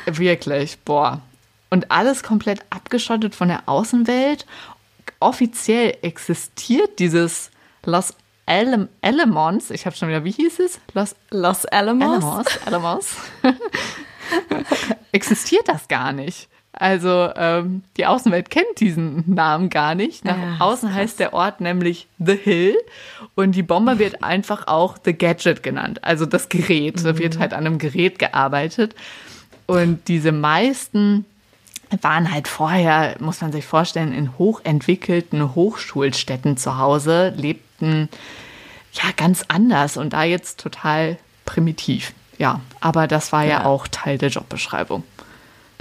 wirklich. 0.06 0.78
Boah 0.84 1.20
und 1.72 1.90
alles 1.90 2.22
komplett 2.22 2.60
abgeschottet 2.68 3.34
von 3.34 3.48
der 3.48 3.62
Außenwelt. 3.66 4.44
Offiziell 5.20 5.96
existiert 6.02 6.98
dieses 6.98 7.50
Los 7.86 8.14
Alem 8.44 8.88
Alamos, 9.00 9.70
ich 9.70 9.86
habe 9.86 9.96
schon 9.96 10.08
wieder, 10.08 10.22
wie 10.22 10.32
hieß 10.32 10.60
es? 10.60 10.80
Los, 10.92 11.16
Los 11.30 11.64
Alamos? 11.64 12.22
Alamos, 12.24 12.46
Alamos. 12.66 13.16
existiert 15.12 15.66
das 15.66 15.88
gar 15.88 16.12
nicht. 16.12 16.48
Also 16.72 17.30
ähm, 17.36 17.84
die 17.96 18.04
Außenwelt 18.04 18.50
kennt 18.50 18.80
diesen 18.80 19.32
Namen 19.32 19.70
gar 19.70 19.94
nicht. 19.94 20.26
Nach 20.26 20.36
ja, 20.36 20.56
außen 20.58 20.92
heißt 20.92 21.20
der 21.20 21.32
Ort 21.32 21.62
nämlich 21.62 22.06
The 22.18 22.36
Hill 22.36 22.76
und 23.34 23.52
die 23.52 23.62
Bombe 23.62 23.98
wird 23.98 24.22
einfach 24.22 24.66
auch 24.66 24.98
The 25.02 25.14
Gadget 25.14 25.62
genannt, 25.62 26.04
also 26.04 26.26
das 26.26 26.50
Gerät. 26.50 27.00
Mhm. 27.00 27.04
Da 27.04 27.18
wird 27.18 27.38
halt 27.38 27.54
an 27.54 27.66
einem 27.66 27.78
Gerät 27.78 28.18
gearbeitet. 28.18 28.94
Und 29.66 30.08
diese 30.08 30.32
meisten 30.32 31.24
waren 32.00 32.32
halt 32.32 32.48
vorher, 32.48 33.16
muss 33.20 33.40
man 33.40 33.52
sich 33.52 33.66
vorstellen, 33.66 34.12
in 34.12 34.38
hochentwickelten 34.38 35.54
Hochschulstädten 35.54 36.56
zu 36.56 36.78
Hause, 36.78 37.32
lebten 37.36 38.08
ja 38.92 39.10
ganz 39.16 39.44
anders 39.48 39.96
und 39.96 40.12
da 40.12 40.24
jetzt 40.24 40.60
total 40.60 41.18
primitiv. 41.44 42.12
Ja, 42.38 42.60
aber 42.80 43.06
das 43.06 43.32
war 43.32 43.44
ja, 43.44 43.50
ja 43.50 43.64
auch 43.64 43.86
Teil 43.88 44.18
der 44.18 44.30
Jobbeschreibung. 44.30 45.04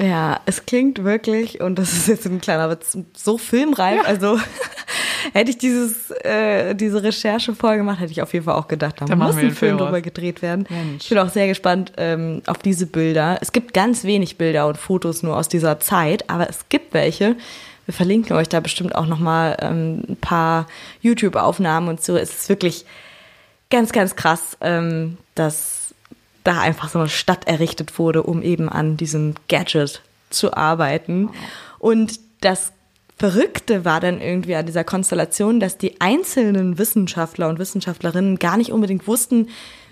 Ja, 0.02 0.40
es 0.46 0.66
klingt 0.66 1.04
wirklich, 1.04 1.62
und 1.62 1.78
das 1.78 1.94
ist 1.94 2.08
jetzt 2.08 2.26
ein 2.26 2.42
kleiner 2.42 2.70
Witz, 2.72 2.98
so 3.16 3.38
filmreif. 3.38 3.98
Ja. 3.98 4.08
Also 4.08 4.40
hätte 5.34 5.52
ich 5.52 5.60
dieses, 5.60 6.10
äh, 6.24 6.74
diese 6.74 7.04
Recherche 7.04 7.54
vorgemacht, 7.54 8.00
hätte 8.00 8.12
ich 8.12 8.22
auf 8.22 8.34
jeden 8.34 8.46
Fall 8.46 8.56
auch 8.56 8.68
gedacht, 8.68 8.96
da, 9.00 9.06
da 9.06 9.16
muss 9.16 9.38
ein 9.38 9.52
Film 9.52 9.78
drüber 9.78 10.02
gedreht 10.02 10.42
werden. 10.42 10.66
Mensch. 10.70 11.04
Ich 11.04 11.10
bin 11.10 11.20
auch 11.20 11.30
sehr 11.30 11.48
gespannt 11.48 11.94
ähm, 11.98 12.42
auf 12.48 12.58
diese 12.58 12.88
Bilder. 12.88 13.38
Es 13.42 13.52
gibt 13.52 13.76
ganz 13.76 14.04
wenig 14.04 14.38
Bilder 14.38 14.68
und 14.68 14.78
Fotos 14.78 15.22
nur 15.22 15.38
aus 15.38 15.50
dieser 15.50 15.80
Zeit, 15.80 16.30
aber 16.30 16.50
es 16.50 16.68
gibt 16.70 16.94
welche. 16.96 17.36
Wir 17.86 17.94
verlinken 17.94 18.36
euch 18.36 18.50
da 18.50 18.60
bestimmt 18.60 18.96
auch 18.96 19.06
nochmal 19.06 19.58
ähm, 19.60 20.04
ein 20.10 20.18
paar 20.18 20.66
YouTube-Aufnahmen 21.02 21.90
und 21.90 22.04
so. 22.04 22.16
Es 22.16 22.32
ist 22.32 22.50
wirklich 22.50 22.86
ganz, 23.70 23.92
ganz 23.92 24.16
krass, 24.16 24.58
ähm, 24.62 25.18
dass 25.36 25.81
da 26.43 26.60
einfach 26.60 26.89
so 26.89 26.99
eine 26.99 27.10
Stadt 27.10 27.47
errichtet 27.47 27.99
wurde, 27.99 28.23
um 28.23 28.41
eben 28.41 28.69
an 28.69 28.97
diesem 28.97 29.36
Gadget 29.47 30.01
zu 30.30 30.54
arbeiten. 30.54 31.30
Und 31.80 32.19
das 32.41 32.71
Verrückte 33.17 33.86
war 33.86 33.99
dann 33.99 34.19
irgendwie 34.19 34.56
an 34.56 34.65
dieser 34.65 34.84
Konstellation, 34.84 35.60
dass 35.60 35.77
die 35.77 36.01
einzelnen 36.01 36.80
Wissenschaftler 36.80 37.49
und 37.49 37.60
Wissenschaftlerinnen 37.60 38.39
gar 38.39 38.58
nicht 38.58 38.71
unbedingt 38.71 39.08
wussten, 39.08 39.49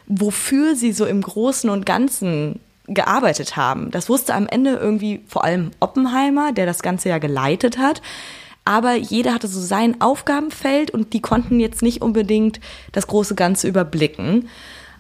wofür 0.08 0.76
sie 0.76 0.92
so 0.92 1.06
im 1.06 1.22
Großen 1.22 1.70
und 1.70 1.86
Ganzen 1.86 2.60
gearbeitet 2.88 3.56
haben. 3.56 3.92
Das 3.92 4.10
wusste 4.10 4.34
am 4.34 4.48
Ende 4.48 4.72
irgendwie 4.72 5.22
vor 5.28 5.44
allem 5.44 5.72
Oppenheimer, 5.80 6.52
der 6.54 6.66
das 6.66 6.82
Ganze 6.82 7.10
ja 7.10 7.20
geleitet 7.20 7.78
hat. 7.78 8.02
Aber 8.66 8.96
jeder 8.96 9.34
hatte 9.34 9.48
so 9.48 9.62
sein 9.62 10.02
Aufgabenfeld 10.02 10.92
und 10.92 11.14
die 11.14 11.22
konnten 11.22 11.60
jetzt 11.60 11.82
nicht 11.82 12.02
unbedingt 12.02 12.60
das 12.92 13.08
große 13.08 13.36
Ganze 13.36 13.68
überblicken. 13.68 14.50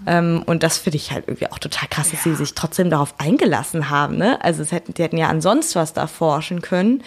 Ähm, 0.07 0.43
und 0.45 0.63
das 0.63 0.77
finde 0.77 0.97
ich 0.97 1.11
halt 1.11 1.27
irgendwie 1.27 1.47
auch 1.51 1.59
total 1.59 1.87
krass, 1.89 2.11
dass 2.11 2.25
ja. 2.25 2.31
sie 2.31 2.35
sich 2.35 2.55
trotzdem 2.55 2.89
darauf 2.89 3.13
eingelassen 3.17 3.89
haben. 3.89 4.17
Ne? 4.17 4.43
Also 4.43 4.61
es 4.61 4.71
hätten, 4.71 4.93
die 4.93 5.03
hätten 5.03 5.17
ja 5.17 5.27
ansonsten 5.27 5.79
was 5.79 5.93
da 5.93 6.07
forschen 6.07 6.61
können. 6.61 7.03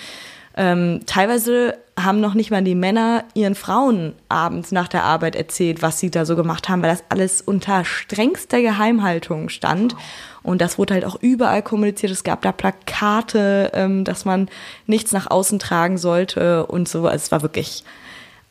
Ähm, 0.54 1.00
teilweise 1.06 1.78
haben 1.98 2.20
noch 2.20 2.34
nicht 2.34 2.50
mal 2.50 2.62
die 2.62 2.74
Männer 2.74 3.24
ihren 3.34 3.54
Frauen 3.54 4.14
abends 4.28 4.72
nach 4.72 4.88
der 4.88 5.04
Arbeit 5.04 5.36
erzählt, 5.36 5.82
was 5.82 5.98
sie 5.98 6.10
da 6.10 6.24
so 6.24 6.36
gemacht 6.36 6.68
haben, 6.68 6.82
weil 6.82 6.90
das 6.90 7.04
alles 7.08 7.40
unter 7.40 7.84
strengster 7.84 8.60
Geheimhaltung 8.60 9.48
stand. 9.48 9.94
Und 10.42 10.60
das 10.60 10.78
wurde 10.78 10.94
halt 10.94 11.04
auch 11.04 11.16
überall 11.20 11.62
kommuniziert. 11.62 12.12
Es 12.12 12.24
gab 12.24 12.42
da 12.42 12.52
Plakate, 12.52 13.70
ähm, 13.74 14.04
dass 14.04 14.24
man 14.24 14.48
nichts 14.86 15.12
nach 15.12 15.30
außen 15.30 15.58
tragen 15.58 15.98
sollte 15.98 16.66
und 16.66 16.88
so. 16.88 17.06
Also 17.06 17.24
es 17.24 17.32
war 17.32 17.42
wirklich 17.42 17.84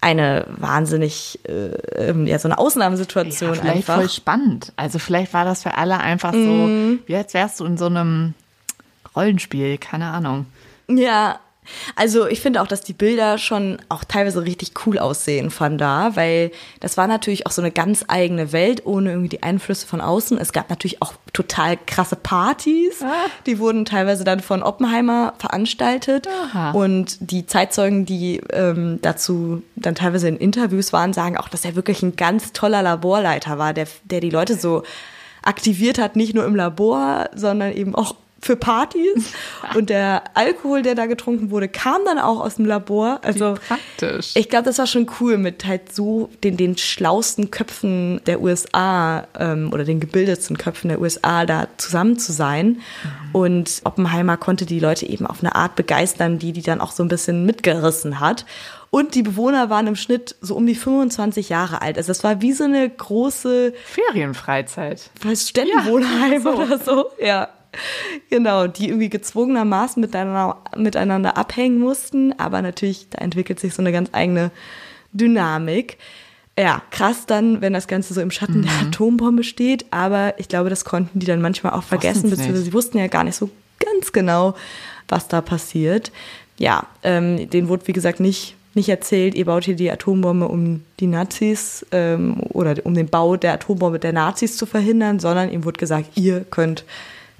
eine 0.01 0.45
wahnsinnig, 0.47 1.39
äh, 1.47 2.09
ähm, 2.09 2.25
ja, 2.25 2.39
so 2.39 2.47
eine 2.47 2.57
Ausnahmesituation 2.57 3.53
ja, 3.53 3.61
vielleicht 3.61 3.77
einfach. 3.77 3.95
voll 3.97 4.09
spannend. 4.09 4.73
Also 4.75 4.97
vielleicht 4.99 5.33
war 5.33 5.45
das 5.45 5.63
für 5.63 5.77
alle 5.77 5.99
einfach 5.99 6.33
so, 6.33 6.39
mm. 6.39 6.99
wie 7.05 7.15
als 7.15 7.33
wärst 7.35 7.59
du 7.59 7.65
in 7.65 7.77
so 7.77 7.85
einem 7.85 8.33
Rollenspiel, 9.15 9.77
keine 9.77 10.07
Ahnung. 10.07 10.47
Ja, 10.87 11.39
also 11.95 12.27
ich 12.27 12.41
finde 12.41 12.61
auch, 12.61 12.67
dass 12.67 12.81
die 12.81 12.93
Bilder 12.93 13.37
schon 13.37 13.77
auch 13.89 14.03
teilweise 14.03 14.43
richtig 14.43 14.73
cool 14.85 14.99
aussehen 14.99 15.51
von 15.51 15.77
da, 15.77 16.15
weil 16.15 16.51
das 16.79 16.97
war 16.97 17.07
natürlich 17.07 17.47
auch 17.47 17.51
so 17.51 17.61
eine 17.61 17.71
ganz 17.71 18.05
eigene 18.07 18.51
Welt 18.51 18.85
ohne 18.85 19.11
irgendwie 19.11 19.29
die 19.29 19.43
Einflüsse 19.43 19.87
von 19.87 20.01
außen. 20.01 20.37
Es 20.37 20.53
gab 20.53 20.69
natürlich 20.69 21.01
auch 21.01 21.13
total 21.33 21.77
krasse 21.85 22.15
Partys, 22.15 23.01
ah. 23.01 23.25
die 23.45 23.59
wurden 23.59 23.85
teilweise 23.85 24.23
dann 24.23 24.39
von 24.39 24.63
Oppenheimer 24.63 25.33
veranstaltet 25.37 26.27
Aha. 26.27 26.71
und 26.71 27.17
die 27.19 27.45
Zeitzeugen, 27.45 28.05
die 28.05 28.41
ähm, 28.51 28.99
dazu 29.01 29.63
dann 29.75 29.95
teilweise 29.95 30.27
in 30.27 30.37
Interviews 30.37 30.93
waren, 30.93 31.13
sagen 31.13 31.37
auch, 31.37 31.49
dass 31.49 31.65
er 31.65 31.75
wirklich 31.75 32.03
ein 32.03 32.15
ganz 32.15 32.53
toller 32.53 32.81
Laborleiter 32.81 33.57
war, 33.57 33.73
der, 33.73 33.87
der 34.03 34.19
die 34.19 34.29
Leute 34.29 34.55
so 34.55 34.83
aktiviert 35.43 35.97
hat, 35.97 36.15
nicht 36.15 36.35
nur 36.35 36.45
im 36.45 36.55
Labor, 36.55 37.29
sondern 37.33 37.73
eben 37.73 37.95
auch 37.95 38.15
für 38.41 38.55
Partys 38.55 39.33
und 39.75 39.89
der 39.89 40.23
Alkohol, 40.33 40.81
der 40.81 40.95
da 40.95 41.05
getrunken 41.05 41.51
wurde, 41.51 41.69
kam 41.69 42.01
dann 42.05 42.17
auch 42.17 42.39
aus 42.39 42.55
dem 42.55 42.65
Labor. 42.65 43.19
Also 43.23 43.55
Wie 43.55 43.59
praktisch. 43.59 44.31
Ich 44.35 44.49
glaube, 44.49 44.65
das 44.65 44.79
war 44.79 44.87
schon 44.87 45.09
cool, 45.19 45.37
mit 45.37 45.65
halt 45.65 45.93
so 45.93 46.29
den, 46.43 46.57
den 46.57 46.77
schlausten 46.77 47.51
Köpfen 47.51 48.21
der 48.25 48.41
USA 48.41 49.27
ähm, 49.37 49.71
oder 49.71 49.83
den 49.83 49.99
gebildetsten 49.99 50.57
Köpfen 50.57 50.89
der 50.89 50.99
USA 50.99 51.45
da 51.45 51.67
zusammen 51.77 52.17
zu 52.17 52.31
sein. 52.31 52.67
Mhm. 52.67 52.79
Und 53.33 53.81
Oppenheimer 53.83 54.37
konnte 54.37 54.65
die 54.65 54.79
Leute 54.79 55.05
eben 55.05 55.27
auf 55.27 55.41
eine 55.41 55.55
Art 55.55 55.75
begeistern, 55.75 56.39
die 56.39 56.51
die 56.51 56.63
dann 56.63 56.81
auch 56.81 56.91
so 56.91 57.03
ein 57.03 57.09
bisschen 57.09 57.45
mitgerissen 57.45 58.19
hat. 58.19 58.45
Und 58.89 59.15
die 59.15 59.23
Bewohner 59.23 59.69
waren 59.69 59.87
im 59.87 59.95
Schnitt 59.95 60.35
so 60.41 60.55
um 60.55 60.65
die 60.65 60.75
25 60.75 61.47
Jahre 61.47 61.81
alt. 61.81 61.97
Also 61.97 62.09
das 62.09 62.25
war 62.25 62.41
wie 62.41 62.51
so 62.51 62.65
eine 62.65 62.89
große 62.89 63.73
Ferienfreizeit. 63.85 65.09
Was 65.23 65.47
Ständenwohnheim 65.47 66.33
ja, 66.33 66.39
so. 66.41 66.49
oder 66.49 66.77
so. 66.77 67.05
Ja 67.17 67.47
genau, 68.29 68.67
die 68.67 68.89
irgendwie 68.89 69.09
gezwungenermaßen 69.09 70.01
miteinander, 70.01 70.57
miteinander 70.75 71.37
abhängen 71.37 71.79
mussten. 71.79 72.37
Aber 72.39 72.61
natürlich, 72.61 73.07
da 73.09 73.19
entwickelt 73.19 73.59
sich 73.59 73.73
so 73.73 73.81
eine 73.81 73.91
ganz 73.91 74.09
eigene 74.11 74.51
Dynamik. 75.13 75.97
Ja, 76.59 76.81
krass 76.91 77.25
dann, 77.25 77.61
wenn 77.61 77.73
das 77.73 77.87
Ganze 77.87 78.13
so 78.13 78.21
im 78.21 78.31
Schatten 78.31 78.59
mhm. 78.59 78.63
der 78.63 78.71
Atombombe 78.87 79.43
steht. 79.43 79.85
Aber 79.91 80.37
ich 80.37 80.47
glaube, 80.47 80.69
das 80.69 80.85
konnten 80.85 81.19
die 81.19 81.25
dann 81.25 81.41
manchmal 81.41 81.73
auch 81.73 81.83
vergessen, 81.83 82.29
beziehungsweise 82.29 82.63
sie 82.63 82.73
wussten 82.73 82.97
ja 82.97 83.07
gar 83.07 83.23
nicht 83.23 83.35
so 83.35 83.49
ganz 83.79 84.11
genau, 84.11 84.55
was 85.07 85.27
da 85.27 85.41
passiert. 85.41 86.11
Ja, 86.57 86.85
ähm, 87.03 87.49
denen 87.49 87.69
wurde, 87.69 87.87
wie 87.87 87.93
gesagt, 87.93 88.19
nicht, 88.19 88.55
nicht 88.73 88.89
erzählt, 88.89 89.35
ihr 89.35 89.45
baut 89.45 89.65
hier 89.65 89.75
die 89.75 89.91
Atombombe, 89.91 90.47
um 90.47 90.83
die 90.99 91.07
Nazis 91.07 91.85
ähm, 91.91 92.41
oder 92.49 92.75
um 92.83 92.93
den 92.93 93.07
Bau 93.07 93.35
der 93.35 93.53
Atombombe 93.53 93.99
der 93.99 94.13
Nazis 94.13 94.57
zu 94.57 94.65
verhindern, 94.65 95.19
sondern 95.19 95.51
ihm 95.51 95.65
wurde 95.65 95.79
gesagt, 95.79 96.11
ihr 96.15 96.41
könnt 96.41 96.85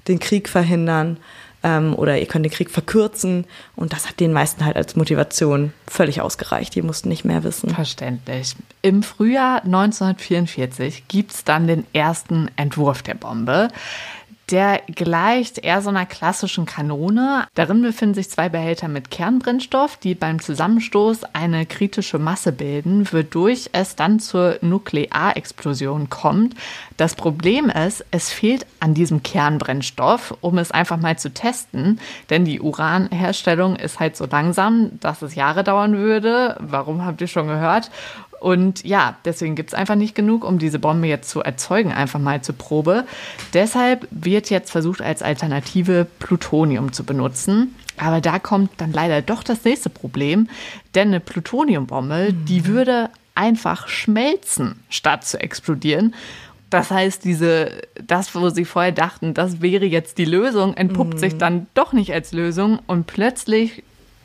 den 0.08 0.18
Krieg 0.18 0.48
verhindern 0.48 1.18
ähm, 1.62 1.94
oder 1.94 2.18
ihr 2.18 2.26
könnt 2.26 2.44
den 2.44 2.52
Krieg 2.52 2.70
verkürzen. 2.70 3.46
Und 3.76 3.92
das 3.92 4.08
hat 4.08 4.20
den 4.20 4.32
meisten 4.32 4.64
halt 4.64 4.76
als 4.76 4.96
Motivation 4.96 5.72
völlig 5.86 6.20
ausgereicht. 6.20 6.74
Die 6.74 6.82
mussten 6.82 7.08
nicht 7.08 7.24
mehr 7.24 7.44
wissen. 7.44 7.70
Verständlich. 7.70 8.56
Im 8.82 9.02
Frühjahr 9.02 9.64
1944 9.64 11.08
gibt 11.08 11.32
es 11.32 11.44
dann 11.44 11.66
den 11.66 11.86
ersten 11.92 12.50
Entwurf 12.56 13.02
der 13.02 13.14
Bombe. 13.14 13.68
Der 14.50 14.82
gleicht 14.86 15.58
eher 15.58 15.80
so 15.80 15.88
einer 15.88 16.04
klassischen 16.04 16.66
Kanone. 16.66 17.46
Darin 17.54 17.80
befinden 17.80 18.14
sich 18.14 18.28
zwei 18.28 18.48
Behälter 18.48 18.88
mit 18.88 19.10
Kernbrennstoff, 19.10 19.96
die 19.96 20.14
beim 20.14 20.40
Zusammenstoß 20.40 21.24
eine 21.32 21.64
kritische 21.64 22.18
Masse 22.18 22.52
bilden, 22.52 23.10
wodurch 23.10 23.70
es 23.72 23.96
dann 23.96 24.20
zur 24.20 24.58
Nuklearexplosion 24.60 26.10
kommt. 26.10 26.54
Das 26.96 27.14
Problem 27.14 27.70
ist, 27.70 28.04
es 28.10 28.30
fehlt 28.30 28.66
an 28.80 28.94
diesem 28.94 29.22
Kernbrennstoff, 29.22 30.36
um 30.40 30.58
es 30.58 30.70
einfach 30.70 30.98
mal 30.98 31.18
zu 31.18 31.32
testen, 31.32 32.00
denn 32.28 32.44
die 32.44 32.60
Uranherstellung 32.60 33.76
ist 33.76 34.00
halt 34.00 34.16
so 34.16 34.26
langsam, 34.26 34.98
dass 35.00 35.22
es 35.22 35.34
Jahre 35.34 35.64
dauern 35.64 35.96
würde. 35.96 36.56
Warum 36.60 37.04
habt 37.04 37.20
ihr 37.20 37.28
schon 37.28 37.48
gehört? 37.48 37.90
Und 38.42 38.84
ja, 38.84 39.18
deswegen 39.24 39.54
gibt 39.54 39.70
es 39.70 39.74
einfach 39.74 39.94
nicht 39.94 40.16
genug, 40.16 40.44
um 40.44 40.58
diese 40.58 40.80
Bombe 40.80 41.06
jetzt 41.06 41.30
zu 41.30 41.42
erzeugen, 41.42 41.92
einfach 41.92 42.18
mal 42.18 42.42
zur 42.42 42.56
Probe. 42.56 43.04
Deshalb 43.54 44.08
wird 44.10 44.50
jetzt 44.50 44.72
versucht, 44.72 45.00
als 45.00 45.22
Alternative 45.22 46.08
Plutonium 46.18 46.92
zu 46.92 47.04
benutzen. 47.04 47.76
Aber 47.98 48.20
da 48.20 48.40
kommt 48.40 48.72
dann 48.78 48.92
leider 48.92 49.22
doch 49.22 49.44
das 49.44 49.64
nächste 49.64 49.90
Problem, 49.90 50.48
denn 50.96 51.08
eine 51.08 51.20
Plutoniumbombe, 51.20 52.32
mhm. 52.32 52.44
die 52.46 52.66
würde 52.66 53.10
einfach 53.36 53.86
schmelzen, 53.86 54.80
statt 54.88 55.24
zu 55.24 55.38
explodieren. 55.38 56.12
Das 56.68 56.90
heißt, 56.90 57.24
diese, 57.24 57.70
das, 58.04 58.34
wo 58.34 58.48
sie 58.48 58.64
vorher 58.64 58.90
dachten, 58.90 59.34
das 59.34 59.62
wäre 59.62 59.84
jetzt 59.84 60.18
die 60.18 60.24
Lösung, 60.24 60.74
entpuppt 60.74 61.14
mhm. 61.14 61.18
sich 61.18 61.38
dann 61.38 61.68
doch 61.74 61.92
nicht 61.92 62.12
als 62.12 62.32
Lösung 62.32 62.80
und 62.88 63.06
plötzlich 63.06 63.84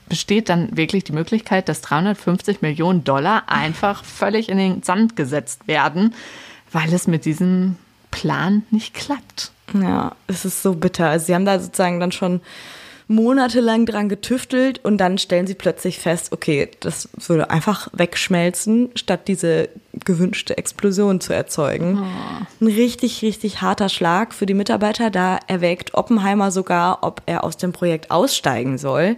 besteht 0.10 0.50
dann 0.50 0.76
wirklich 0.76 1.04
die 1.04 1.14
Möglichkeit, 1.14 1.70
dass 1.70 1.82
350 1.82 2.62
Millionen 2.62 3.04
Dollar 3.04 3.44
einfach 3.48 4.04
völlig 4.04 4.50
in 4.50 4.58
den 4.58 4.84
Sand 4.84 5.16
gesetzt 5.16 5.68
werden, 5.68 6.14
weil 6.72 6.94
es 6.94 7.08
mit 7.08 7.26
diesem 7.26 7.76
Plan 8.12 8.64
nicht 8.72 8.94
klappt. 8.94 9.52
Ja, 9.74 10.16
es 10.28 10.46
ist 10.46 10.64
so 10.64 10.76
bitter. 10.76 11.10
Also 11.10 11.28
sie 11.28 11.36
haben 11.36 11.46
da 11.46 11.60
sozusagen 11.60 12.00
dann 12.00 12.12
schon 12.12 12.42
monatelang 13.08 13.86
dran 13.86 14.10
getüftelt 14.10 14.84
und 14.84 14.98
dann 14.98 15.18
stellen 15.18 15.48
sie 15.48 15.56
plötzlich 15.56 15.98
fest, 16.00 16.34
okay, 16.34 16.70
das 16.82 17.08
würde 17.16 17.50
einfach 17.50 17.88
wegschmelzen, 17.94 18.90
statt 18.96 19.28
diese 19.28 19.70
gewünschte 19.94 20.58
Explosion 20.58 21.22
zu 21.22 21.34
erzeugen. 21.34 22.00
Oh. 22.02 22.66
Ein 22.66 22.68
richtig, 22.68 23.22
richtig 23.22 23.62
harter 23.62 23.90
Schlag 23.90 24.34
für 24.34 24.46
die 24.46 24.54
Mitarbeiter. 24.54 25.10
Da 25.10 25.40
erwägt 25.48 25.94
Oppenheimer 25.94 26.52
sogar, 26.52 27.00
ob 27.04 27.22
er 27.26 27.44
aus 27.44 27.56
dem 27.56 27.72
Projekt 27.72 28.12
aussteigen 28.12 28.78
soll. 28.78 29.16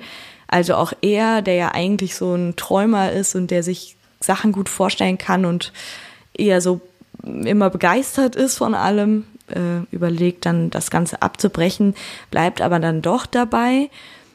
Also 0.50 0.76
auch 0.76 0.94
er, 1.02 1.42
der 1.42 1.56
ja 1.56 1.72
eigentlich 1.74 2.16
so 2.16 2.34
ein 2.34 2.56
Träumer 2.56 3.12
ist 3.12 3.36
und 3.36 3.52
der 3.52 3.64
sich 3.64 3.96
Sachen 4.20 4.52
gut 4.52 4.68
vorstellen 4.68 5.18
kann 5.18 5.46
und 5.46 5.72
eher 6.34 6.60
so 6.60 6.82
immer 7.24 7.70
begeistert 7.70 8.36
ist 8.36 8.58
von 8.58 8.74
allem, 8.74 9.26
äh, 9.48 9.82
überlegt 9.92 10.46
dann 10.46 10.70
das 10.70 10.90
Ganze 10.90 11.22
abzubrechen, 11.22 11.96
bleibt 12.32 12.62
aber 12.62 12.80
dann 12.80 13.02
doch 13.02 13.26
dabei. 13.26 13.90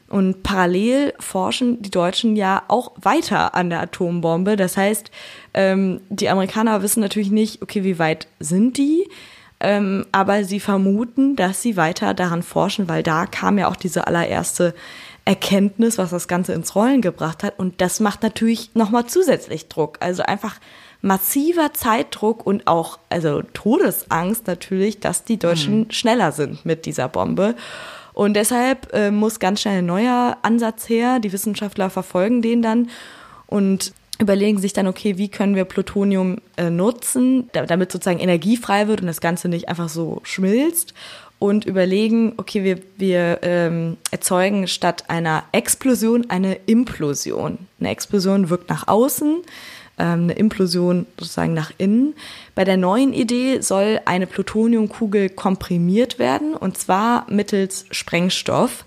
Und 0.07 0.43
parallel 0.43 1.13
forschen 1.19 1.81
die 1.81 1.89
Deutschen 1.89 2.35
ja 2.35 2.61
auch 2.67 2.91
weiter 3.01 3.55
an 3.55 3.69
der 3.69 3.81
Atombombe. 3.81 4.55
Das 4.55 4.77
heißt, 4.77 5.09
ähm, 5.55 5.99
die 6.09 6.29
Amerikaner 6.29 6.81
wissen 6.83 7.01
natürlich 7.01 7.31
nicht, 7.31 7.61
okay, 7.63 7.83
wie 7.83 7.97
weit 7.97 8.27
sind 8.39 8.77
die? 8.77 9.09
Ähm, 9.59 10.05
aber 10.11 10.43
sie 10.43 10.59
vermuten, 10.59 11.35
dass 11.35 11.61
sie 11.61 11.75
weiter 11.75 12.13
daran 12.13 12.43
forschen, 12.43 12.87
weil 12.87 13.01
da 13.01 13.25
kam 13.25 13.57
ja 13.57 13.67
auch 13.67 13.75
diese 13.75 14.05
allererste 14.05 14.75
Erkenntnis, 15.25 15.97
was 15.97 16.11
das 16.11 16.27
Ganze 16.27 16.53
ins 16.53 16.75
Rollen 16.75 17.01
gebracht 17.01 17.43
hat. 17.43 17.57
Und 17.57 17.81
das 17.81 17.99
macht 17.99 18.21
natürlich 18.21 18.75
nochmal 18.75 19.07
zusätzlich 19.07 19.67
Druck. 19.67 19.97
Also 19.99 20.21
einfach 20.23 20.55
massiver 21.01 21.73
Zeitdruck 21.73 22.45
und 22.45 22.67
auch, 22.67 22.99
also 23.09 23.41
Todesangst 23.41 24.45
natürlich, 24.47 24.99
dass 24.99 25.23
die 25.23 25.37
Deutschen 25.37 25.79
mhm. 25.79 25.91
schneller 25.91 26.31
sind 26.31 26.63
mit 26.65 26.85
dieser 26.85 27.09
Bombe. 27.09 27.55
Und 28.13 28.35
deshalb 28.35 28.93
äh, 28.93 29.11
muss 29.11 29.39
ganz 29.39 29.61
schnell 29.61 29.79
ein 29.79 29.85
neuer 29.87 30.37
Ansatz 30.43 30.87
her. 30.87 31.19
Die 31.19 31.33
Wissenschaftler 31.33 31.89
verfolgen 31.89 32.41
den 32.41 32.61
dann 32.61 32.89
und 33.47 33.93
überlegen 34.19 34.59
sich 34.59 34.73
dann, 34.73 34.87
okay, 34.87 35.17
wie 35.17 35.27
können 35.27 35.55
wir 35.55 35.65
Plutonium 35.65 36.37
äh, 36.55 36.69
nutzen, 36.69 37.49
damit 37.51 37.91
sozusagen 37.91 38.19
Energie 38.19 38.55
frei 38.55 38.87
wird 38.87 39.01
und 39.01 39.07
das 39.07 39.19
Ganze 39.19 39.49
nicht 39.49 39.67
einfach 39.67 39.89
so 39.89 40.21
schmilzt 40.23 40.93
und 41.45 41.65
überlegen, 41.65 42.33
okay, 42.37 42.63
wir, 42.63 42.79
wir 42.97 43.39
ähm, 43.43 43.97
erzeugen 44.11 44.67
statt 44.67 45.05
einer 45.09 45.43
Explosion 45.51 46.29
eine 46.29 46.55
Implosion. 46.65 47.59
Eine 47.79 47.89
Explosion 47.89 48.49
wirkt 48.49 48.69
nach 48.69 48.87
außen, 48.87 49.41
ähm, 49.97 50.23
eine 50.23 50.33
Implosion 50.33 51.05
sozusagen 51.19 51.53
nach 51.53 51.71
innen. 51.77 52.15
Bei 52.55 52.63
der 52.63 52.77
neuen 52.77 53.13
Idee 53.13 53.61
soll 53.61 54.01
eine 54.05 54.27
Plutoniumkugel 54.27 55.29
komprimiert 55.29 56.17
werden 56.19 56.55
und 56.55 56.77
zwar 56.77 57.25
mittels 57.29 57.85
Sprengstoff. 57.91 58.83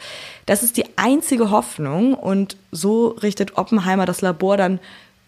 Das 0.47 0.63
ist 0.63 0.77
die 0.77 0.87
einzige 0.97 1.51
Hoffnung 1.51 2.15
und 2.15 2.57
so 2.73 3.09
richtet 3.09 3.57
Oppenheimer 3.57 4.05
das 4.05 4.21
Labor 4.21 4.57
dann 4.57 4.81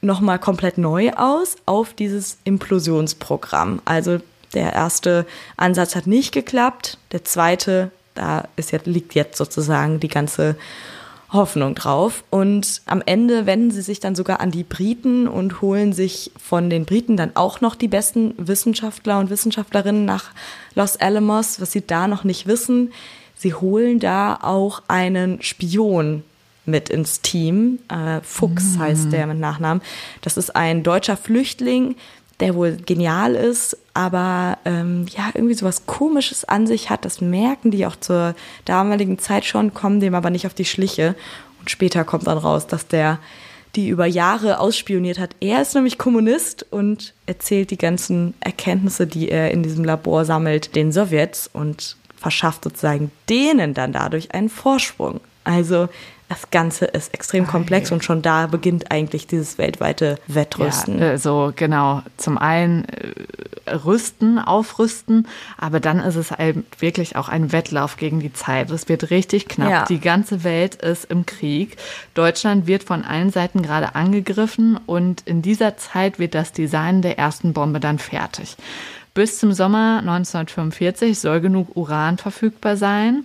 nochmal 0.03 0.39
komplett 0.39 0.79
neu 0.79 1.13
aus 1.13 1.57
auf 1.67 1.95
dieses 1.95 2.39
Implosionsprogramm. 2.45 3.83
Also 3.85 4.19
der 4.55 4.73
erste 4.73 5.27
Ansatz 5.57 5.95
hat 5.95 6.07
nicht 6.07 6.33
geklappt. 6.33 6.99
Der 7.13 7.25
zweite, 7.25 7.91
da 8.15 8.49
ist 8.57 8.73
jetzt, 8.73 8.87
liegt 8.87 9.15
jetzt 9.15 9.37
sozusagen 9.37 10.01
die 10.01 10.09
ganze 10.09 10.57
Hoffnung 11.33 11.75
drauf. 11.75 12.25
Und 12.31 12.83
am 12.87 13.03
Ende 13.07 13.47
wenden 13.47 13.71
sie 13.71 13.83
sich 13.83 14.01
dann 14.01 14.15
sogar 14.15 14.41
an 14.41 14.51
die 14.51 14.65
Briten 14.65 15.29
und 15.29 15.61
holen 15.61 15.93
sich 15.93 16.33
von 16.41 16.71
den 16.71 16.85
Briten 16.85 17.17
dann 17.17 17.37
auch 17.37 17.61
noch 17.61 17.77
die 17.77 17.89
besten 17.89 18.35
Wissenschaftler 18.37 19.19
und 19.19 19.31
Wissenschaftlerinnen 19.31 20.05
nach 20.05 20.31
Los 20.75 20.97
Alamos, 20.97 21.61
was 21.61 21.73
sie 21.73 21.87
da 21.87 22.09
noch 22.09 22.25
nicht 22.25 22.47
wissen. 22.47 22.93
Sie 23.37 23.55
holen 23.55 24.01
da 24.01 24.39
auch 24.43 24.83
einen 24.89 25.41
Spion 25.41 26.25
mit 26.67 26.89
ins 26.89 27.21
Team. 27.21 27.79
Äh, 27.89 28.21
Fuchs 28.23 28.77
mm. 28.77 28.79
heißt 28.81 29.13
der 29.13 29.27
mit 29.27 29.39
Nachnamen. 29.39 29.83
Das 30.21 30.37
ist 30.37 30.55
ein 30.55 30.83
deutscher 30.83 31.17
Flüchtling, 31.17 31.97
der 32.41 32.55
wohl 32.55 32.77
genial 32.77 33.35
ist, 33.35 33.77
aber 33.95 34.59
ähm, 34.65 35.07
ja, 35.09 35.31
irgendwie 35.35 35.55
so 35.55 35.67
was 35.67 35.87
Komisches 35.87 36.45
an 36.45 36.67
sich 36.67 36.91
hat. 36.91 37.05
Das 37.05 37.21
merken 37.21 37.71
die 37.71 37.87
auch 37.87 37.97
zur 37.97 38.35
damaligen 38.65 39.19
Zeit 39.19 39.45
schon, 39.45 39.75
kommen 39.75 40.01
dem 40.01 40.15
aber 40.15 40.31
nicht 40.31 40.47
auf 40.47 40.55
die 40.55 40.65
Schliche. 40.65 41.15
Und 41.59 41.71
später 41.71 42.05
kommt 42.05 42.27
dann 42.27 42.39
raus, 42.39 42.67
dass 42.67 42.87
der 42.87 43.19
die 43.77 43.89
über 43.89 44.07
Jahre 44.07 44.59
ausspioniert 44.59 45.19
hat. 45.19 45.37
Er 45.41 45.63
ist 45.63 45.75
nämlich 45.75 45.97
Kommunist 45.97 46.67
und 46.71 47.15
erzählt 47.27 47.71
die 47.71 47.79
ganzen 47.79 48.35
Erkenntnisse, 48.41 49.07
die 49.07 49.31
er 49.31 49.53
in 49.53 49.63
diesem 49.63 49.85
Labor 49.85 50.25
sammelt, 50.25 50.75
den 50.75 50.91
Sowjets 50.91 51.49
und 51.53 51.97
verschafft 52.17 52.65
sozusagen 52.65 53.13
denen 53.29 53.73
dann 53.75 53.93
dadurch 53.93 54.35
einen 54.35 54.49
Vorsprung. 54.49 55.21
Also 55.45 55.89
das 56.31 56.49
Ganze 56.53 56.85
ist 56.85 57.13
extrem 57.13 57.45
komplex 57.45 57.91
und 57.91 58.05
schon 58.05 58.23
da 58.23 58.47
beginnt 58.47 58.93
eigentlich 58.93 59.27
dieses 59.27 59.59
weltweite 59.59 60.17
Wettrüsten. 60.29 61.01
Ja, 61.01 61.19
so 61.19 61.53
genau. 61.57 62.03
Zum 62.19 62.39
einen 62.39 62.85
äh, 62.85 63.73
rüsten, 63.73 64.39
aufrüsten, 64.39 65.27
aber 65.59 65.81
dann 65.81 65.99
ist 65.99 66.15
es 66.15 66.31
halt 66.31 66.59
wirklich 66.79 67.17
auch 67.17 67.29
ein 67.29 67.51
Wettlauf 67.51 67.97
gegen 67.97 68.21
die 68.21 68.33
Zeit. 68.33 68.71
Es 68.71 68.89
wird 68.89 69.11
richtig 69.11 69.49
knapp. 69.49 69.71
Ja. 69.71 69.85
Die 69.87 69.99
ganze 69.99 70.45
Welt 70.45 70.77
ist 70.77 71.07
im 71.07 71.27
Krieg. 71.27 71.77
Deutschland 72.15 72.69
wird 72.69 72.85
von 72.85 73.05
allen 73.05 73.33
Seiten 73.33 73.61
gerade 73.61 73.97
angegriffen 73.97 74.79
und 74.87 75.23
in 75.23 75.43
dieser 75.43 75.79
Zeit 75.79 76.21
wird 76.21 76.37
das 76.37 76.53
Design 76.53 77.03
der 77.03 77.19
ersten 77.19 77.55
Bombe 77.55 77.81
dann 77.81 77.99
fertig. 77.99 78.57
Bis 79.13 79.41
zum 79.41 79.53
Sommer 79.53 79.99
1945 79.99 81.19
soll 81.19 81.41
genug 81.41 81.77
Uran 81.77 82.17
verfügbar 82.19 82.77
sein 82.77 83.25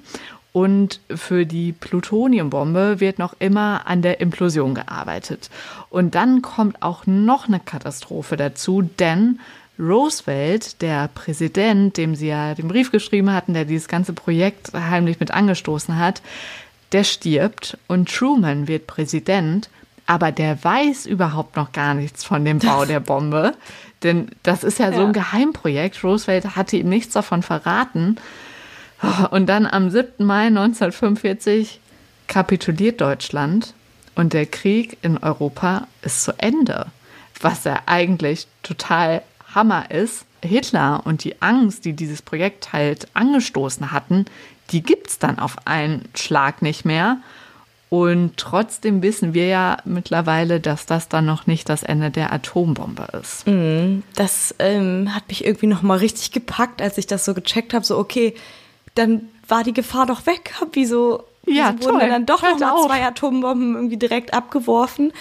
und 0.55 1.01
für 1.13 1.45
die 1.45 1.73
Plutoniumbombe 1.73 3.01
wird 3.01 3.19
noch 3.19 3.35
immer 3.39 3.81
an 3.87 4.01
der 4.01 4.21
Implosion 4.21 4.73
gearbeitet. 4.73 5.49
Und 5.89 6.15
dann 6.15 6.41
kommt 6.41 6.81
auch 6.81 7.05
noch 7.05 7.49
eine 7.49 7.59
Katastrophe 7.59 8.37
dazu, 8.37 8.81
denn 8.81 9.41
Roosevelt, 9.77 10.81
der 10.81 11.09
Präsident, 11.09 11.97
dem 11.97 12.15
sie 12.15 12.27
ja 12.27 12.55
den 12.55 12.69
Brief 12.69 12.89
geschrieben 12.89 13.33
hatten, 13.33 13.53
der 13.53 13.65
dieses 13.65 13.89
ganze 13.89 14.13
Projekt 14.13 14.71
heimlich 14.73 15.19
mit 15.19 15.31
angestoßen 15.31 15.99
hat, 15.99 16.21
der 16.93 17.03
stirbt 17.03 17.77
und 17.89 18.07
Truman 18.07 18.69
wird 18.69 18.87
Präsident, 18.87 19.69
aber 20.05 20.31
der 20.31 20.63
weiß 20.63 21.05
überhaupt 21.05 21.57
noch 21.57 21.73
gar 21.73 21.95
nichts 21.95 22.23
von 22.23 22.45
dem 22.45 22.59
Bau 22.59 22.85
der 22.85 23.01
Bombe. 23.01 23.55
Denn 24.03 24.29
das 24.41 24.63
ist 24.63 24.79
ja, 24.79 24.89
ja. 24.89 24.95
so 24.95 25.03
ein 25.03 25.11
Geheimprojekt. 25.11 26.01
Roosevelt 26.01 26.55
hatte 26.55 26.77
ihm 26.77 26.87
nichts 26.87 27.13
davon 27.13 27.43
verraten. 27.43 28.15
Und 29.31 29.47
dann 29.47 29.65
am 29.65 29.89
7. 29.89 30.25
Mai 30.25 30.47
1945 30.47 31.79
kapituliert 32.27 33.01
Deutschland 33.01 33.73
und 34.15 34.33
der 34.33 34.45
Krieg 34.45 34.97
in 35.01 35.17
Europa 35.17 35.87
ist 36.01 36.23
zu 36.23 36.31
Ende. 36.37 36.87
Was 37.41 37.65
ja 37.65 37.81
eigentlich 37.85 38.47
total 38.63 39.21
Hammer 39.53 39.91
ist. 39.91 40.25
Hitler 40.41 41.01
und 41.05 41.23
die 41.23 41.41
Angst, 41.41 41.85
die 41.85 41.93
dieses 41.93 42.21
Projekt 42.21 42.71
halt 42.71 43.07
angestoßen 43.15 43.91
hatten, 43.91 44.25
die 44.71 44.83
gibt 44.83 45.07
es 45.07 45.19
dann 45.19 45.39
auf 45.39 45.67
einen 45.67 46.07
Schlag 46.15 46.61
nicht 46.61 46.85
mehr. 46.85 47.17
Und 47.89 48.37
trotzdem 48.37 49.01
wissen 49.01 49.33
wir 49.33 49.47
ja 49.47 49.77
mittlerweile, 49.85 50.59
dass 50.59 50.85
das 50.85 51.07
dann 51.07 51.25
noch 51.25 51.47
nicht 51.47 51.69
das 51.69 51.81
Ende 51.81 52.11
der 52.11 52.33
Atombombe 52.33 53.07
ist. 53.19 53.47
Mhm. 53.47 54.03
Das 54.15 54.53
ähm, 54.59 55.15
hat 55.15 55.27
mich 55.29 55.45
irgendwie 55.45 55.67
noch 55.67 55.81
mal 55.81 55.97
richtig 55.97 56.31
gepackt, 56.31 56.81
als 56.81 56.97
ich 56.97 57.07
das 57.07 57.25
so 57.25 57.33
gecheckt 57.33 57.73
habe. 57.73 57.85
So, 57.85 57.97
okay, 57.97 58.35
dann 58.95 59.29
war 59.47 59.63
die 59.63 59.73
Gefahr 59.73 60.05
doch 60.05 60.25
weg. 60.25 60.53
Wieso, 60.73 61.23
ja, 61.45 61.75
wieso 61.77 61.91
wurden 61.91 62.09
dann 62.09 62.25
doch 62.25 62.41
noch 62.41 62.59
mal 62.59 62.87
zwei 62.87 63.05
Atombomben 63.05 63.75
irgendwie 63.75 63.97
direkt 63.97 64.33
abgeworfen? 64.33 65.13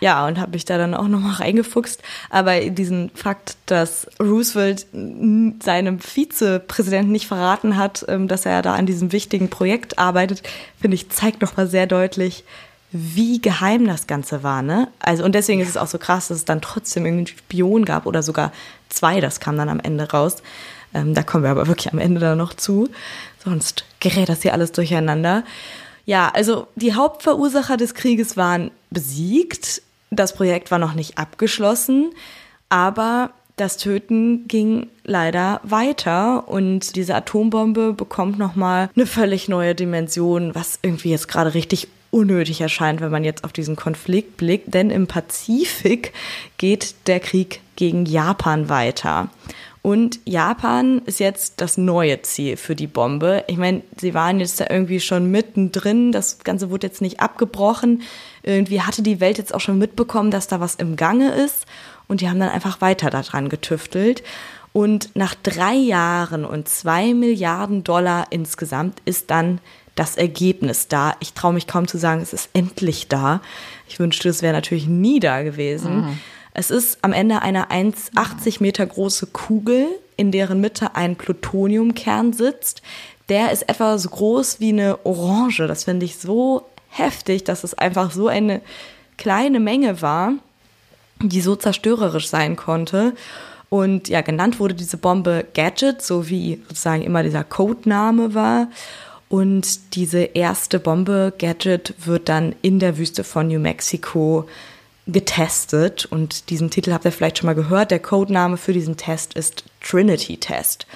Ja, 0.00 0.26
und 0.26 0.38
habe 0.38 0.52
mich 0.52 0.64
da 0.64 0.78
dann 0.78 0.94
auch 0.94 1.08
noch 1.08 1.20
mal 1.20 1.34
reingefuchst. 1.34 2.02
Aber 2.30 2.60
diesen 2.60 3.10
Fakt, 3.14 3.56
dass 3.66 4.06
Roosevelt 4.20 4.86
seinem 4.92 6.00
Vizepräsidenten 6.00 7.12
nicht 7.12 7.26
verraten 7.26 7.76
hat, 7.76 8.04
ähm, 8.08 8.28
dass 8.28 8.46
er 8.46 8.62
da 8.62 8.74
an 8.74 8.86
diesem 8.86 9.12
wichtigen 9.12 9.48
Projekt 9.48 9.98
arbeitet, 9.98 10.42
finde 10.80 10.94
ich, 10.94 11.10
zeigt 11.10 11.40
noch 11.40 11.56
mal 11.56 11.66
sehr 11.66 11.86
deutlich, 11.86 12.44
wie 12.92 13.40
geheim 13.40 13.86
das 13.86 14.06
Ganze 14.06 14.42
war, 14.42 14.60
ne? 14.60 14.88
Also, 15.00 15.24
und 15.24 15.34
deswegen 15.34 15.62
ist 15.62 15.70
es 15.70 15.76
auch 15.78 15.86
so 15.86 15.98
krass, 15.98 16.28
dass 16.28 16.38
es 16.38 16.44
dann 16.44 16.60
trotzdem 16.60 17.06
irgendwie 17.06 17.32
einen 17.32 17.38
Spion 17.38 17.84
gab 17.86 18.04
oder 18.04 18.22
sogar 18.22 18.52
zwei, 18.90 19.20
das 19.20 19.40
kam 19.40 19.56
dann 19.56 19.70
am 19.70 19.80
Ende 19.80 20.10
raus. 20.10 20.42
Ähm, 20.94 21.14
da 21.14 21.22
kommen 21.22 21.44
wir 21.44 21.50
aber 21.50 21.66
wirklich 21.66 21.92
am 21.92 21.98
Ende 21.98 22.20
dann 22.20 22.38
noch 22.38 22.54
zu. 22.54 22.88
Sonst 23.42 23.84
gerät 24.00 24.28
das 24.28 24.42
hier 24.42 24.52
alles 24.52 24.72
durcheinander. 24.72 25.44
Ja, 26.04 26.30
also 26.34 26.66
die 26.74 26.94
Hauptverursacher 26.94 27.76
des 27.76 27.94
Krieges 27.94 28.36
waren 28.36 28.70
besiegt. 28.90 29.82
Das 30.10 30.34
Projekt 30.34 30.70
war 30.70 30.78
noch 30.78 30.94
nicht 30.94 31.18
abgeschlossen, 31.18 32.12
aber 32.68 33.30
das 33.56 33.76
Töten 33.76 34.48
ging 34.48 34.88
leider 35.04 35.60
weiter 35.62 36.48
und 36.48 36.96
diese 36.96 37.14
Atombombe 37.14 37.92
bekommt 37.92 38.38
nochmal 38.38 38.90
eine 38.96 39.06
völlig 39.06 39.48
neue 39.48 39.74
Dimension, 39.74 40.54
was 40.54 40.78
irgendwie 40.82 41.10
jetzt 41.10 41.28
gerade 41.28 41.54
richtig 41.54 41.88
unnötig 42.10 42.60
erscheint, 42.60 43.00
wenn 43.00 43.10
man 43.10 43.24
jetzt 43.24 43.44
auf 43.44 43.52
diesen 43.52 43.76
Konflikt 43.76 44.36
blickt, 44.36 44.74
denn 44.74 44.90
im 44.90 45.06
Pazifik 45.06 46.12
geht 46.58 46.94
der 47.06 47.20
Krieg 47.20 47.60
gegen 47.76 48.04
Japan 48.04 48.68
weiter. 48.68 49.28
Und 49.82 50.20
Japan 50.24 51.02
ist 51.06 51.18
jetzt 51.18 51.60
das 51.60 51.76
neue 51.76 52.22
Ziel 52.22 52.56
für 52.56 52.76
die 52.76 52.86
Bombe. 52.86 53.42
Ich 53.48 53.56
meine, 53.56 53.82
sie 54.00 54.14
waren 54.14 54.38
jetzt 54.38 54.60
da 54.60 54.66
irgendwie 54.70 55.00
schon 55.00 55.30
mittendrin. 55.32 56.12
Das 56.12 56.38
Ganze 56.38 56.70
wurde 56.70 56.86
jetzt 56.86 57.02
nicht 57.02 57.18
abgebrochen. 57.18 58.02
Irgendwie 58.44 58.80
hatte 58.80 59.02
die 59.02 59.18
Welt 59.18 59.38
jetzt 59.38 59.52
auch 59.52 59.60
schon 59.60 59.78
mitbekommen, 59.78 60.30
dass 60.30 60.46
da 60.46 60.60
was 60.60 60.76
im 60.76 60.94
Gange 60.94 61.32
ist. 61.32 61.66
Und 62.06 62.20
die 62.20 62.28
haben 62.28 62.38
dann 62.38 62.50
einfach 62.50 62.80
weiter 62.80 63.10
daran 63.10 63.48
getüftelt. 63.48 64.22
Und 64.72 65.16
nach 65.16 65.34
drei 65.34 65.74
Jahren 65.74 66.44
und 66.44 66.68
zwei 66.68 67.12
Milliarden 67.12 67.82
Dollar 67.82 68.26
insgesamt 68.30 69.02
ist 69.04 69.30
dann 69.30 69.58
das 69.96 70.16
Ergebnis 70.16 70.88
da. 70.88 71.14
Ich 71.18 71.34
traue 71.34 71.52
mich 71.52 71.66
kaum 71.66 71.88
zu 71.88 71.98
sagen, 71.98 72.22
es 72.22 72.32
ist 72.32 72.50
endlich 72.54 73.08
da. 73.08 73.42
Ich 73.88 73.98
wünschte, 73.98 74.28
es 74.28 74.42
wäre 74.42 74.54
natürlich 74.54 74.86
nie 74.86 75.20
da 75.20 75.42
gewesen. 75.42 76.02
Mhm. 76.02 76.18
Es 76.54 76.70
ist 76.70 76.98
am 77.02 77.12
Ende 77.12 77.42
eine 77.42 77.70
1,80 77.70 78.62
Meter 78.62 78.84
große 78.84 79.28
Kugel, 79.28 79.88
in 80.16 80.32
deren 80.32 80.60
Mitte 80.60 80.94
ein 80.94 81.16
Plutoniumkern 81.16 82.32
sitzt. 82.32 82.82
Der 83.28 83.52
ist 83.52 83.68
etwa 83.68 83.96
so 83.98 84.10
groß 84.10 84.60
wie 84.60 84.70
eine 84.70 84.98
Orange. 85.04 85.66
Das 85.66 85.84
finde 85.84 86.04
ich 86.04 86.18
so 86.18 86.66
heftig, 86.88 87.44
dass 87.44 87.64
es 87.64 87.74
einfach 87.74 88.10
so 88.10 88.28
eine 88.28 88.60
kleine 89.16 89.60
Menge 89.60 90.02
war, 90.02 90.34
die 91.20 91.40
so 91.40 91.56
zerstörerisch 91.56 92.28
sein 92.28 92.56
konnte. 92.56 93.14
Und 93.70 94.08
ja, 94.08 94.20
genannt 94.20 94.60
wurde 94.60 94.74
diese 94.74 94.98
Bombe 94.98 95.46
Gadget, 95.54 96.02
so 96.02 96.28
wie 96.28 96.62
sozusagen 96.68 97.02
immer 97.02 97.22
dieser 97.22 97.44
Codename 97.44 98.34
war. 98.34 98.68
Und 99.30 99.94
diese 99.94 100.18
erste 100.18 100.78
Bombe 100.78 101.32
Gadget 101.38 101.94
wird 102.04 102.28
dann 102.28 102.54
in 102.60 102.78
der 102.78 102.98
Wüste 102.98 103.24
von 103.24 103.48
New 103.48 103.60
Mexico 103.60 104.46
getestet 105.06 106.04
und 106.04 106.50
diesen 106.50 106.70
Titel 106.70 106.92
habt 106.92 107.04
ihr 107.04 107.12
vielleicht 107.12 107.38
schon 107.38 107.46
mal 107.46 107.54
gehört. 107.54 107.90
Der 107.90 107.98
Codename 107.98 108.56
für 108.56 108.72
diesen 108.72 108.96
Test 108.96 109.34
ist 109.34 109.64
Trinity 109.80 110.36
Test. 110.36 110.86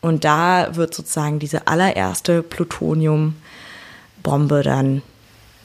Und 0.00 0.24
da 0.24 0.76
wird 0.76 0.94
sozusagen 0.94 1.38
diese 1.38 1.66
allererste 1.66 2.42
Plutoniumbombe 2.42 4.62
dann 4.62 5.02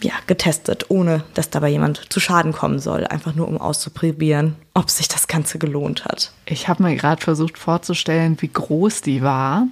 ja, 0.02 0.14
getestet, 0.26 0.90
ohne 0.90 1.24
dass 1.34 1.50
dabei 1.50 1.70
jemand 1.70 2.12
zu 2.12 2.20
Schaden 2.20 2.54
kommen 2.54 2.80
soll, 2.80 3.06
einfach 3.06 3.36
nur 3.36 3.48
um 3.48 3.60
auszuprobieren, 3.60 4.56
ob 4.74 4.90
sich 4.90 5.08
das 5.08 5.28
Ganze 5.28 5.60
gelohnt 5.60 6.06
hat. 6.06 6.32
Ich 6.46 6.68
habe 6.68 6.84
mir 6.84 6.96
gerade 6.96 7.22
versucht 7.22 7.58
vorzustellen, 7.58 8.38
wie 8.40 8.48
groß 8.48 9.02
die 9.02 9.22
war. 9.22 9.68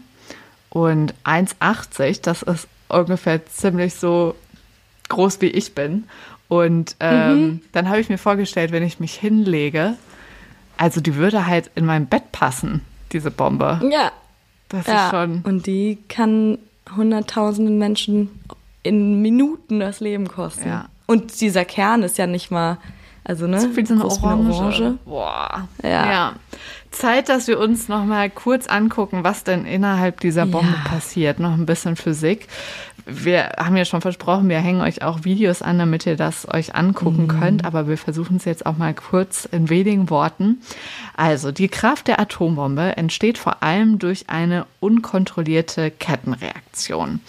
Und 0.70 1.16
1,80, 1.24 2.22
das 2.22 2.44
ist 2.44 2.68
ungefähr 2.90 3.44
ziemlich 3.48 3.96
so 3.96 4.36
groß 5.10 5.42
wie 5.42 5.48
ich 5.48 5.74
bin. 5.74 6.04
Und 6.50 6.98
ähm, 7.00 7.42
mhm. 7.42 7.62
dann 7.72 7.88
habe 7.88 8.02
ich 8.02 8.10
mir 8.10 8.18
vorgestellt, 8.18 8.74
wenn 8.74 8.84
ich 8.84 9.00
mich 9.00 9.14
hinlege, 9.14 9.96
also 10.78 11.00
die 11.00 11.16
würde 11.16 11.46
halt 11.46 11.72
in 11.76 11.86
mein 11.86 12.08
Bett 12.08 12.32
passen, 12.32 12.82
diese 13.14 13.32
Bombe. 13.32 13.80
Ja. 13.90 14.12
Das 14.68 14.88
ja. 14.88 15.06
ist 15.06 15.12
schon. 15.12 15.42
Und 15.44 15.68
die 15.68 15.98
kann 16.10 16.58
hunderttausenden 16.96 17.78
Menschen 17.78 18.30
in 18.84 19.22
Minuten 19.22 19.80
das 19.80 20.00
Leben 20.00 20.28
kosten. 20.28 20.68
Ja. 20.68 20.90
Und 21.06 21.40
dieser 21.40 21.66
Kern 21.66 22.04
ist 22.04 22.18
ja 22.18 22.28
nicht 22.28 22.52
mal 22.52 22.78
Also, 23.24 23.46
ne? 23.46 23.60
So 23.60 23.70
viel 23.70 23.86
so 23.86 23.94
eine 23.94 24.06
Orange. 24.06 24.54
Orange. 24.56 24.98
Boah. 25.06 25.68
Ja. 25.84 26.12
ja. 26.12 26.34
Zeit, 26.92 27.30
dass 27.30 27.48
wir 27.48 27.60
uns 27.60 27.88
noch 27.88 28.04
mal 28.04 28.30
kurz 28.30 28.68
angucken, 28.68 29.24
was 29.24 29.44
denn 29.44 29.66
innerhalb 29.66 30.20
dieser 30.20 30.46
Bombe 30.46 30.74
ja. 30.84 30.90
passiert. 30.90 31.40
Noch 31.40 31.54
ein 31.54 31.66
bisschen 31.66 31.96
Physik. 31.96 32.48
Wir 33.06 33.52
haben 33.58 33.76
ja 33.76 33.86
schon 33.86 34.02
versprochen, 34.02 34.50
wir 34.50 34.60
hängen 34.60 34.82
euch 34.82 35.02
auch 35.02 35.24
Videos 35.24 35.62
an, 35.62 35.80
damit 35.80 36.06
ihr 36.06 36.16
das 36.16 36.52
euch 36.52 36.76
angucken 36.76 37.24
mhm. 37.24 37.40
könnt. 37.40 37.66
Aber 37.66 37.88
wir 37.88 37.98
versuchen 37.98 38.38
es 38.38 38.46
jetzt 38.46 38.66
auch 38.66 38.78
mal 38.78 38.94
kurz 38.94 39.46
in 39.46 39.70
wenigen 39.70 40.10
Worten. 40.10 40.62
Also, 41.16 41.52
die 41.52 41.70
Kraft 41.70 42.08
der 42.08 42.20
Atombombe 42.20 42.98
entsteht 42.98 43.38
vor 43.38 43.64
allem 43.64 44.00
durch 44.00 44.26
eine 44.30 44.66
unkontrollierte 44.80 45.92
Kettenreaktion. 45.92 47.20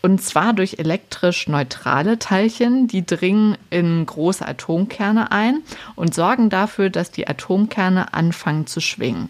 Und 0.00 0.22
zwar 0.22 0.52
durch 0.52 0.78
elektrisch 0.78 1.48
neutrale 1.48 2.18
Teilchen, 2.18 2.86
die 2.86 3.04
dringen 3.04 3.58
in 3.70 4.06
große 4.06 4.46
Atomkerne 4.46 5.32
ein 5.32 5.62
und 5.96 6.14
sorgen 6.14 6.50
dafür, 6.50 6.88
dass 6.88 7.10
die 7.10 7.26
Atomkerne 7.26 8.14
anfangen 8.14 8.66
zu 8.66 8.80
schwingen. 8.80 9.28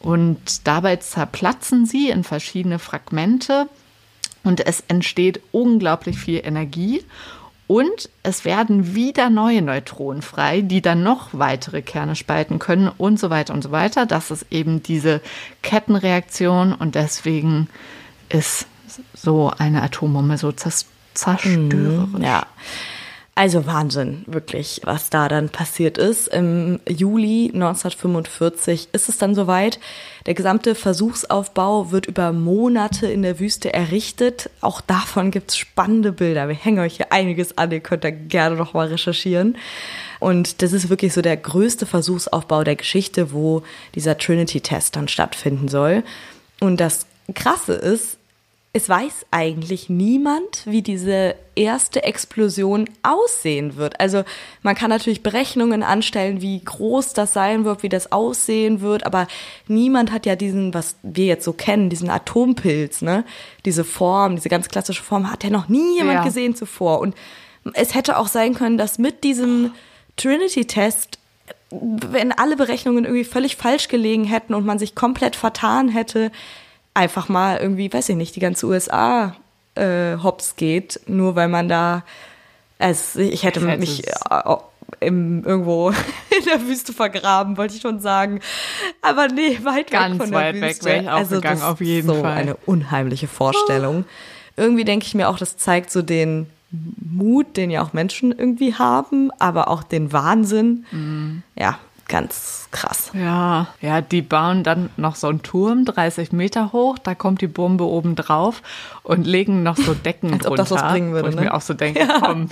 Und 0.00 0.66
dabei 0.66 0.96
zerplatzen 0.96 1.84
sie 1.84 2.10
in 2.10 2.24
verschiedene 2.24 2.78
Fragmente 2.78 3.68
und 4.42 4.64
es 4.64 4.84
entsteht 4.88 5.40
unglaublich 5.52 6.18
viel 6.18 6.40
Energie. 6.44 7.02
Und 7.66 8.08
es 8.22 8.44
werden 8.44 8.94
wieder 8.94 9.28
neue 9.28 9.60
Neutronen 9.60 10.22
frei, 10.22 10.60
die 10.60 10.80
dann 10.80 11.02
noch 11.02 11.30
weitere 11.32 11.82
Kerne 11.82 12.14
spalten 12.14 12.60
können 12.60 12.88
und 12.96 13.18
so 13.18 13.28
weiter 13.28 13.52
und 13.52 13.62
so 13.62 13.72
weiter. 13.72 14.06
Das 14.06 14.30
ist 14.30 14.46
eben 14.50 14.84
diese 14.84 15.20
Kettenreaktion 15.62 16.72
und 16.72 16.94
deswegen 16.94 17.68
ist 18.28 18.68
so 19.14 19.52
eine 19.56 19.82
Atombombe 19.82 20.38
so 20.38 20.52
zerstörerisch. 20.52 21.56
Mhm, 21.56 22.22
ja. 22.22 22.46
Also 23.38 23.66
Wahnsinn, 23.66 24.24
wirklich, 24.26 24.80
was 24.84 25.10
da 25.10 25.28
dann 25.28 25.50
passiert 25.50 25.98
ist. 25.98 26.26
Im 26.28 26.80
Juli 26.88 27.50
1945 27.52 28.88
ist 28.92 29.10
es 29.10 29.18
dann 29.18 29.34
soweit. 29.34 29.78
Der 30.24 30.32
gesamte 30.32 30.74
Versuchsaufbau 30.74 31.90
wird 31.90 32.06
über 32.06 32.32
Monate 32.32 33.08
in 33.08 33.20
der 33.20 33.38
Wüste 33.38 33.74
errichtet. 33.74 34.48
Auch 34.62 34.80
davon 34.80 35.30
gibt's 35.30 35.58
spannende 35.58 36.12
Bilder. 36.12 36.48
Wir 36.48 36.54
hängen 36.54 36.78
euch 36.78 36.96
hier 36.96 37.12
einiges 37.12 37.58
an, 37.58 37.72
ihr 37.72 37.80
könnt 37.80 38.04
da 38.04 38.10
gerne 38.10 38.56
noch 38.56 38.72
mal 38.72 38.86
recherchieren. 38.86 39.58
Und 40.18 40.62
das 40.62 40.72
ist 40.72 40.88
wirklich 40.88 41.12
so 41.12 41.20
der 41.20 41.36
größte 41.36 41.84
Versuchsaufbau 41.84 42.64
der 42.64 42.76
Geschichte, 42.76 43.34
wo 43.34 43.64
dieser 43.94 44.16
Trinity-Test 44.16 44.96
dann 44.96 45.08
stattfinden 45.08 45.68
soll. 45.68 46.04
Und 46.58 46.80
das 46.80 47.04
Krasse 47.34 47.74
ist, 47.74 48.16
es 48.76 48.90
weiß 48.90 49.24
eigentlich 49.30 49.88
niemand, 49.88 50.62
wie 50.66 50.82
diese 50.82 51.34
erste 51.54 52.02
Explosion 52.04 52.86
aussehen 53.02 53.76
wird. 53.76 53.98
Also 54.00 54.22
man 54.60 54.74
kann 54.74 54.90
natürlich 54.90 55.22
Berechnungen 55.22 55.82
anstellen, 55.82 56.42
wie 56.42 56.62
groß 56.62 57.14
das 57.14 57.32
sein 57.32 57.64
wird, 57.64 57.82
wie 57.82 57.88
das 57.88 58.12
aussehen 58.12 58.82
wird, 58.82 59.06
aber 59.06 59.28
niemand 59.66 60.12
hat 60.12 60.26
ja 60.26 60.36
diesen, 60.36 60.74
was 60.74 60.96
wir 61.02 61.24
jetzt 61.24 61.46
so 61.46 61.54
kennen, 61.54 61.88
diesen 61.88 62.10
Atompilz, 62.10 63.00
ne? 63.00 63.24
Diese 63.64 63.82
Form, 63.82 64.36
diese 64.36 64.50
ganz 64.50 64.68
klassische 64.68 65.02
Form 65.02 65.32
hat 65.32 65.42
ja 65.42 65.48
noch 65.48 65.70
nie 65.70 65.96
jemand 65.96 66.18
ja. 66.18 66.24
gesehen 66.24 66.54
zuvor. 66.54 67.00
Und 67.00 67.14
es 67.72 67.94
hätte 67.94 68.18
auch 68.18 68.28
sein 68.28 68.52
können, 68.52 68.76
dass 68.76 68.98
mit 68.98 69.24
diesem 69.24 69.72
Trinity-Test 70.18 71.18
wenn 71.70 72.30
alle 72.30 72.56
Berechnungen 72.56 73.04
irgendwie 73.04 73.24
völlig 73.24 73.56
falsch 73.56 73.88
gelegen 73.88 74.22
hätten 74.22 74.54
und 74.54 74.64
man 74.64 74.78
sich 74.78 74.94
komplett 74.94 75.34
vertan 75.34 75.88
hätte, 75.88 76.30
einfach 76.96 77.28
mal 77.28 77.58
irgendwie, 77.58 77.92
weiß 77.92 78.08
ich 78.08 78.16
nicht, 78.16 78.34
die 78.34 78.40
ganze 78.40 78.66
USA 78.66 79.36
äh, 79.74 80.16
hops 80.22 80.56
geht, 80.56 81.00
nur 81.06 81.36
weil 81.36 81.48
man 81.48 81.68
da, 81.68 82.02
also 82.78 83.20
ich 83.20 83.44
hätte 83.44 83.60
ich 83.60 83.78
mich 83.78 84.08
äh, 84.08 84.56
im, 85.00 85.44
irgendwo 85.44 85.90
in 86.38 86.44
der 86.46 86.66
Wüste 86.66 86.92
vergraben, 86.92 87.56
wollte 87.56 87.76
ich 87.76 87.82
schon 87.82 88.00
sagen. 88.00 88.40
Aber 89.02 89.28
nee, 89.28 89.58
weit 89.62 89.90
Ganz 89.90 90.14
weg 90.14 90.22
von 90.22 90.30
der 90.30 90.40
weit 90.40 90.54
Wüste. 90.54 90.66
weg 90.66 90.84
wäre 90.84 91.02
ich 91.02 91.08
auch 91.08 91.14
also 91.14 91.34
gegangen, 91.36 91.62
auf 91.62 91.80
jeden 91.80 92.08
so 92.08 92.14
Fall. 92.22 92.32
eine 92.32 92.56
unheimliche 92.56 93.28
Vorstellung. 93.28 94.04
Oh. 94.06 94.10
Irgendwie 94.62 94.84
denke 94.84 95.04
ich 95.06 95.14
mir 95.14 95.28
auch, 95.28 95.38
das 95.38 95.58
zeigt 95.58 95.90
so 95.90 96.00
den 96.00 96.46
Mut, 96.70 97.58
den 97.58 97.70
ja 97.70 97.82
auch 97.82 97.92
Menschen 97.92 98.32
irgendwie 98.32 98.74
haben, 98.74 99.30
aber 99.38 99.68
auch 99.68 99.82
den 99.82 100.12
Wahnsinn. 100.12 100.86
Mhm. 100.90 101.42
Ja, 101.56 101.78
ganz 102.08 102.65
krass. 102.76 103.10
Ja, 103.14 103.68
ja, 103.80 104.00
die 104.00 104.22
bauen 104.22 104.62
dann 104.62 104.90
noch 104.96 105.16
so 105.16 105.28
einen 105.28 105.42
Turm, 105.42 105.84
30 105.84 106.32
Meter 106.32 106.72
hoch, 106.72 106.98
da 106.98 107.14
kommt 107.14 107.40
die 107.40 107.46
Bombe 107.46 107.84
oben 107.84 108.14
drauf 108.16 108.62
und 109.02 109.26
legen 109.26 109.62
noch 109.62 109.76
so 109.76 109.94
Decken 109.94 110.32
Als 110.32 110.44
ob 110.44 110.50
runter, 110.50 110.62
das 110.64 110.70
was 110.72 110.92
bringen 110.92 111.12
würde, 111.12 111.26
wo 111.26 111.30
ich 111.30 111.36
ne? 111.36 111.42
mir 111.42 111.54
auch 111.54 111.62
so 111.62 111.74
denke, 111.74 112.00
ja. 112.00 112.20
komm. 112.20 112.48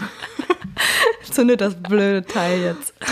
Zündet 1.30 1.60
das 1.60 1.74
blöde 1.74 2.24
Teil 2.24 2.60
jetzt. 2.62 2.94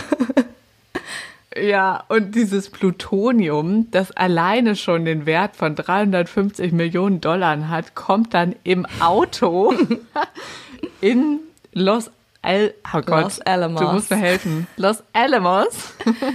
Ja, 1.54 2.04
und 2.08 2.34
dieses 2.34 2.70
Plutonium, 2.70 3.90
das 3.90 4.10
alleine 4.12 4.74
schon 4.74 5.04
den 5.04 5.26
Wert 5.26 5.54
von 5.54 5.74
350 5.74 6.72
Millionen 6.72 7.20
Dollar 7.20 7.68
hat, 7.68 7.94
kommt 7.94 8.32
dann 8.32 8.54
im 8.64 8.86
Auto 9.00 9.74
in 11.02 11.40
Los 11.74 12.10
Al 12.42 12.74
oh 12.92 13.00
Gott, 13.00 13.22
Los 13.22 13.40
Alamos. 13.40 13.80
Du 13.80 13.86
musst 13.86 14.10
mir 14.10 14.16
helfen. 14.16 14.66
Los 14.76 15.02
Alamos. 15.12 15.94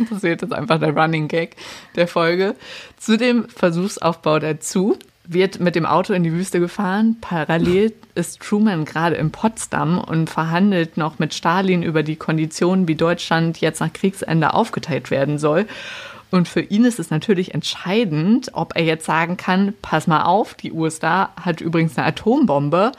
das 0.10 0.24
wird 0.24 0.41
jetzt 0.41 0.53
einfach 0.53 0.80
der 0.80 0.95
Running 0.95 1.28
Gag 1.28 1.58
der 1.95 2.08
Folge. 2.08 2.55
Zu 2.97 3.18
dem 3.18 3.49
Versuchsaufbau 3.49 4.39
dazu 4.39 4.97
wird 5.26 5.60
mit 5.60 5.76
dem 5.76 5.86
Auto 5.86 6.14
in 6.14 6.24
die 6.24 6.32
Wüste 6.32 6.62
gefahren. 6.62 7.18
Parallel 7.20 7.93
ist 8.16 8.39
Truman 8.39 8.86
gerade 8.86 9.16
in 9.16 9.32
Potsdam 9.32 9.99
und 9.99 10.30
verhandelt 10.30 10.95
noch 10.95 11.20
mit 11.20 11.34
Stalin 11.34 11.84
über 11.84 12.01
die 12.03 12.16
Konditionen, 12.16 12.88
wie 12.88 12.95
Deutschland 12.95 13.60
jetzt 13.60 13.82
nach 13.82 13.91
Kriegsende 13.91 14.53
aufgeteilt 14.53 15.12
werden 15.12 15.38
soll. 15.38 15.68
Und 16.32 16.47
für 16.47 16.62
ihn 16.62 16.86
ist 16.86 16.99
es 16.99 17.10
natürlich 17.10 17.53
entscheidend, 17.53 18.51
ob 18.53 18.76
er 18.76 18.84
jetzt 18.84 19.05
sagen 19.05 19.38
kann, 19.38 19.74
pass 19.82 20.08
mal 20.08 20.24
auf, 20.24 20.55
die 20.55 20.72
USA 20.72 21.30
hat 21.41 21.62
übrigens 21.62 21.97
eine 21.97 22.08
Atombombe 22.08 22.91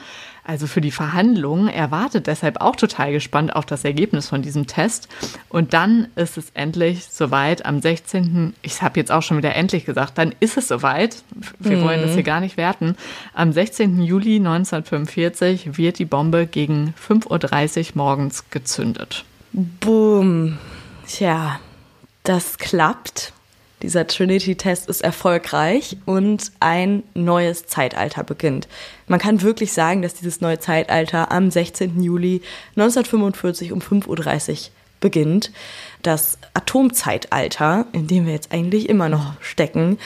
also 0.48 0.66
für 0.66 0.80
die 0.80 0.90
Verhandlungen. 0.90 1.68
Er 1.68 1.90
wartet 1.90 2.26
deshalb 2.26 2.62
auch 2.62 2.74
total 2.74 3.12
gespannt 3.12 3.54
auf 3.54 3.66
das 3.66 3.84
Ergebnis 3.84 4.28
von 4.28 4.40
diesem 4.40 4.66
Test. 4.66 5.06
Und 5.50 5.74
dann 5.74 6.08
ist 6.16 6.38
es 6.38 6.50
endlich 6.54 7.04
soweit 7.04 7.66
am 7.66 7.82
16. 7.82 8.54
Ich 8.62 8.80
habe 8.80 8.98
jetzt 8.98 9.12
auch 9.12 9.20
schon 9.20 9.36
wieder 9.36 9.54
endlich 9.54 9.84
gesagt, 9.84 10.16
dann 10.16 10.34
ist 10.40 10.56
es 10.56 10.68
soweit. 10.68 11.22
Wir 11.58 11.76
mhm. 11.76 11.84
wollen 11.84 12.00
das 12.00 12.14
hier 12.14 12.22
gar 12.22 12.40
nicht 12.40 12.56
werten. 12.56 12.96
Am 13.34 13.52
16. 13.52 14.02
Juli 14.02 14.36
1945 14.36 15.76
wird 15.76 15.98
die 15.98 16.06
Bombe 16.06 16.46
gegen 16.46 16.94
5.30 16.98 17.78
Uhr 17.78 17.92
morgens 17.96 18.48
gezündet. 18.48 19.26
Boom. 19.52 20.56
Tja, 21.06 21.60
das 22.22 22.56
klappt. 22.56 23.34
Dieser 23.82 24.06
Trinity-Test 24.06 24.88
ist 24.88 25.02
erfolgreich 25.02 25.96
und 26.04 26.50
ein 26.60 27.04
neues 27.14 27.66
Zeitalter 27.66 28.24
beginnt. 28.24 28.66
Man 29.06 29.20
kann 29.20 29.42
wirklich 29.42 29.72
sagen, 29.72 30.02
dass 30.02 30.14
dieses 30.14 30.40
neue 30.40 30.58
Zeitalter 30.58 31.30
am 31.30 31.50
16. 31.50 32.02
Juli 32.02 32.42
1945 32.76 33.72
um 33.72 33.80
5.30 33.80 34.50
Uhr 34.50 34.58
beginnt. 35.00 35.52
Das 36.02 36.38
Atomzeitalter, 36.54 37.86
in 37.92 38.08
dem 38.08 38.26
wir 38.26 38.32
jetzt 38.32 38.52
eigentlich 38.52 38.88
immer 38.88 39.08
noch 39.08 39.40
stecken. 39.40 39.98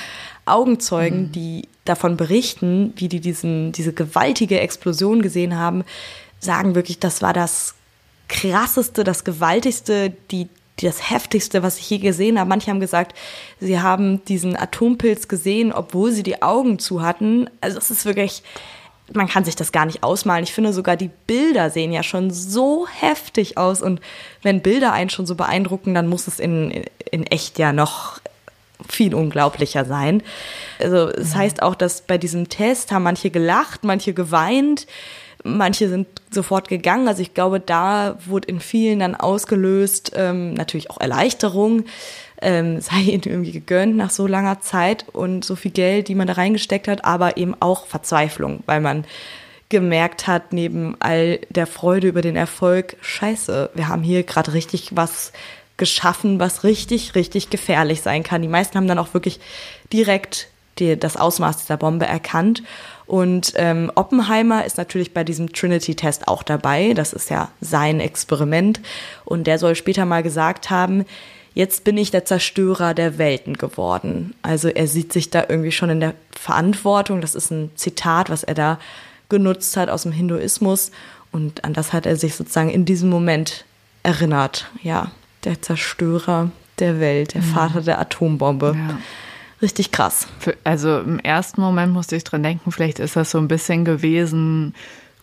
Augenzeugen, 0.45 1.23
mhm. 1.23 1.33
die 1.33 1.68
davon 1.85 2.16
berichten, 2.16 2.93
wie 2.97 3.09
die 3.09 3.20
diesen, 3.20 3.73
diese 3.73 3.93
gewaltige 3.93 4.61
Explosion 4.61 5.23
gesehen 5.23 5.57
haben, 5.57 5.85
sagen 6.41 6.75
wirklich, 6.75 6.99
das 6.99 7.23
war 7.23 7.33
das 7.33 7.75
krasseste, 8.29 9.05
das 9.05 9.25
gewaltigste, 9.25 10.12
die 10.31 10.49
das 10.81 11.11
heftigste, 11.11 11.62
was 11.62 11.79
ich 11.79 11.89
je 11.91 11.99
gesehen 11.99 12.39
habe. 12.39 12.49
Manche 12.49 12.70
haben 12.70 12.81
gesagt, 12.81 13.16
sie 13.61 13.81
haben 13.81 14.25
diesen 14.25 14.57
Atompilz 14.57 15.29
gesehen, 15.29 15.73
obwohl 15.73 16.12
sie 16.12 16.23
die 16.23 16.43
Augen 16.43 16.79
zu 16.79 17.03
hatten. 17.03 17.49
Also 17.61 17.79
es 17.79 17.91
ist 17.91 18.05
wirklich, 18.05 18.43
man 19.12 19.29
kann 19.29 19.45
sich 19.45 19.55
das 19.55 19.70
gar 19.70 19.87
nicht 19.87 20.03
ausmalen. 20.03 20.45
Ich 20.45 20.53
finde 20.53 20.73
sogar 20.73 20.97
die 20.97 21.11
Bilder 21.27 21.70
sehen 21.70 21.93
ja 21.93 22.03
schon 22.03 22.31
so 22.31 22.87
heftig 22.89 23.59
aus 23.59 23.83
und 23.83 24.01
wenn 24.43 24.62
Bilder 24.62 24.93
einen 24.93 25.11
schon 25.11 25.27
so 25.27 25.35
beeindrucken, 25.35 25.95
dann 25.95 26.09
muss 26.09 26.27
es 26.27 26.41
in, 26.41 26.85
in 27.11 27.27
echt 27.27 27.59
ja 27.59 27.73
noch 27.73 28.20
viel 28.89 29.14
unglaublicher 29.14 29.85
sein. 29.85 30.23
Also 30.81 31.09
es 31.09 31.35
mhm. 31.35 31.39
heißt 31.39 31.62
auch, 31.62 31.75
dass 31.75 32.01
bei 32.01 32.18
diesem 32.18 32.49
Test 32.49 32.91
haben 32.91 33.05
manche 33.05 33.31
gelacht, 33.31 33.85
manche 33.85 34.12
geweint. 34.14 34.87
Manche 35.45 35.88
sind 35.88 36.07
sofort 36.30 36.68
gegangen. 36.68 37.09
Also 37.09 37.22
ich 37.22 37.34
glaube, 37.34 37.61
da 37.61 38.16
wurde 38.26 38.49
in 38.49 38.61
vielen 38.61 39.01
dann 39.01 39.14
ausgelöst, 39.14 40.12
ähm, 40.14 40.55
natürlich 40.55 40.90
auch 40.90 41.01
Erleichterung, 41.01 41.84
ähm, 42.40 42.80
sei 42.80 43.01
ihnen 43.01 43.22
irgendwie 43.24 43.53
gegönnt 43.53 43.97
nach 43.97 44.11
so 44.11 44.26
langer 44.26 44.61
Zeit 44.61 45.07
und 45.12 45.45
so 45.45 45.57
viel 45.57 45.72
Geld, 45.72 46.09
die 46.09 46.14
man 46.14 46.26
da 46.26 46.34
reingesteckt 46.34 46.88
hat, 46.88 47.05
aber 47.05 47.36
eben 47.36 47.55
auch 47.61 47.86
Verzweiflung, 47.86 48.62
weil 48.66 48.80
man 48.80 49.05
gemerkt 49.68 50.26
hat, 50.26 50.53
neben 50.53 50.97
all 51.01 51.38
der 51.49 51.66
Freude 51.66 52.07
über 52.07 52.20
den 52.20 52.36
Erfolg, 52.36 52.97
scheiße, 53.01 53.70
wir 53.74 53.88
haben 53.88 54.03
hier 54.03 54.22
gerade 54.22 54.53
richtig 54.53 54.95
was 54.95 55.32
geschaffen, 55.78 56.38
was 56.38 56.62
richtig, 56.62 57.14
richtig 57.14 57.49
gefährlich 57.49 58.03
sein 58.03 58.22
kann. 58.22 58.43
Die 58.43 58.49
meisten 58.49 58.76
haben 58.76 58.86
dann 58.86 58.99
auch 58.99 59.14
wirklich 59.14 59.40
direkt 59.90 60.49
die, 60.78 60.99
das 60.99 61.16
Ausmaß 61.16 61.59
dieser 61.59 61.76
Bombe 61.76 62.07
erkannt 62.07 62.62
Und 63.12 63.52
ähm, 63.56 63.92
Oppenheimer 63.94 64.64
ist 64.64 64.78
natürlich 64.78 65.12
bei 65.12 65.22
diesem 65.22 65.52
Trinity-Test 65.52 66.28
auch 66.28 66.42
dabei. 66.42 66.94
Das 66.94 67.12
ist 67.12 67.28
ja 67.28 67.50
sein 67.60 68.00
Experiment. 68.00 68.80
Und 69.26 69.46
der 69.46 69.58
soll 69.58 69.74
später 69.74 70.06
mal 70.06 70.22
gesagt 70.22 70.70
haben, 70.70 71.04
jetzt 71.52 71.84
bin 71.84 71.98
ich 71.98 72.10
der 72.10 72.24
Zerstörer 72.24 72.94
der 72.94 73.18
Welten 73.18 73.58
geworden. 73.58 74.32
Also 74.40 74.68
er 74.68 74.86
sieht 74.86 75.12
sich 75.12 75.28
da 75.28 75.44
irgendwie 75.46 75.72
schon 75.72 75.90
in 75.90 76.00
der 76.00 76.14
Verantwortung. 76.30 77.20
Das 77.20 77.34
ist 77.34 77.50
ein 77.50 77.70
Zitat, 77.74 78.30
was 78.30 78.44
er 78.44 78.54
da 78.54 78.78
genutzt 79.28 79.76
hat 79.76 79.90
aus 79.90 80.04
dem 80.04 80.12
Hinduismus. 80.12 80.90
Und 81.32 81.64
an 81.64 81.74
das 81.74 81.92
hat 81.92 82.06
er 82.06 82.16
sich 82.16 82.34
sozusagen 82.34 82.70
in 82.70 82.86
diesem 82.86 83.10
Moment 83.10 83.66
erinnert. 84.02 84.70
Ja, 84.82 85.10
der 85.44 85.60
Zerstörer 85.60 86.50
der 86.78 86.98
Welt, 86.98 87.34
der 87.34 87.42
mhm. 87.42 87.52
Vater 87.52 87.82
der 87.82 88.00
Atombombe. 88.00 88.74
Ja. 88.74 88.98
Richtig 89.62 89.92
krass. 89.92 90.26
Also 90.64 90.98
im 90.98 91.20
ersten 91.20 91.60
Moment 91.60 91.92
musste 91.92 92.16
ich 92.16 92.24
dran 92.24 92.42
denken, 92.42 92.72
vielleicht 92.72 92.98
ist 92.98 93.14
das 93.14 93.30
so 93.30 93.38
ein 93.38 93.46
bisschen 93.46 93.84
gewesen, 93.84 94.74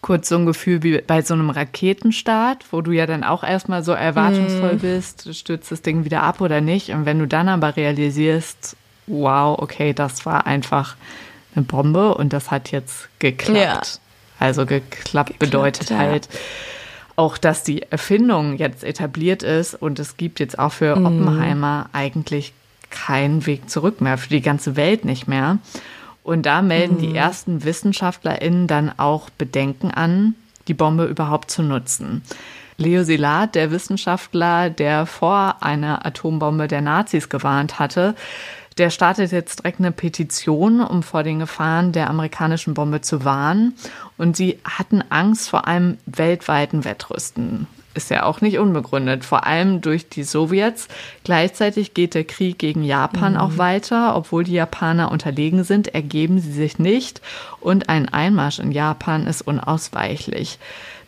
kurz 0.02 0.30
so 0.30 0.38
ein 0.38 0.46
Gefühl 0.46 0.82
wie 0.82 1.02
bei 1.02 1.22
so 1.22 1.34
einem 1.34 1.50
Raketenstart, 1.50 2.66
wo 2.72 2.80
du 2.80 2.92
ja 2.92 3.06
dann 3.06 3.26
auch 3.26 3.44
erstmal 3.44 3.84
so 3.84 3.92
erwartungsvoll 3.92 4.76
mm. 4.76 4.80
bist, 4.80 5.36
stürzt 5.36 5.72
das 5.72 5.82
Ding 5.82 6.06
wieder 6.06 6.24
ab 6.24 6.40
oder 6.40 6.62
nicht. 6.62 6.92
Und 6.92 7.06
wenn 7.06 7.20
du 7.20 7.28
dann 7.28 7.50
aber 7.50 7.76
realisierst, 7.76 8.78
wow, 9.08 9.60
okay, 9.60 9.94
das 9.94 10.26
war 10.26 10.48
einfach 10.48 10.96
eine 11.54 11.66
Bombe 11.66 12.16
und 12.16 12.32
das 12.32 12.50
hat 12.50 12.72
jetzt 12.72 13.10
geklappt. 13.20 13.58
Ja. 13.58 13.82
Also 14.40 14.66
geklappt, 14.66 15.02
geklappt 15.02 15.40
bedeutet 15.40 15.90
ja. 15.90 15.98
halt 15.98 16.30
auch, 17.18 17.38
dass 17.38 17.64
die 17.64 17.82
Erfindung 17.82 18.56
jetzt 18.56 18.86
etabliert 18.86 19.44
ist 19.44 19.74
und 19.74 20.00
es 20.00 20.16
gibt 20.16 20.40
jetzt 20.40 20.58
auch 20.58 20.72
für 20.72 20.96
mm. 20.96 21.06
Oppenheimer 21.06 21.90
eigentlich 21.92 22.54
keinen 22.90 23.46
Weg 23.46 23.70
zurück 23.70 24.02
mehr, 24.02 24.18
für 24.18 24.30
die 24.30 24.42
ganze 24.42 24.76
Welt 24.76 25.06
nicht 25.06 25.28
mehr. 25.28 25.58
Und 26.24 26.46
da 26.46 26.62
melden 26.62 26.96
mhm. 26.96 27.00
die 27.00 27.16
ersten 27.16 27.64
WissenschaftlerInnen 27.64 28.68
dann 28.68 28.92
auch 28.98 29.30
Bedenken 29.32 29.92
an, 29.92 30.36
die 30.68 30.74
Bombe 30.74 31.06
überhaupt 31.06 31.50
zu 31.50 31.64
nutzen. 31.64 32.24
Leo 32.78 33.04
Szilard, 33.04 33.56
der 33.56 33.72
Wissenschaftler, 33.72 34.70
der 34.70 35.06
vor 35.06 35.58
einer 35.62 36.06
Atombombe 36.06 36.68
der 36.68 36.82
Nazis 36.82 37.28
gewarnt 37.28 37.80
hatte, 37.80 38.16
der 38.78 38.90
startet 38.90 39.34
jetzt 39.34 39.60
direkt 39.60 39.80
eine 39.80 39.92
Petition, 39.92 40.80
um 40.80 41.04
vor 41.04 41.24
den 41.24 41.40
Gefahren 41.40 41.92
der 41.92 42.10
amerikanischen 42.10 42.74
Bombe 42.74 43.02
zu 43.02 43.26
warnen. 43.26 43.76
Und 44.18 44.38
sie 44.38 44.60
hatten 44.64 45.04
Angst 45.10 45.50
vor 45.50 45.68
einem 45.68 45.98
weltweiten 46.06 46.86
Wettrüsten 46.86 47.68
ist 47.94 48.10
ja 48.12 48.24
auch 48.24 48.42
nicht 48.42 48.60
unbegründet, 48.60 49.26
vor 49.26 49.46
allem 49.46 49.82
durch 49.82 50.10
die 50.10 50.24
Sowjets. 50.24 50.88
Gleichzeitig 51.24 51.94
geht 51.94 52.14
der 52.14 52.24
Krieg 52.24 52.60
gegen 52.60 52.84
Japan 52.84 53.34
mhm. 53.34 53.40
auch 53.40 53.58
weiter. 53.58 54.16
Obwohl 54.16 54.44
die 54.44 54.54
Japaner 54.54 55.12
unterlegen 55.12 55.64
sind, 55.64 55.94
ergeben 55.94 56.40
sie 56.40 56.52
sich 56.52 56.80
nicht 56.80 57.22
und 57.60 57.90
ein 57.90 58.08
Einmarsch 58.08 58.60
in 58.60 58.72
Japan 58.72 59.28
ist 59.28 59.42
unausweichlich. 59.42 60.60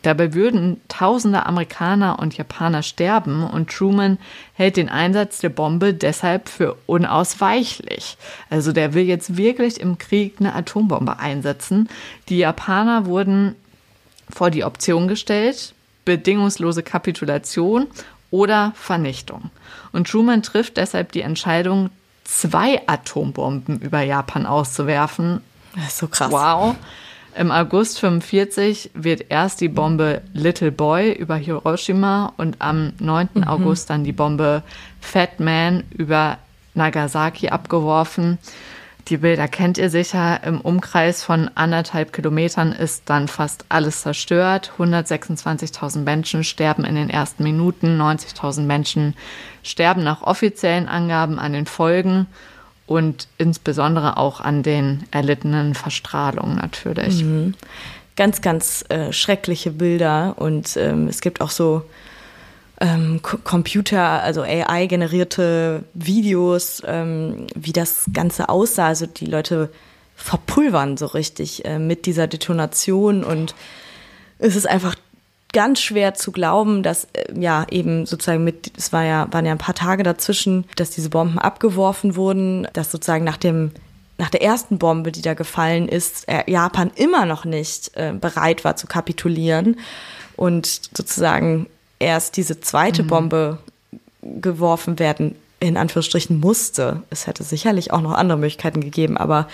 Dabei 0.01 0.33
würden 0.33 0.81
tausende 0.87 1.45
Amerikaner 1.45 2.17
und 2.17 2.35
Japaner 2.35 2.81
sterben 2.81 3.43
und 3.43 3.69
Truman 3.69 4.17
hält 4.53 4.77
den 4.77 4.89
Einsatz 4.89 5.39
der 5.39 5.49
Bombe 5.49 5.93
deshalb 5.93 6.49
für 6.49 6.75
unausweichlich. 6.87 8.17
Also 8.49 8.71
der 8.71 8.95
will 8.95 9.03
jetzt 9.03 9.37
wirklich 9.37 9.79
im 9.79 9.99
Krieg 9.99 10.37
eine 10.39 10.55
Atombombe 10.55 11.19
einsetzen. 11.19 11.87
Die 12.29 12.39
Japaner 12.39 13.05
wurden 13.05 13.55
vor 14.29 14.49
die 14.49 14.63
Option 14.63 15.07
gestellt, 15.07 15.75
bedingungslose 16.05 16.83
Kapitulation 16.83 17.87
oder 18.29 18.73
Vernichtung. 18.75 19.51
Und 19.91 20.09
Truman 20.09 20.41
trifft 20.41 20.77
deshalb 20.77 21.11
die 21.11 21.21
Entscheidung, 21.21 21.89
zwei 22.23 22.81
Atombomben 22.87 23.79
über 23.79 24.01
Japan 24.01 24.45
auszuwerfen. 24.45 25.41
Das 25.75 25.87
ist 25.87 25.97
so 25.97 26.07
krass. 26.07 26.31
Wow. 26.31 26.75
Im 27.35 27.51
August 27.51 27.99
45 27.99 28.91
wird 28.93 29.25
erst 29.29 29.61
die 29.61 29.69
Bombe 29.69 30.21
Little 30.33 30.71
Boy 30.71 31.13
über 31.13 31.37
Hiroshima 31.37 32.33
und 32.35 32.57
am 32.59 32.93
9. 32.99 33.29
Mhm. 33.33 33.43
August 33.45 33.89
dann 33.89 34.03
die 34.03 34.11
Bombe 34.11 34.63
Fat 34.99 35.39
Man 35.39 35.83
über 35.91 36.37
Nagasaki 36.73 37.49
abgeworfen. 37.49 38.37
Die 39.07 39.17
Bilder 39.17 39.47
kennt 39.47 39.77
ihr 39.77 39.89
sicher. 39.89 40.43
Im 40.43 40.61
Umkreis 40.61 41.23
von 41.23 41.49
anderthalb 41.55 42.13
Kilometern 42.13 42.71
ist 42.71 43.03
dann 43.07 43.27
fast 43.27 43.65
alles 43.69 44.01
zerstört. 44.01 44.71
126.000 44.77 45.99
Menschen 45.99 46.43
sterben 46.43 46.85
in 46.85 46.95
den 46.95 47.09
ersten 47.09 47.43
Minuten. 47.43 47.99
90.000 47.99 48.61
Menschen 48.61 49.15
sterben 49.63 50.03
nach 50.03 50.21
offiziellen 50.21 50.87
Angaben 50.87 51.39
an 51.39 51.53
den 51.53 51.65
Folgen 51.65 52.27
und 52.85 53.27
insbesondere 53.37 54.17
auch 54.17 54.41
an 54.41 54.63
den 54.63 55.03
erlittenen 55.11 55.73
Verstrahlungen 55.73 56.57
natürlich. 56.57 57.23
Mhm. 57.23 57.55
Ganz, 58.15 58.41
ganz 58.41 58.85
äh, 58.89 59.13
schreckliche 59.13 59.71
Bilder 59.71 60.35
und 60.37 60.75
ähm, 60.77 61.07
es 61.07 61.21
gibt 61.21 61.41
auch 61.41 61.49
so 61.49 61.83
ähm, 62.81 63.21
Computer, 63.21 64.23
also 64.23 64.41
AI-generierte 64.41 65.83
Videos, 65.93 66.81
ähm, 66.85 67.47
wie 67.55 67.71
das 67.71 68.05
Ganze 68.11 68.49
aussah. 68.49 68.87
Also 68.87 69.05
die 69.05 69.27
Leute 69.27 69.69
verpulvern 70.15 70.97
so 70.97 71.05
richtig 71.05 71.63
äh, 71.63 71.79
mit 71.79 72.05
dieser 72.05 72.27
Detonation 72.27 73.23
und 73.23 73.55
es 74.39 74.55
ist 74.55 74.67
einfach 74.67 74.95
ganz 75.53 75.81
schwer 75.81 76.13
zu 76.15 76.31
glauben, 76.31 76.81
dass 76.81 77.07
äh, 77.13 77.39
ja 77.39 77.65
eben 77.69 78.05
sozusagen 78.05 78.43
mit, 78.43 78.71
es 78.77 78.91
war 78.91 79.03
ja, 79.03 79.27
waren 79.31 79.45
ja 79.45 79.51
ein 79.51 79.57
paar 79.57 79.75
Tage 79.75 80.03
dazwischen, 80.03 80.65
dass 80.75 80.89
diese 80.89 81.09
Bomben 81.09 81.39
abgeworfen 81.39 82.15
wurden, 82.15 82.67
dass 82.73 82.91
sozusagen 82.91 83.23
nach 83.23 83.37
dem 83.37 83.71
nach 84.17 84.29
der 84.29 84.43
ersten 84.43 84.77
Bombe, 84.77 85.11
die 85.11 85.23
da 85.23 85.33
gefallen 85.33 85.87
ist, 85.87 86.27
äh, 86.29 86.43
Japan 86.45 86.91
immer 86.93 87.25
noch 87.25 87.43
nicht 87.43 87.89
äh, 87.95 88.13
bereit 88.13 88.63
war 88.63 88.75
zu 88.75 88.85
kapitulieren 88.85 89.79
und 90.35 90.67
sozusagen 90.95 91.65
erst 92.01 92.37
diese 92.37 92.59
zweite 92.59 93.03
mhm. 93.03 93.07
Bombe 93.07 93.57
geworfen 94.21 94.99
werden, 94.99 95.35
in 95.59 95.77
Anführungsstrichen 95.77 96.39
musste. 96.39 97.03
Es 97.09 97.27
hätte 97.27 97.43
sicherlich 97.43 97.93
auch 97.93 98.01
noch 98.01 98.13
andere 98.13 98.37
Möglichkeiten 98.37 98.81
gegeben, 98.81 99.17
aber 99.17 99.47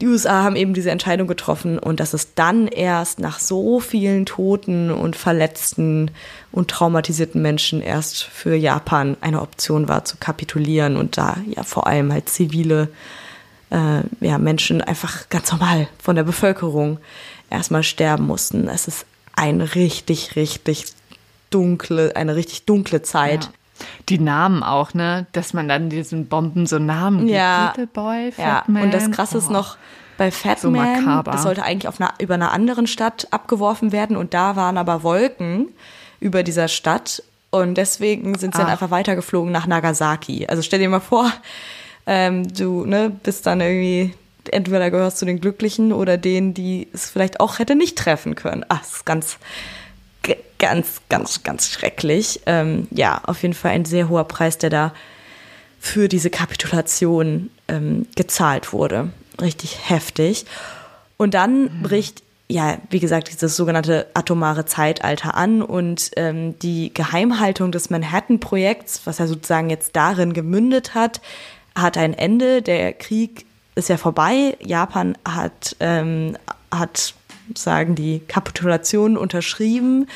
die 0.00 0.08
USA 0.08 0.42
haben 0.42 0.56
eben 0.56 0.74
diese 0.74 0.90
Entscheidung 0.90 1.26
getroffen 1.26 1.78
und 1.78 2.00
dass 2.00 2.12
es 2.12 2.34
dann 2.34 2.68
erst 2.68 3.18
nach 3.18 3.38
so 3.40 3.80
vielen 3.80 4.26
Toten 4.26 4.90
und 4.90 5.16
Verletzten 5.16 6.10
und 6.52 6.70
traumatisierten 6.70 7.40
Menschen 7.40 7.80
erst 7.80 8.22
für 8.24 8.54
Japan 8.54 9.16
eine 9.22 9.40
Option 9.40 9.88
war 9.88 10.04
zu 10.04 10.18
kapitulieren 10.18 10.96
und 10.96 11.16
da 11.16 11.38
ja 11.48 11.62
vor 11.62 11.86
allem 11.86 12.12
halt 12.12 12.28
zivile 12.28 12.88
äh, 13.70 14.00
ja, 14.20 14.38
Menschen 14.38 14.82
einfach 14.82 15.30
ganz 15.30 15.50
normal 15.50 15.88
von 15.98 16.14
der 16.14 16.24
Bevölkerung 16.24 16.98
erstmal 17.48 17.82
sterben 17.82 18.26
mussten. 18.26 18.68
Es 18.68 18.88
ist 18.88 19.06
ein 19.34 19.62
richtig, 19.62 20.36
richtig 20.36 20.86
dunkle, 21.56 22.14
eine 22.16 22.36
richtig 22.36 22.66
dunkle 22.66 23.02
Zeit. 23.02 23.44
Ja. 23.44 23.50
Die 24.08 24.18
Namen 24.18 24.62
auch, 24.62 24.94
ne? 24.94 25.26
Dass 25.32 25.52
man 25.52 25.68
dann 25.68 25.90
diesen 25.90 26.28
Bomben 26.28 26.66
so 26.66 26.78
Namen 26.78 27.20
gibt. 27.20 27.30
Ja. 27.30 27.68
Little 27.68 27.86
Boy, 27.86 28.32
Fat 28.32 28.68
ja. 28.68 28.82
Und 28.82 28.92
das 28.92 29.10
Krasse 29.10 29.36
oh. 29.36 29.38
ist 29.38 29.50
noch, 29.50 29.76
bei 30.16 30.30
Fat 30.30 30.60
so 30.60 30.70
Man, 30.70 31.04
makaber. 31.04 31.32
das 31.32 31.42
sollte 31.42 31.62
eigentlich 31.62 31.88
auf 31.88 32.00
einer, 32.00 32.14
über 32.18 32.34
einer 32.34 32.52
anderen 32.52 32.86
Stadt 32.86 33.28
abgeworfen 33.30 33.92
werden 33.92 34.16
und 34.16 34.34
da 34.34 34.56
waren 34.56 34.78
aber 34.78 35.02
Wolken 35.02 35.68
über 36.20 36.42
dieser 36.42 36.68
Stadt 36.68 37.22
und 37.50 37.76
deswegen 37.76 38.36
sind 38.38 38.54
sie 38.54 38.60
Ach. 38.60 38.64
dann 38.64 38.72
einfach 38.72 38.90
weitergeflogen 38.90 39.52
nach 39.52 39.66
Nagasaki. 39.66 40.46
Also 40.46 40.62
stell 40.62 40.78
dir 40.78 40.88
mal 40.88 41.00
vor, 41.00 41.30
ähm, 42.06 42.52
du 42.54 42.84
ne, 42.86 43.10
bist 43.22 43.46
dann 43.46 43.60
irgendwie 43.60 44.14
entweder 44.50 44.90
gehörst 44.90 45.18
zu 45.18 45.24
den 45.24 45.40
Glücklichen 45.40 45.92
oder 45.92 46.16
denen, 46.16 46.54
die 46.54 46.88
es 46.92 47.10
vielleicht 47.10 47.40
auch 47.40 47.58
hätte 47.58 47.74
nicht 47.74 47.98
treffen 47.98 48.34
können. 48.34 48.64
Ach, 48.68 48.78
das 48.78 48.94
ist 48.94 49.06
ganz, 49.06 49.38
ganz, 50.58 51.00
ganz, 51.08 51.42
ganz 51.42 51.68
schrecklich. 51.68 52.40
Ähm, 52.46 52.88
ja, 52.90 53.20
auf 53.24 53.42
jeden 53.42 53.54
Fall 53.54 53.72
ein 53.72 53.84
sehr 53.84 54.08
hoher 54.08 54.24
Preis, 54.24 54.58
der 54.58 54.70
da 54.70 54.92
für 55.78 56.08
diese 56.08 56.30
Kapitulation 56.30 57.50
ähm, 57.68 58.06
gezahlt 58.16 58.72
wurde. 58.72 59.10
Richtig 59.40 59.88
heftig. 59.88 60.46
Und 61.16 61.34
dann 61.34 61.62
mhm. 61.62 61.82
bricht, 61.82 62.22
ja, 62.48 62.78
wie 62.90 63.00
gesagt, 63.00 63.30
dieses 63.32 63.56
sogenannte 63.56 64.06
atomare 64.14 64.64
Zeitalter 64.64 65.34
an 65.34 65.62
und 65.62 66.10
ähm, 66.16 66.58
die 66.58 66.92
Geheimhaltung 66.92 67.72
des 67.72 67.90
Manhattan-Projekts, 67.90 69.02
was 69.04 69.18
ja 69.18 69.26
sozusagen 69.26 69.70
jetzt 69.70 69.96
darin 69.96 70.32
gemündet 70.32 70.94
hat, 70.94 71.20
hat 71.74 71.98
ein 71.98 72.14
Ende. 72.14 72.62
Der 72.62 72.92
Krieg 72.92 73.46
ist 73.74 73.88
ja 73.88 73.96
vorbei. 73.96 74.56
Japan 74.60 75.16
hat, 75.26 75.76
ähm, 75.80 76.36
hat 76.70 77.14
sagen 77.54 77.94
die 77.94 78.20
Kapitulation 78.20 79.16
unterschrieben 79.16 80.06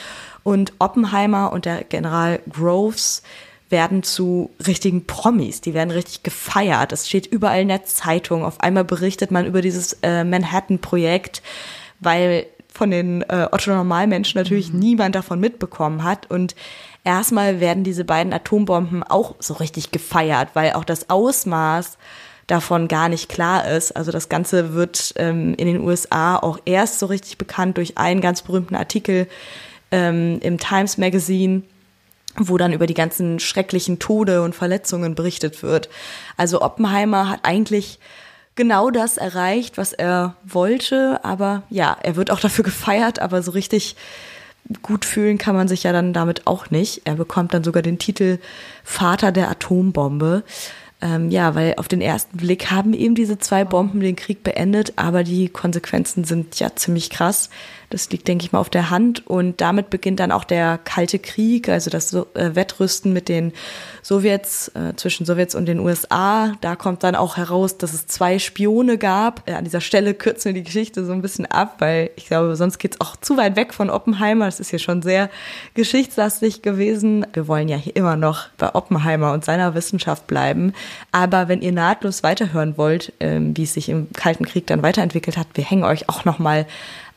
und 0.43 0.73
Oppenheimer 0.79 1.53
und 1.53 1.65
der 1.65 1.85
General 1.85 2.41
Groves 2.51 3.23
werden 3.71 4.03
zu 4.03 4.51
richtigen 4.67 5.07
Promis. 5.07 5.61
Die 5.61 5.75
werden 5.75 5.91
richtig 5.91 6.23
gefeiert. 6.23 6.93
Es 6.93 7.09
steht 7.09 7.27
überall 7.27 7.63
in 7.63 7.69
der 7.69 7.85
Zeitung. 7.85 8.45
Auf 8.45 8.61
einmal 8.61 8.85
berichtet 8.85 9.31
man 9.31 9.47
über 9.47 9.63
dieses 9.63 9.99
äh, 10.03 10.25
Manhattan-Projekt, 10.25 11.43
weil 12.01 12.47
von 12.73 12.91
den 12.91 13.23
äh, 13.23 13.47
Otto-Normalmenschen 13.51 14.39
natürlich 14.39 14.73
mhm. 14.73 14.79
niemand 14.81 15.15
davon 15.15 15.41
mitbekommen 15.41 16.03
hat. 16.03 16.29
Und 16.31 16.55
erstmal 17.05 17.61
werden 17.61 17.85
diese 17.85 18.05
beiden 18.05 18.33
Atombomben 18.33 19.03
auch 19.03 19.37
so 19.39 19.55
richtig 19.55 19.93
gefeiert, 19.93 20.51
weil 20.55 20.73
auch 20.73 20.85
das 20.85 21.09
Ausmaß 21.11 21.97
davon 22.51 22.89
gar 22.89 23.09
nicht 23.09 23.29
klar 23.29 23.69
ist. 23.69 23.97
Also 23.97 24.11
das 24.11 24.29
Ganze 24.29 24.75
wird 24.75 25.13
ähm, 25.17 25.55
in 25.55 25.67
den 25.67 25.81
USA 25.81 26.37
auch 26.37 26.59
erst 26.65 26.99
so 26.99 27.07
richtig 27.07 27.39
bekannt 27.39 27.77
durch 27.77 27.99
einen 27.99 28.21
ganz 28.21 28.43
berühmten 28.43 28.75
Artikel 28.75 29.29
ähm, 29.91 30.39
im 30.43 30.59
Times 30.59 30.99
Magazine 30.99 31.63
wo 32.37 32.57
dann 32.57 32.73
über 32.73 32.87
die 32.87 32.95
ganzen 32.95 33.41
schrecklichen 33.41 33.99
Tode 33.99 34.43
und 34.43 34.55
Verletzungen 34.55 35.17
berichtet 35.17 35.65
wird. 35.65 35.89
Also 36.37 36.63
Oppenheimer 36.63 37.29
hat 37.29 37.41
eigentlich 37.43 37.99
genau 38.55 38.91
das 38.91 39.17
erreicht, 39.17 39.79
was 39.79 39.93
er 39.93 40.37
wollte, 40.45 41.25
aber 41.25 41.63
ja, 41.71 41.97
er 42.03 42.17
wird 42.17 42.31
auch 42.31 42.41
dafür 42.47 42.65
gefeiert, 42.65 43.19
aber 43.19 43.43
so 43.43 43.51
richtig 43.51 43.97
gut 44.83 45.05
fühlen 45.05 45.39
kann 45.39 45.57
man 45.57 45.69
sich 45.69 45.83
ja 45.83 45.93
dann 45.93 46.13
damit 46.13 46.47
auch 46.47 46.71
nicht. 46.71 47.03
Er 47.05 47.15
bekommt 47.15 47.55
dann 47.55 47.65
sogar 47.65 47.83
den 47.83 47.99
Titel 47.99 48.39
Vater 48.85 49.33
der 49.33 49.51
Atombombe. 49.51 50.45
Ähm, 51.03 51.31
ja, 51.31 51.55
weil 51.55 51.75
auf 51.79 51.89
den 51.89 52.03
ersten 52.03 52.37
Blick 52.37 52.71
haben 52.71 52.93
eben 52.93 53.15
diese 53.15 53.39
zwei 53.39 53.65
Bomben 53.65 54.01
den 54.01 54.17
Krieg 54.17 54.43
beendet, 54.43 54.93
aber 54.97 55.25
die 55.25 55.49
Konsequenzen 55.49 56.25
sind 56.25 56.61
ja 56.61 56.77
ziemlich 56.77 57.09
krass. 57.09 57.49
Das 57.91 58.09
liegt, 58.11 58.29
denke 58.29 58.45
ich 58.45 58.53
mal, 58.53 58.61
auf 58.61 58.71
der 58.71 58.91
Hand. 58.91 59.27
Und 59.27 59.61
damit 59.61 59.91
beginnt 59.91 60.21
dann 60.21 60.31
auch 60.31 60.45
der 60.45 60.79
Kalte 60.79 61.19
Krieg, 61.19 61.69
also 61.69 61.91
das 61.91 62.15
äh, 62.15 62.55
Wettrüsten 62.55 63.13
mit 63.13 63.29
den 63.29 63.53
Sowjets, 64.03 64.69
äh, 64.69 64.95
zwischen 64.95 65.27
Sowjets 65.27 65.57
und 65.57 65.67
den 65.67 65.81
USA. 65.81 66.55
Da 66.61 66.77
kommt 66.77 67.03
dann 67.03 67.17
auch 67.17 67.37
heraus, 67.37 67.79
dass 67.79 67.93
es 67.93 68.07
zwei 68.07 68.39
Spione 68.39 68.97
gab. 68.97 69.49
Äh, 69.49 69.55
an 69.55 69.65
dieser 69.65 69.81
Stelle 69.81 70.15
kürzen 70.15 70.47
wir 70.47 70.53
die 70.55 70.63
Geschichte 70.63 71.05
so 71.05 71.13
ein 71.13 71.21
bisschen 71.21 71.47
ab, 71.47 71.77
weil 71.81 72.11
ich 72.15 72.27
glaube, 72.27 72.55
sonst 72.55 72.79
geht's 72.79 73.01
auch 73.01 73.17
zu 73.17 73.37
weit 73.37 73.57
weg 73.57 73.75
von 73.75 73.91
Oppenheimer. 73.91 74.45
Das 74.45 74.61
ist 74.61 74.71
hier 74.71 74.79
schon 74.79 75.03
sehr 75.03 75.29
geschichtslastig 75.75 76.63
gewesen. 76.63 77.27
Wir 77.33 77.49
wollen 77.49 77.69
ja 77.69 77.77
hier 77.77 77.97
immer 77.97 78.15
noch 78.15 78.49
bei 78.57 78.73
Oppenheimer 78.73 79.33
und 79.33 79.45
seiner 79.45 79.75
Wissenschaft 79.75 80.29
bleiben. 80.29 80.75
Aber 81.11 81.49
wenn 81.49 81.61
ihr 81.61 81.73
nahtlos 81.73 82.23
weiterhören 82.23 82.79
wollt, 82.79 83.13
ähm, 83.19 83.57
wie 83.57 83.65
es 83.65 83.75
sich 83.75 83.89
im 83.89 84.13
Kalten 84.13 84.47
Krieg 84.47 84.69
dann 84.69 84.85
weiterentwickelt 84.85 85.37
hat, 85.37 85.49
wir 85.55 85.65
hängen 85.65 85.83
euch 85.85 86.09
auch 86.09 86.25
noch 86.25 86.39
mal 86.39 86.67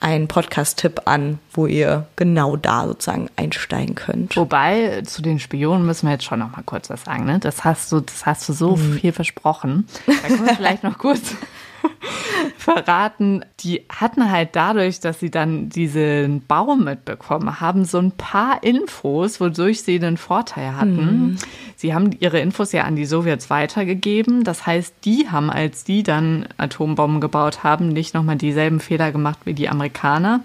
einen 0.03 0.27
Podcast-Tipp 0.27 1.03
an, 1.05 1.39
wo 1.53 1.65
ihr 1.65 2.07
genau 2.17 2.57
da 2.57 2.85
sozusagen 2.85 3.29
einsteigen 3.37 3.95
könnt. 3.95 4.35
Wobei, 4.35 5.01
zu 5.05 5.21
den 5.21 5.39
Spionen 5.39 5.85
müssen 5.85 6.07
wir 6.07 6.13
jetzt 6.13 6.25
schon 6.25 6.39
noch 6.39 6.51
mal 6.51 6.63
kurz 6.63 6.89
was 6.89 7.05
sagen. 7.05 7.25
Ne? 7.25 7.39
Das 7.39 7.63
hast 7.63 7.91
du, 7.91 8.01
das 8.01 8.25
hast 8.25 8.47
du 8.49 8.53
so 8.53 8.75
mhm. 8.75 8.99
viel 8.99 9.13
versprochen. 9.13 9.87
Da 10.05 10.27
können 10.27 10.45
wir 10.45 10.55
vielleicht 10.55 10.83
noch 10.83 10.97
kurz 10.97 11.35
verraten, 12.57 13.45
die 13.61 13.85
hatten 13.89 14.29
halt 14.29 14.49
dadurch, 14.57 14.99
dass 14.99 15.21
sie 15.21 15.31
dann 15.31 15.69
diesen 15.69 16.45
Baum 16.45 16.83
mitbekommen 16.83 17.61
haben, 17.61 17.85
so 17.85 17.97
ein 17.97 18.11
paar 18.11 18.61
Infos, 18.61 19.39
wodurch 19.39 19.83
sie 19.83 19.99
den 19.99 20.17
Vorteil 20.17 20.75
hatten. 20.75 21.29
Mhm. 21.29 21.37
Sie 21.83 21.93
haben 21.93 22.15
ihre 22.21 22.39
Infos 22.39 22.71
ja 22.71 22.85
an 22.85 22.95
die 22.95 23.05
Sowjets 23.05 23.49
weitergegeben. 23.49 24.45
Das 24.45 24.65
heißt, 24.65 24.95
die 25.03 25.27
haben, 25.29 25.49
als 25.49 25.83
die 25.83 26.01
dann 26.01 26.47
Atombomben 26.55 27.19
gebaut 27.19 27.65
haben, 27.65 27.89
nicht 27.89 28.13
nochmal 28.13 28.37
dieselben 28.37 28.79
Fehler 28.79 29.11
gemacht 29.11 29.39
wie 29.43 29.53
die 29.53 29.67
Amerikaner. 29.67 30.39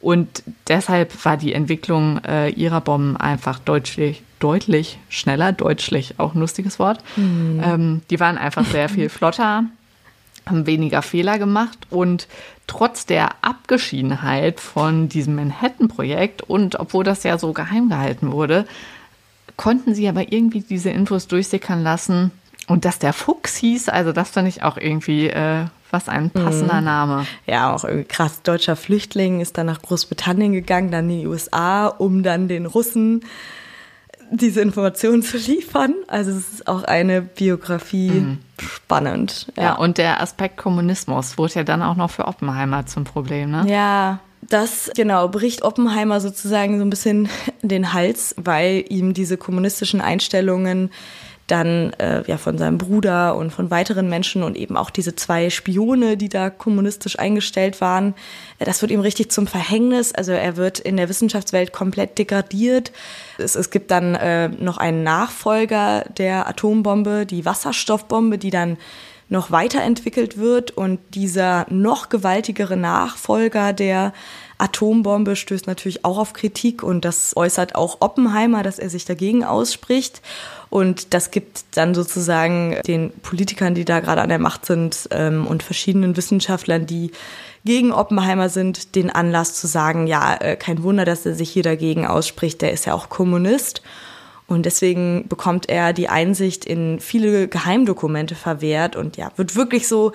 Und 0.00 0.44
deshalb 0.68 1.24
war 1.24 1.36
die 1.36 1.52
Entwicklung 1.52 2.22
äh, 2.22 2.50
ihrer 2.50 2.80
Bomben 2.80 3.16
einfach 3.16 3.58
deutlich, 3.58 4.22
deutlich 4.38 5.00
schneller, 5.08 5.50
deutlich 5.50 6.14
auch 6.18 6.36
ein 6.36 6.40
lustiges 6.40 6.78
Wort. 6.78 7.00
Mhm. 7.16 7.60
Ähm, 7.60 8.02
die 8.08 8.20
waren 8.20 8.38
einfach 8.38 8.64
sehr 8.64 8.88
viel 8.88 9.08
flotter 9.08 9.64
haben 10.46 10.64
weniger 10.64 11.02
Fehler 11.02 11.38
gemacht 11.38 11.78
und 11.90 12.26
trotz 12.66 13.04
der 13.04 13.32
Abgeschiedenheit 13.42 14.60
von 14.60 15.10
diesem 15.10 15.34
Manhattan-Projekt 15.34 16.40
und 16.40 16.80
obwohl 16.80 17.04
das 17.04 17.22
ja 17.22 17.36
so 17.36 17.52
geheim 17.52 17.90
gehalten 17.90 18.32
wurde, 18.32 18.64
konnten 19.58 19.94
sie 19.94 20.08
aber 20.08 20.32
irgendwie 20.32 20.62
diese 20.62 20.88
Infos 20.88 21.26
durchsickern 21.26 21.82
lassen. 21.82 22.30
Und 22.66 22.84
dass 22.84 22.98
der 22.98 23.12
Fuchs 23.12 23.56
hieß, 23.56 23.88
also 23.90 24.12
das 24.12 24.30
fand 24.30 24.48
ich 24.48 24.62
auch 24.62 24.76
irgendwie 24.76 25.28
äh, 25.28 25.64
was 25.90 26.08
ein 26.08 26.30
passender 26.30 26.80
mhm. 26.80 26.84
Name. 26.84 27.26
Ja, 27.46 27.74
auch 27.74 27.84
irgendwie 27.84 28.04
krass. 28.04 28.42
Deutscher 28.42 28.76
Flüchtling 28.76 29.40
ist 29.40 29.58
dann 29.58 29.66
nach 29.66 29.82
Großbritannien 29.82 30.52
gegangen, 30.52 30.90
dann 30.90 31.10
in 31.10 31.20
die 31.20 31.26
USA, 31.26 31.86
um 31.86 32.22
dann 32.22 32.48
den 32.48 32.66
Russen 32.66 33.24
diese 34.30 34.60
Informationen 34.60 35.22
zu 35.24 35.38
liefern. 35.38 35.94
Also 36.06 36.30
es 36.30 36.52
ist 36.52 36.68
auch 36.68 36.84
eine 36.84 37.22
Biografie 37.22 38.10
mhm. 38.10 38.38
spannend. 38.58 39.50
Ja. 39.56 39.62
ja. 39.62 39.74
und 39.76 39.98
der 39.98 40.20
Aspekt 40.20 40.58
Kommunismus 40.58 41.38
wurde 41.38 41.54
ja 41.54 41.64
dann 41.64 41.82
auch 41.82 41.96
noch 41.96 42.10
für 42.10 42.26
Oppenheimer 42.26 42.86
zum 42.86 43.04
Problem, 43.04 43.50
ne? 43.50 43.64
Ja, 43.66 44.20
das 44.48 44.90
genau 44.94 45.28
bricht 45.28 45.62
Oppenheimer 45.62 46.20
sozusagen 46.20 46.78
so 46.78 46.84
ein 46.84 46.90
bisschen 46.90 47.28
den 47.62 47.92
Hals, 47.92 48.34
weil 48.38 48.84
ihm 48.88 49.14
diese 49.14 49.36
kommunistischen 49.36 50.00
Einstellungen 50.00 50.90
dann 51.48 51.94
äh, 51.94 52.22
ja 52.26 52.36
von 52.36 52.58
seinem 52.58 52.78
Bruder 52.78 53.34
und 53.34 53.50
von 53.50 53.70
weiteren 53.70 54.08
Menschen 54.08 54.42
und 54.42 54.56
eben 54.56 54.76
auch 54.76 54.90
diese 54.90 55.16
zwei 55.16 55.50
Spione, 55.50 56.16
die 56.16 56.28
da 56.28 56.50
kommunistisch 56.50 57.18
eingestellt 57.18 57.80
waren, 57.80 58.14
das 58.58 58.82
wird 58.82 58.92
ihm 58.92 59.00
richtig 59.00 59.32
zum 59.32 59.46
Verhängnis. 59.46 60.12
Also 60.12 60.32
er 60.32 60.56
wird 60.56 60.78
in 60.78 60.96
der 60.96 61.08
Wissenschaftswelt 61.08 61.72
komplett 61.72 62.18
degradiert. 62.18 62.92
Es, 63.38 63.56
es 63.56 63.70
gibt 63.70 63.90
dann 63.90 64.14
äh, 64.14 64.48
noch 64.48 64.76
einen 64.76 65.02
Nachfolger 65.02 66.04
der 66.18 66.46
Atombombe, 66.48 67.24
die 67.24 67.44
Wasserstoffbombe, 67.44 68.36
die 68.36 68.50
dann 68.50 68.76
noch 69.28 69.50
weiterentwickelt 69.50 70.38
wird 70.38 70.70
und 70.70 71.00
dieser 71.14 71.66
noch 71.68 72.08
gewaltigere 72.08 72.76
Nachfolger 72.76 73.72
der 73.72 74.12
Atombombe 74.58 75.36
stößt 75.36 75.66
natürlich 75.66 76.04
auch 76.04 76.18
auf 76.18 76.32
Kritik 76.32 76.82
und 76.82 77.04
das 77.04 77.36
äußert 77.36 77.74
auch 77.74 77.98
Oppenheimer, 78.00 78.62
dass 78.62 78.78
er 78.78 78.90
sich 78.90 79.04
dagegen 79.04 79.44
ausspricht. 79.44 80.20
Und 80.70 81.14
das 81.14 81.30
gibt 81.30 81.64
dann 81.72 81.94
sozusagen 81.94 82.76
den 82.86 83.12
Politikern, 83.22 83.74
die 83.74 83.84
da 83.84 84.00
gerade 84.00 84.20
an 84.20 84.28
der 84.28 84.40
Macht 84.40 84.66
sind 84.66 85.08
ähm, 85.12 85.46
und 85.46 85.62
verschiedenen 85.62 86.16
Wissenschaftlern, 86.16 86.86
die 86.86 87.12
gegen 87.64 87.92
Oppenheimer 87.92 88.48
sind, 88.48 88.94
den 88.94 89.10
Anlass 89.10 89.54
zu 89.54 89.66
sagen, 89.66 90.06
ja, 90.06 90.34
äh, 90.34 90.56
kein 90.56 90.82
Wunder, 90.82 91.04
dass 91.04 91.24
er 91.24 91.34
sich 91.34 91.50
hier 91.50 91.62
dagegen 91.62 92.06
ausspricht, 92.06 92.60
der 92.60 92.72
ist 92.72 92.86
ja 92.86 92.94
auch 92.94 93.08
Kommunist. 93.08 93.82
Und 94.48 94.64
deswegen 94.64 95.28
bekommt 95.28 95.68
er 95.68 95.92
die 95.92 96.08
Einsicht 96.08 96.64
in 96.64 97.00
viele 97.00 97.48
Geheimdokumente 97.48 98.34
verwehrt 98.34 98.96
und 98.96 99.18
ja, 99.18 99.30
wird 99.36 99.56
wirklich 99.56 99.86
so 99.86 100.12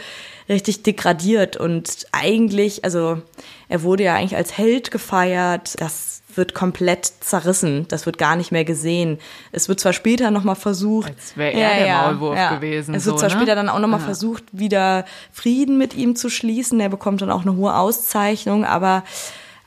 richtig 0.49 0.81
degradiert 0.81 1.55
und 1.55 2.07
eigentlich, 2.11 2.84
also 2.84 3.21
er 3.69 3.84
wurde 3.84 4.03
ja 4.03 4.15
eigentlich 4.15 4.36
als 4.36 4.57
Held 4.57 4.89
gefeiert. 4.89 5.79
Das 5.79 6.23
wird 6.36 6.55
komplett 6.55 7.05
zerrissen. 7.05 7.86
Das 7.89 8.07
wird 8.07 8.17
gar 8.17 8.36
nicht 8.36 8.51
mehr 8.51 8.65
gesehen. 8.65 9.19
Es 9.51 9.69
wird 9.69 9.79
zwar 9.79 9.93
später 9.93 10.31
nochmal 10.31 10.55
versucht. 10.55 11.09
Als 11.09 11.38
wäre 11.38 11.53
er 11.53 11.59
ja, 11.59 11.86
der 11.86 12.11
Maulwurf 12.11 12.36
ja. 12.36 12.55
gewesen. 12.55 12.95
Es 12.95 13.05
wird 13.05 13.19
so, 13.19 13.19
zwar 13.19 13.29
ne? 13.29 13.36
später 13.36 13.55
dann 13.55 13.69
auch 13.69 13.77
nochmal 13.77 13.99
ja. 13.99 14.05
versucht, 14.05 14.45
wieder 14.51 15.05
Frieden 15.31 15.77
mit 15.77 15.93
ihm 15.93 16.15
zu 16.15 16.29
schließen. 16.29 16.79
Er 16.79 16.89
bekommt 16.89 17.21
dann 17.21 17.29
auch 17.29 17.43
eine 17.43 17.55
hohe 17.55 17.75
Auszeichnung, 17.75 18.65
aber 18.65 19.03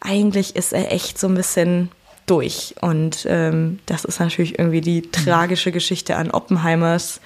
eigentlich 0.00 0.56
ist 0.56 0.72
er 0.72 0.92
echt 0.92 1.18
so 1.18 1.28
ein 1.28 1.34
bisschen 1.34 1.90
durch. 2.26 2.74
Und 2.80 3.26
ähm, 3.28 3.78
das 3.86 4.04
ist 4.04 4.20
natürlich 4.20 4.58
irgendwie 4.58 4.80
die 4.80 5.02
mhm. 5.02 5.12
tragische 5.12 5.72
Geschichte 5.72 6.16
an 6.16 6.30
Oppenheimers 6.30 7.20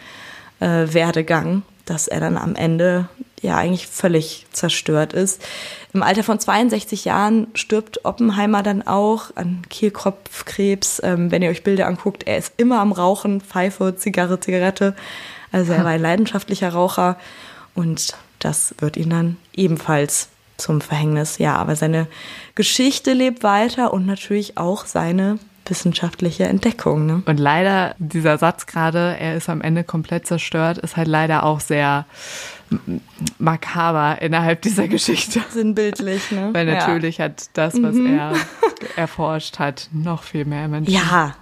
äh, 0.60 0.86
Werdegang, 0.92 1.62
dass 1.86 2.06
er 2.06 2.20
dann 2.20 2.36
am 2.36 2.54
Ende 2.54 3.08
ja 3.42 3.56
eigentlich 3.56 3.86
völlig 3.86 4.46
zerstört 4.52 5.12
ist. 5.12 5.42
Im 5.92 6.02
Alter 6.02 6.22
von 6.22 6.38
62 6.38 7.06
Jahren 7.06 7.48
stirbt 7.54 8.04
Oppenheimer 8.04 8.62
dann 8.62 8.86
auch 8.86 9.34
an 9.34 9.62
Kehlkopfkrebs. 9.68 11.00
Ähm, 11.02 11.30
wenn 11.30 11.42
ihr 11.42 11.50
euch 11.50 11.64
Bilder 11.64 11.86
anguckt, 11.86 12.26
er 12.26 12.36
ist 12.36 12.52
immer 12.58 12.80
am 12.80 12.92
Rauchen, 12.92 13.40
Pfeife, 13.40 13.96
Zigarre, 13.96 14.38
Zigarette. 14.38 14.94
Also 15.52 15.72
er 15.72 15.84
war 15.84 15.90
ein 15.90 16.02
leidenschaftlicher 16.02 16.68
Raucher 16.68 17.16
und 17.74 18.14
das 18.38 18.74
wird 18.78 18.96
ihn 18.96 19.10
dann 19.10 19.36
ebenfalls 19.54 20.28
zum 20.60 20.80
Verhängnis. 20.80 21.38
Ja, 21.38 21.56
aber 21.56 21.76
seine 21.76 22.06
Geschichte 22.54 23.12
lebt 23.12 23.42
weiter 23.42 23.92
und 23.92 24.06
natürlich 24.06 24.56
auch 24.56 24.86
seine 24.86 25.38
wissenschaftliche 25.66 26.44
Entdeckung. 26.44 27.06
Ne? 27.06 27.22
Und 27.26 27.38
leider, 27.38 27.94
dieser 27.98 28.38
Satz 28.38 28.66
gerade, 28.66 29.16
er 29.18 29.36
ist 29.36 29.48
am 29.48 29.60
Ende 29.60 29.84
komplett 29.84 30.26
zerstört, 30.26 30.78
ist 30.78 30.96
halt 30.96 31.08
leider 31.08 31.44
auch 31.44 31.60
sehr 31.60 32.06
makaber 33.38 34.20
innerhalb 34.20 34.62
dieser 34.62 34.88
Geschichte. 34.88 35.40
Sinnbildlich, 35.50 36.30
ne? 36.30 36.50
Weil 36.52 36.66
natürlich 36.66 37.18
ja. 37.18 37.26
hat 37.26 37.50
das, 37.54 37.80
was 37.82 37.94
mhm. 37.94 38.18
er 38.18 38.32
erforscht 38.96 39.58
hat, 39.58 39.88
noch 39.92 40.22
viel 40.22 40.44
mehr 40.44 40.68
Menschen. 40.68 40.92
Ja, 40.92 41.34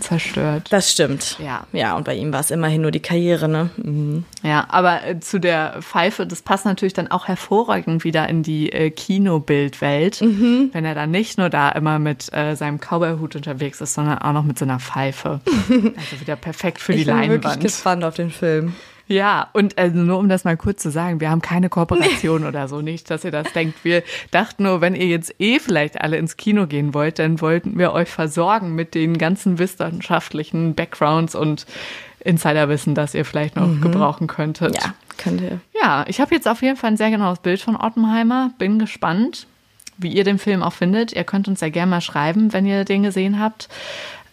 zerstört. 0.00 0.68
Das 0.70 0.90
stimmt. 0.90 1.38
Ja. 1.38 1.66
Ja, 1.72 1.96
und 1.96 2.04
bei 2.04 2.14
ihm 2.14 2.32
war 2.32 2.40
es 2.40 2.50
immerhin 2.50 2.82
nur 2.82 2.90
die 2.90 3.00
Karriere, 3.00 3.48
ne? 3.48 3.70
Mhm. 3.76 4.24
Ja, 4.42 4.66
aber 4.68 5.04
äh, 5.04 5.20
zu 5.20 5.38
der 5.38 5.76
Pfeife, 5.80 6.26
das 6.26 6.42
passt 6.42 6.64
natürlich 6.64 6.94
dann 6.94 7.08
auch 7.08 7.28
hervorragend 7.28 8.04
wieder 8.04 8.28
in 8.28 8.42
die 8.42 8.72
äh, 8.72 8.90
Kinobildwelt, 8.90 10.20
mhm. 10.20 10.70
wenn 10.72 10.84
er 10.84 10.94
dann 10.94 11.10
nicht 11.10 11.38
nur 11.38 11.50
da 11.50 11.70
immer 11.70 11.98
mit 11.98 12.32
äh, 12.32 12.54
seinem 12.54 12.78
Cowboyhut 12.78 13.36
unterwegs 13.36 13.80
ist, 13.80 13.94
sondern 13.94 14.18
auch 14.18 14.32
noch 14.32 14.44
mit 14.44 14.58
so 14.58 14.64
einer 14.64 14.80
Pfeife. 14.80 15.40
also 15.46 16.20
wieder 16.20 16.36
perfekt 16.36 16.80
für 16.80 16.92
die 16.92 17.00
ich 17.00 17.06
Leinwand. 17.06 17.24
Ich 17.24 17.40
bin 17.40 17.42
wirklich 17.42 17.62
gespannt 17.62 18.04
auf 18.04 18.14
den 18.14 18.30
Film. 18.30 18.74
Ja, 19.08 19.48
und 19.54 19.78
also 19.78 19.98
nur 19.98 20.18
um 20.18 20.28
das 20.28 20.44
mal 20.44 20.56
kurz 20.56 20.82
zu 20.82 20.90
sagen, 20.90 21.20
wir 21.20 21.30
haben 21.30 21.40
keine 21.40 21.70
Kooperation 21.70 22.42
nee. 22.42 22.48
oder 22.48 22.68
so, 22.68 22.82
nicht, 22.82 23.10
dass 23.10 23.24
ihr 23.24 23.30
das 23.30 23.52
denkt. 23.54 23.82
Wir 23.84 24.02
dachten 24.30 24.64
nur, 24.64 24.80
wenn 24.82 24.94
ihr 24.94 25.06
jetzt 25.06 25.34
eh 25.38 25.58
vielleicht 25.58 26.00
alle 26.00 26.18
ins 26.18 26.36
Kino 26.36 26.66
gehen 26.66 26.92
wollt, 26.92 27.18
dann 27.18 27.40
wollten 27.40 27.78
wir 27.78 27.92
euch 27.92 28.08
versorgen 28.10 28.74
mit 28.74 28.94
den 28.94 29.16
ganzen 29.16 29.58
wissenschaftlichen 29.58 30.74
Backgrounds 30.74 31.34
und 31.34 31.66
Insiderwissen, 32.20 32.94
das 32.94 33.14
ihr 33.14 33.24
vielleicht 33.24 33.56
noch 33.56 33.66
mhm. 33.66 33.80
gebrauchen 33.80 34.26
könntet. 34.26 34.76
Ja, 34.76 34.94
könnt 35.16 35.40
ihr. 35.40 35.60
Ja, 35.80 36.04
ich 36.08 36.20
habe 36.20 36.34
jetzt 36.34 36.46
auf 36.46 36.60
jeden 36.62 36.76
Fall 36.76 36.90
ein 36.90 36.96
sehr 36.96 37.10
genaues 37.10 37.38
Bild 37.38 37.60
von 37.60 37.76
Oppenheimer. 37.76 38.50
Bin 38.58 38.78
gespannt, 38.78 39.46
wie 39.96 40.12
ihr 40.12 40.24
den 40.24 40.38
Film 40.38 40.62
auch 40.62 40.72
findet. 40.72 41.12
Ihr 41.12 41.24
könnt 41.24 41.48
uns 41.48 41.60
ja 41.60 41.68
gerne 41.68 41.90
mal 41.90 42.00
schreiben, 42.00 42.52
wenn 42.52 42.66
ihr 42.66 42.84
den 42.84 43.02
gesehen 43.02 43.40
habt. 43.40 43.68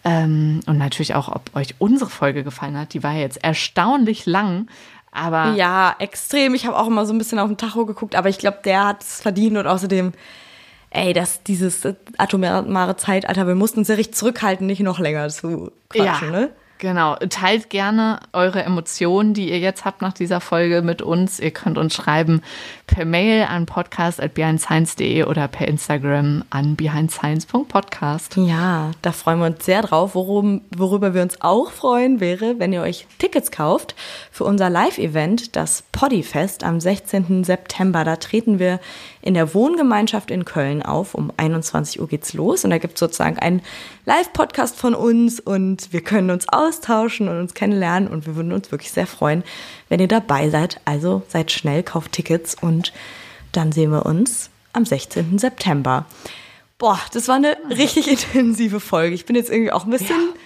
Ähm, 0.06 0.60
und 0.66 0.78
natürlich 0.78 1.16
auch, 1.16 1.28
ob 1.28 1.54
euch 1.56 1.74
unsere 1.78 2.08
Folge 2.08 2.44
gefallen 2.44 2.78
hat. 2.78 2.94
Die 2.94 3.02
war 3.02 3.14
ja 3.14 3.20
jetzt 3.20 3.42
erstaunlich 3.42 4.24
lang. 4.24 4.68
Aber 5.10 5.54
ja, 5.54 5.96
extrem. 5.98 6.54
Ich 6.54 6.64
habe 6.64 6.78
auch 6.78 6.86
immer 6.86 7.06
so 7.06 7.12
ein 7.12 7.18
bisschen 7.18 7.40
auf 7.40 7.48
den 7.48 7.56
Tacho 7.56 7.86
geguckt, 7.86 8.14
aber 8.14 8.28
ich 8.28 8.38
glaube, 8.38 8.58
der 8.64 8.86
hat 8.86 9.02
es 9.02 9.20
verdient 9.20 9.56
und 9.56 9.66
außerdem, 9.66 10.12
ey, 10.90 11.12
dass 11.12 11.42
dieses 11.42 11.82
atomare 12.18 12.96
Zeitalter, 12.96 13.48
wir 13.48 13.56
mussten 13.56 13.80
uns 13.80 13.88
ja 13.88 13.96
richtig 13.96 14.14
zurückhalten, 14.14 14.66
nicht 14.66 14.80
noch 14.80 15.00
länger 15.00 15.28
zu 15.28 15.72
quatschen, 15.88 16.32
ja. 16.32 16.40
ne? 16.40 16.50
Genau, 16.78 17.16
teilt 17.30 17.70
gerne 17.70 18.20
eure 18.32 18.62
Emotionen, 18.62 19.32
die 19.32 19.50
ihr 19.50 19.58
jetzt 19.58 19.84
habt 19.84 20.02
nach 20.02 20.12
dieser 20.12 20.40
Folge 20.40 20.82
mit 20.82 21.00
uns. 21.00 21.40
Ihr 21.40 21.50
könnt 21.50 21.78
uns 21.78 21.94
schreiben 21.94 22.42
per 22.86 23.04
Mail 23.04 23.44
an 23.44 23.66
podcast.behindscience.de 23.66 25.24
oder 25.24 25.48
per 25.48 25.68
Instagram 25.68 26.44
an 26.50 26.76
behindscience.podcast. 26.76 28.36
Ja, 28.36 28.90
da 29.00 29.12
freuen 29.12 29.38
wir 29.40 29.46
uns 29.46 29.64
sehr 29.64 29.82
drauf. 29.82 30.14
Worum, 30.14 30.62
worüber 30.76 31.14
wir 31.14 31.22
uns 31.22 31.40
auch 31.40 31.70
freuen 31.70 32.20
wäre, 32.20 32.58
wenn 32.58 32.72
ihr 32.72 32.82
euch 32.82 33.06
Tickets 33.18 33.50
kauft 33.50 33.94
für 34.30 34.44
unser 34.44 34.68
Live-Event, 34.68 35.56
das 35.56 35.84
Poddyfest 35.92 36.62
am 36.62 36.80
16. 36.80 37.44
September. 37.44 38.04
Da 38.04 38.16
treten 38.16 38.58
wir 38.58 38.80
in 39.26 39.34
der 39.34 39.54
Wohngemeinschaft 39.54 40.30
in 40.30 40.44
Köln 40.44 40.82
auf. 40.82 41.14
Um 41.14 41.32
21 41.36 42.00
Uhr 42.00 42.06
geht's 42.06 42.32
los 42.32 42.64
und 42.64 42.70
da 42.70 42.78
gibt's 42.78 43.00
sozusagen 43.00 43.38
einen 43.38 43.60
Live-Podcast 44.04 44.76
von 44.78 44.94
uns 44.94 45.40
und 45.40 45.92
wir 45.92 46.00
können 46.00 46.30
uns 46.30 46.48
austauschen 46.48 47.28
und 47.28 47.40
uns 47.40 47.52
kennenlernen 47.52 48.08
und 48.08 48.26
wir 48.26 48.36
würden 48.36 48.52
uns 48.52 48.70
wirklich 48.70 48.92
sehr 48.92 49.08
freuen, 49.08 49.42
wenn 49.88 49.98
ihr 49.98 50.06
dabei 50.06 50.48
seid. 50.48 50.80
Also 50.84 51.22
seid 51.26 51.50
schnell, 51.50 51.82
kauft 51.82 52.12
Tickets 52.12 52.54
und 52.54 52.92
dann 53.50 53.72
sehen 53.72 53.90
wir 53.90 54.06
uns 54.06 54.48
am 54.72 54.84
16. 54.84 55.38
September. 55.38 56.06
Boah, 56.78 57.00
das 57.12 57.26
war 57.26 57.34
eine 57.34 57.56
richtig 57.70 58.08
intensive 58.32 58.78
Folge. 58.78 59.16
Ich 59.16 59.26
bin 59.26 59.34
jetzt 59.34 59.50
irgendwie 59.50 59.72
auch 59.72 59.86
ein 59.86 59.90
bisschen, 59.90 60.08
ja. 60.08 60.40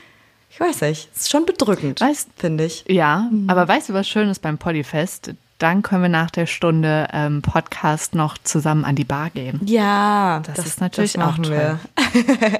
ich 0.48 0.58
weiß 0.58 0.80
nicht, 0.82 1.10
es 1.14 1.22
ist 1.22 1.30
schon 1.30 1.44
bedrückend, 1.44 2.00
finde 2.34 2.64
ich. 2.64 2.84
Ja, 2.88 3.28
mhm. 3.30 3.50
aber 3.50 3.68
weißt 3.68 3.90
du, 3.90 3.92
was 3.92 4.08
schön 4.08 4.30
ist 4.30 4.40
beim 4.40 4.56
Poddyfest? 4.56 5.34
Dann 5.60 5.82
können 5.82 6.02
wir 6.02 6.08
nach 6.08 6.30
der 6.30 6.46
Stunde 6.46 7.08
ähm, 7.12 7.42
Podcast 7.42 8.14
noch 8.14 8.38
zusammen 8.38 8.84
an 8.84 8.96
die 8.96 9.04
Bar 9.04 9.30
gehen. 9.30 9.60
Ja, 9.64 10.40
das, 10.44 10.56
das 10.56 10.66
ist 10.66 10.80
natürlich 10.80 11.12
das 11.14 11.24
auch 11.24 11.36
toll. 11.36 11.78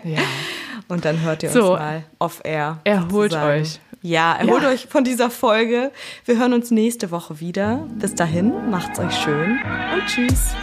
Ja. 0.05 0.19
Und 0.89 1.05
dann 1.05 1.21
hört 1.21 1.43
ihr 1.43 1.51
so, 1.51 1.73
uns 1.73 1.81
mal 1.81 2.03
off-air. 2.19 2.79
Erholt 2.85 3.33
sozusagen. 3.33 3.61
euch. 3.61 3.81
Ja, 4.03 4.35
erholt 4.35 4.63
ja. 4.63 4.71
euch 4.71 4.87
von 4.87 5.05
dieser 5.05 5.31
Folge. 5.31 5.93
Wir 6.25 6.39
hören 6.39 6.53
uns 6.53 6.71
nächste 6.71 7.11
Woche 7.11 7.39
wieder. 7.41 7.87
Bis 7.99 8.15
dahin, 8.15 8.71
macht's 8.71 8.99
euch 8.99 9.15
schön 9.15 9.59
und 9.93 10.07
tschüss. 10.07 10.55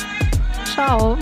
Ciao. 0.65 1.17